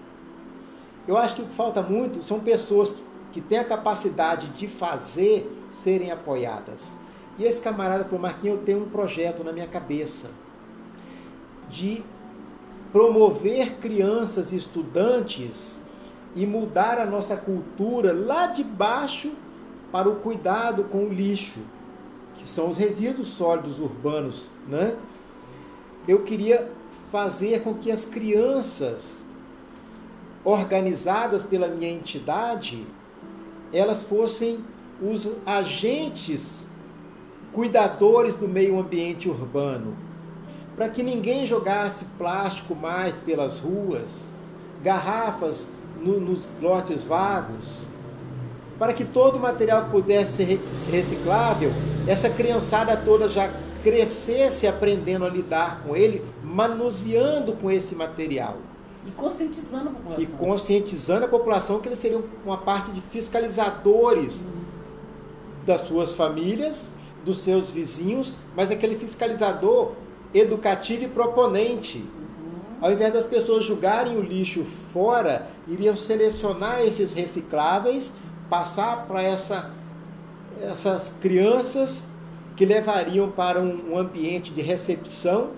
[1.07, 2.93] Eu acho que o que falta muito são pessoas
[3.31, 6.93] que têm a capacidade de fazer serem apoiadas.
[7.37, 10.29] E esse camarada falou, Marquinhos, eu tenho um projeto na minha cabeça
[11.69, 12.01] de
[12.91, 15.77] promover crianças e estudantes
[16.33, 19.33] e mudar a nossa cultura lá de baixo
[19.91, 21.59] para o cuidado com o lixo,
[22.35, 24.95] que são os resíduos sólidos urbanos, né?
[26.07, 26.71] Eu queria
[27.11, 29.24] fazer com que as crianças
[30.45, 32.85] organizadas pela minha entidade,
[33.73, 34.59] elas fossem
[35.01, 36.65] os agentes
[37.51, 40.05] cuidadores do meio ambiente urbano
[40.75, 44.35] para que ninguém jogasse plástico mais pelas ruas,
[44.83, 45.69] garrafas
[46.01, 47.81] no, nos lotes vagos,
[48.77, 51.71] para que todo o material pudesse ser reciclável,
[52.05, 53.49] essa criançada toda já
[53.83, 58.57] crescesse aprendendo a lidar com ele, manuseando com esse material.
[59.05, 60.23] E conscientizando a população.
[60.23, 64.63] E conscientizando a população que eles seriam uma parte de fiscalizadores uhum.
[65.65, 66.91] das suas famílias,
[67.23, 69.93] dos seus vizinhos, mas aquele fiscalizador
[70.33, 71.99] educativo e proponente.
[71.99, 72.05] Uhum.
[72.81, 78.15] Ao invés das pessoas julgarem o lixo fora, iriam selecionar esses recicláveis,
[78.49, 79.71] passar para essa,
[80.61, 82.07] essas crianças
[82.55, 85.49] que levariam para um, ambiente de recepção,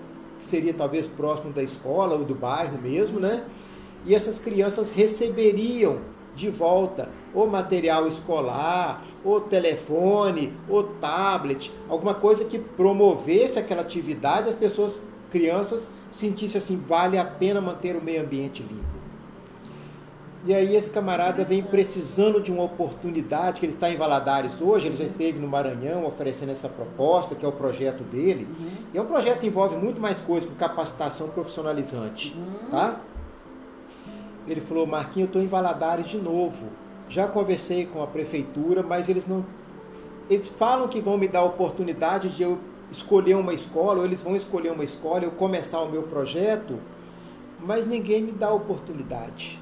[0.48, 3.44] seria talvez próximo da escola ou do bairro mesmo, né?
[4.04, 5.98] E essas crianças receberiam
[6.34, 14.48] de volta o material escolar, o telefone, o tablet, alguma coisa que promovesse aquela atividade,
[14.48, 14.94] as pessoas,
[15.30, 18.97] crianças, sentissem assim, vale a pena manter o meio ambiente limpo.
[20.46, 24.86] E aí esse camarada vem precisando de uma oportunidade, que ele está em Valadares hoje,
[24.86, 28.46] ele já esteve no Maranhão oferecendo essa proposta, que é o projeto dele.
[28.48, 28.68] Uhum.
[28.94, 32.36] E é um projeto que envolve muito mais coisas, com capacitação profissionalizante.
[32.36, 32.70] Uhum.
[32.70, 33.00] Tá?
[34.46, 36.66] Ele falou, Marquinhos, eu estou em Valadares de novo.
[37.08, 39.44] Já conversei com a prefeitura, mas eles não.
[40.30, 42.58] Eles falam que vão me dar a oportunidade de eu
[42.90, 46.78] escolher uma escola, ou eles vão escolher uma escola, eu começar o meu projeto,
[47.60, 49.60] mas ninguém me dá a oportunidade.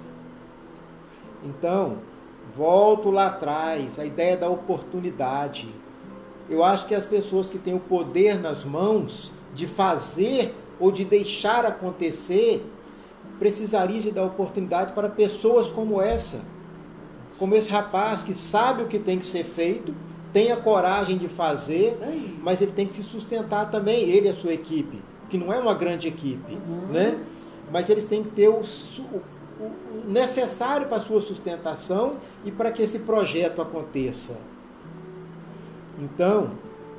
[1.47, 1.99] Então,
[2.57, 5.69] volto lá atrás, a ideia da oportunidade.
[6.51, 11.05] Eu acho que as pessoas que têm o poder nas mãos de fazer ou de
[11.05, 12.65] deixar acontecer,
[13.39, 16.45] precisariam de dar oportunidade para pessoas como essa.
[17.39, 19.95] Como esse rapaz que sabe o que tem que ser feito,
[20.33, 21.99] tem a coragem de fazer,
[22.43, 25.01] mas ele tem que se sustentar também, ele e a sua equipe,
[25.31, 26.93] que não é uma grande equipe, uhum.
[26.93, 27.19] né?
[27.73, 28.63] Mas eles têm que ter o,
[30.07, 34.39] necessário para a sua sustentação e para que esse projeto aconteça.
[35.99, 36.51] Então,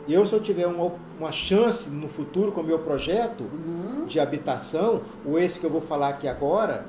[0.08, 4.06] eu se eu tiver uma, uma chance no futuro com o meu projeto uhum.
[4.06, 6.86] de habitação, ou esse que eu vou falar aqui agora,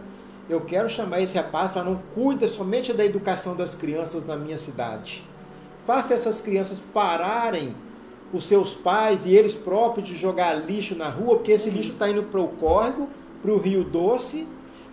[0.49, 4.57] eu quero chamar esse rapaz para não cuida somente da educação das crianças na minha
[4.57, 5.23] cidade.
[5.87, 7.75] Faça essas crianças pararem
[8.33, 12.09] os seus pais e eles próprios de jogar lixo na rua, porque esse lixo está
[12.09, 13.09] indo para o córrego,
[13.43, 14.47] para o rio doce,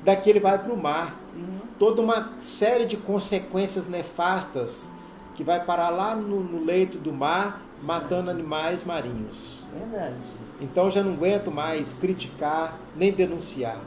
[0.06, 1.20] daqui ele vai para o mar.
[1.26, 1.44] Sim.
[1.78, 4.90] Toda uma série de consequências nefastas
[5.34, 9.64] que vai parar lá no, no leito do mar, matando animais marinhos.
[9.74, 10.16] Verdade.
[10.62, 13.82] Então já não aguento mais criticar nem denunciar.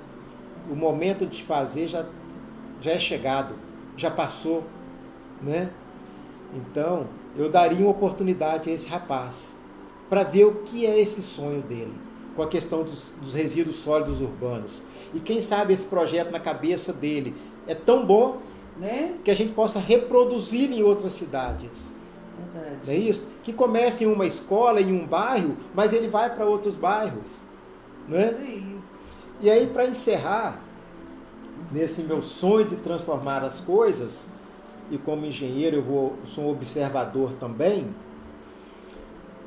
[0.70, 2.04] O momento de fazer já,
[2.82, 3.54] já é chegado,
[3.96, 4.64] já passou,
[5.40, 5.70] né?
[6.54, 9.56] Então eu daria uma oportunidade a esse rapaz
[10.10, 11.94] para ver o que é esse sonho dele
[12.38, 14.80] com a questão dos, dos resíduos sólidos urbanos.
[15.14, 17.34] E quem sabe esse projeto na cabeça dele
[17.66, 18.38] é tão bom
[18.76, 19.14] né?
[19.24, 21.94] que a gente possa reproduzir em outras cidades.
[22.52, 22.76] Verdade.
[22.86, 23.26] Não é isso?
[23.42, 27.30] Que comece em uma escola, em um bairro, mas ele vai para outros bairros.
[28.06, 28.34] Né?
[28.38, 28.80] Sim.
[29.40, 30.60] E aí, para encerrar,
[31.70, 34.28] nesse meu sonho de transformar as coisas,
[34.90, 37.94] e como engenheiro eu vou, sou um observador também,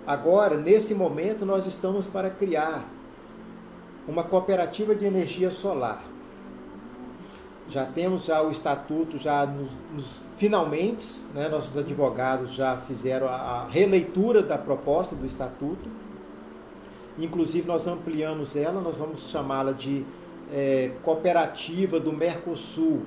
[0.06, 2.86] agora, nesse momento, nós estamos para criar
[4.08, 6.04] uma cooperativa de energia solar.
[7.70, 13.36] Já temos já o estatuto já nos, nos finalmente, né, nossos advogados já fizeram a,
[13.36, 15.88] a releitura da proposta do estatuto.
[17.18, 20.06] Inclusive nós ampliamos ela, nós vamos chamá-la de
[20.52, 23.04] é, cooperativa do Mercosul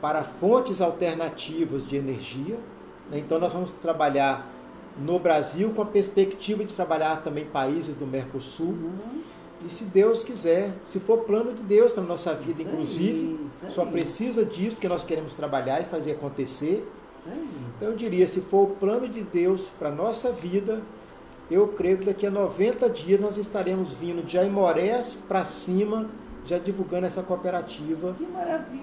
[0.00, 2.58] para fontes alternativas de energia.
[3.10, 3.18] Né?
[3.18, 4.46] Então nós vamos trabalhar
[4.98, 8.68] no Brasil com a perspectiva de trabalhar também países do Mercosul.
[8.68, 9.22] Uhum.
[9.64, 13.84] E se Deus quiser, se for plano de Deus para a nossa vida, inclusive, só
[13.84, 16.86] precisa disso, porque nós queremos trabalhar e fazer acontecer.
[17.76, 20.82] Então eu diria, se for o plano de Deus para a nossa vida,
[21.50, 26.08] eu creio que daqui a 90 dias nós estaremos vindo de Aimorés para cima,
[26.44, 28.16] já divulgando essa cooperativa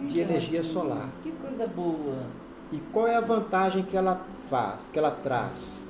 [0.07, 1.10] de energia solar.
[1.22, 2.23] Que coisa boa!
[2.72, 5.85] E qual é a vantagem que ela faz, que ela traz?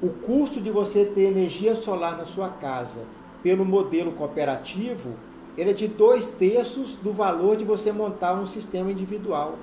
[0.00, 3.00] O custo de você ter energia solar na sua casa
[3.42, 5.14] pelo modelo cooperativo,
[5.56, 9.56] ele é de dois terços do valor de você montar um sistema individual.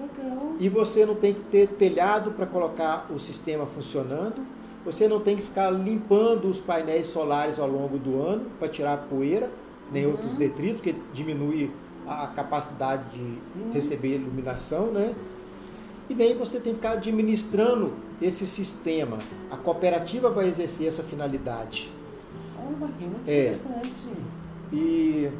[0.00, 0.54] Legal.
[0.58, 4.44] E você não tem que ter telhado para colocar o sistema funcionando,
[4.84, 9.06] você não tem que ficar limpando os painéis solares ao longo do ano para tirar
[9.08, 9.50] poeira,
[9.90, 10.12] nem uhum.
[10.12, 11.70] outros detritos, porque diminui
[12.06, 13.70] a capacidade de Sim.
[13.72, 15.14] receber iluminação, né?
[16.08, 19.18] E nem você tem que ficar administrando esse sistema.
[19.50, 21.90] A cooperativa vai exercer essa finalidade.
[22.64, 23.52] Muito é.
[23.52, 23.92] interessante.
[24.72, 25.30] E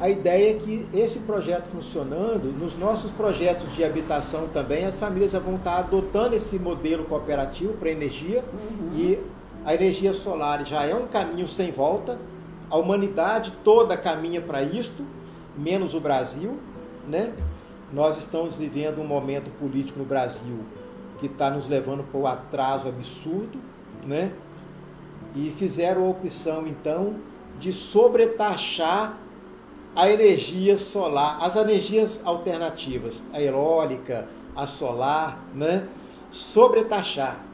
[0.00, 5.32] a ideia é que esse projeto funcionando, nos nossos projetos de habitação também, as famílias
[5.32, 8.96] já vão estar adotando esse modelo cooperativo para energia uhum.
[8.96, 9.18] e
[9.64, 12.18] a energia solar já é um caminho sem volta.
[12.70, 15.04] A humanidade toda caminha para isto,
[15.56, 16.58] menos o Brasil,
[17.08, 17.32] né?
[17.92, 20.58] Nós estamos vivendo um momento político no Brasil
[21.18, 23.58] que está nos levando para o atraso absurdo,
[24.06, 24.32] né?
[25.34, 27.16] E fizeram a opção, então,
[27.58, 29.18] de sobretaxar
[29.94, 35.88] a energia solar, as energias alternativas, a eólica, a solar, né?
[36.30, 37.44] Sobretaxar.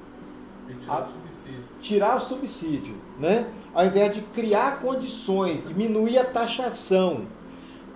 [0.68, 1.64] E tirar o subsídio.
[1.80, 3.46] Tirar o subsídio, né?
[3.74, 7.26] Ao invés de criar condições, diminuir a taxação,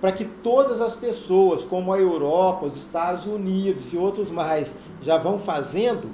[0.00, 5.18] para que todas as pessoas, como a Europa, os Estados Unidos e outros mais, já
[5.18, 6.10] vão fazendo,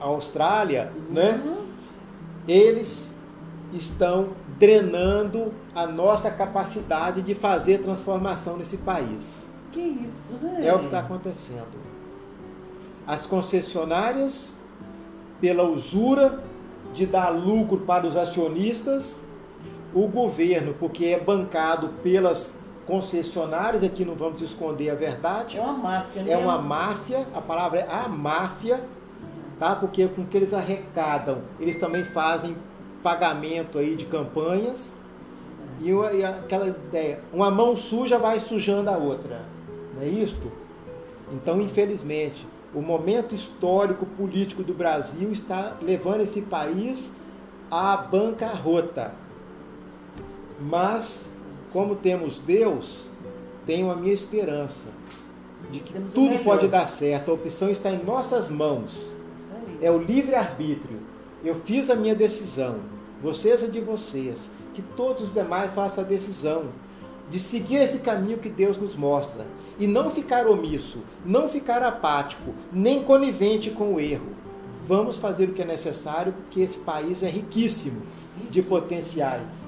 [0.00, 1.40] a Austrália, né?
[2.46, 3.16] Eles
[3.72, 9.50] estão drenando a nossa capacidade de fazer transformação nesse país.
[9.70, 10.66] Que isso, né?
[10.66, 11.80] É o que está acontecendo.
[13.06, 14.52] As concessionárias,
[15.40, 16.40] pela usura
[16.92, 19.20] de dar lucro para os acionistas,
[19.94, 22.54] o governo, porque é bancado pelas
[22.86, 26.32] concessionárias, aqui não vamos esconder a verdade, É uma máfia, né?
[26.32, 28.80] é uma máfia, a palavra é a máfia,
[29.62, 29.76] tá?
[29.76, 32.56] Porque com o que eles arrecadam, eles também fazem
[33.00, 34.92] pagamento aí de campanhas.
[35.80, 39.42] E, o- e aquela ideia, uma mão suja vai sujando a outra.
[39.94, 40.50] Não é isto?
[41.32, 42.44] Então, infelizmente,
[42.74, 47.14] o momento histórico político do Brasil está levando esse país
[47.70, 49.14] à bancarrota.
[50.60, 51.32] Mas,
[51.72, 53.08] como temos Deus,
[53.64, 54.90] tenho a minha esperança
[55.70, 57.30] de que tudo pode dar certo.
[57.30, 59.11] A opção está em nossas mãos.
[59.82, 61.00] É o livre-arbítrio.
[61.44, 62.76] Eu fiz a minha decisão.
[63.20, 64.50] Vocês é de vocês.
[64.72, 66.66] Que todos os demais façam a decisão
[67.28, 69.46] de seguir esse caminho que Deus nos mostra.
[69.78, 74.28] E não ficar omisso, não ficar apático, nem conivente com o erro.
[74.86, 78.02] Vamos fazer o que é necessário, porque esse país é riquíssimo
[78.50, 79.66] de potenciais,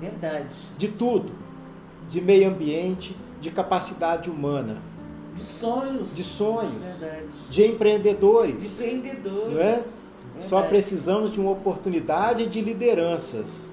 [0.00, 0.48] Verdade.
[0.78, 1.32] de tudo,
[2.08, 4.80] de meio ambiente, de capacidade humana,
[5.34, 6.14] De sonhos.
[6.14, 7.22] de sonhos, Verdade.
[7.48, 8.80] de De empreendedores.
[8.80, 9.52] empreendedores.
[9.54, 9.82] Não é?
[10.40, 10.68] Só Verdade.
[10.68, 13.72] precisamos de uma oportunidade de lideranças.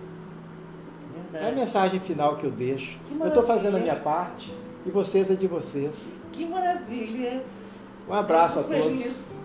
[1.33, 1.55] É a Verdade.
[1.55, 2.97] mensagem final que eu deixo.
[3.07, 4.53] Que Eu estou fazendo a minha parte
[4.85, 6.19] e vocês é de vocês.
[6.31, 7.43] Que maravilha.
[8.07, 9.01] Um abraço a Fico todos.
[9.01, 9.39] feliz.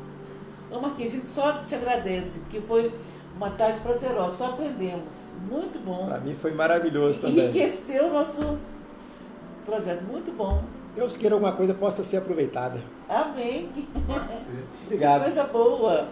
[0.70, 2.92] Ô Marquinhos, a gente só te agradece, porque foi
[3.36, 5.32] uma tarde prazerosa, só aprendemos.
[5.50, 6.06] Muito bom.
[6.06, 7.44] Para mim foi maravilhoso também.
[7.48, 8.58] Enriqueceu o nosso
[9.66, 10.02] projeto.
[10.04, 10.62] Muito bom.
[10.94, 12.80] Deus queira alguma coisa possa ser aproveitada.
[13.08, 13.68] Amém.
[14.06, 14.64] Pode ser.
[14.84, 15.22] Obrigado.
[15.22, 16.08] Coisa boa.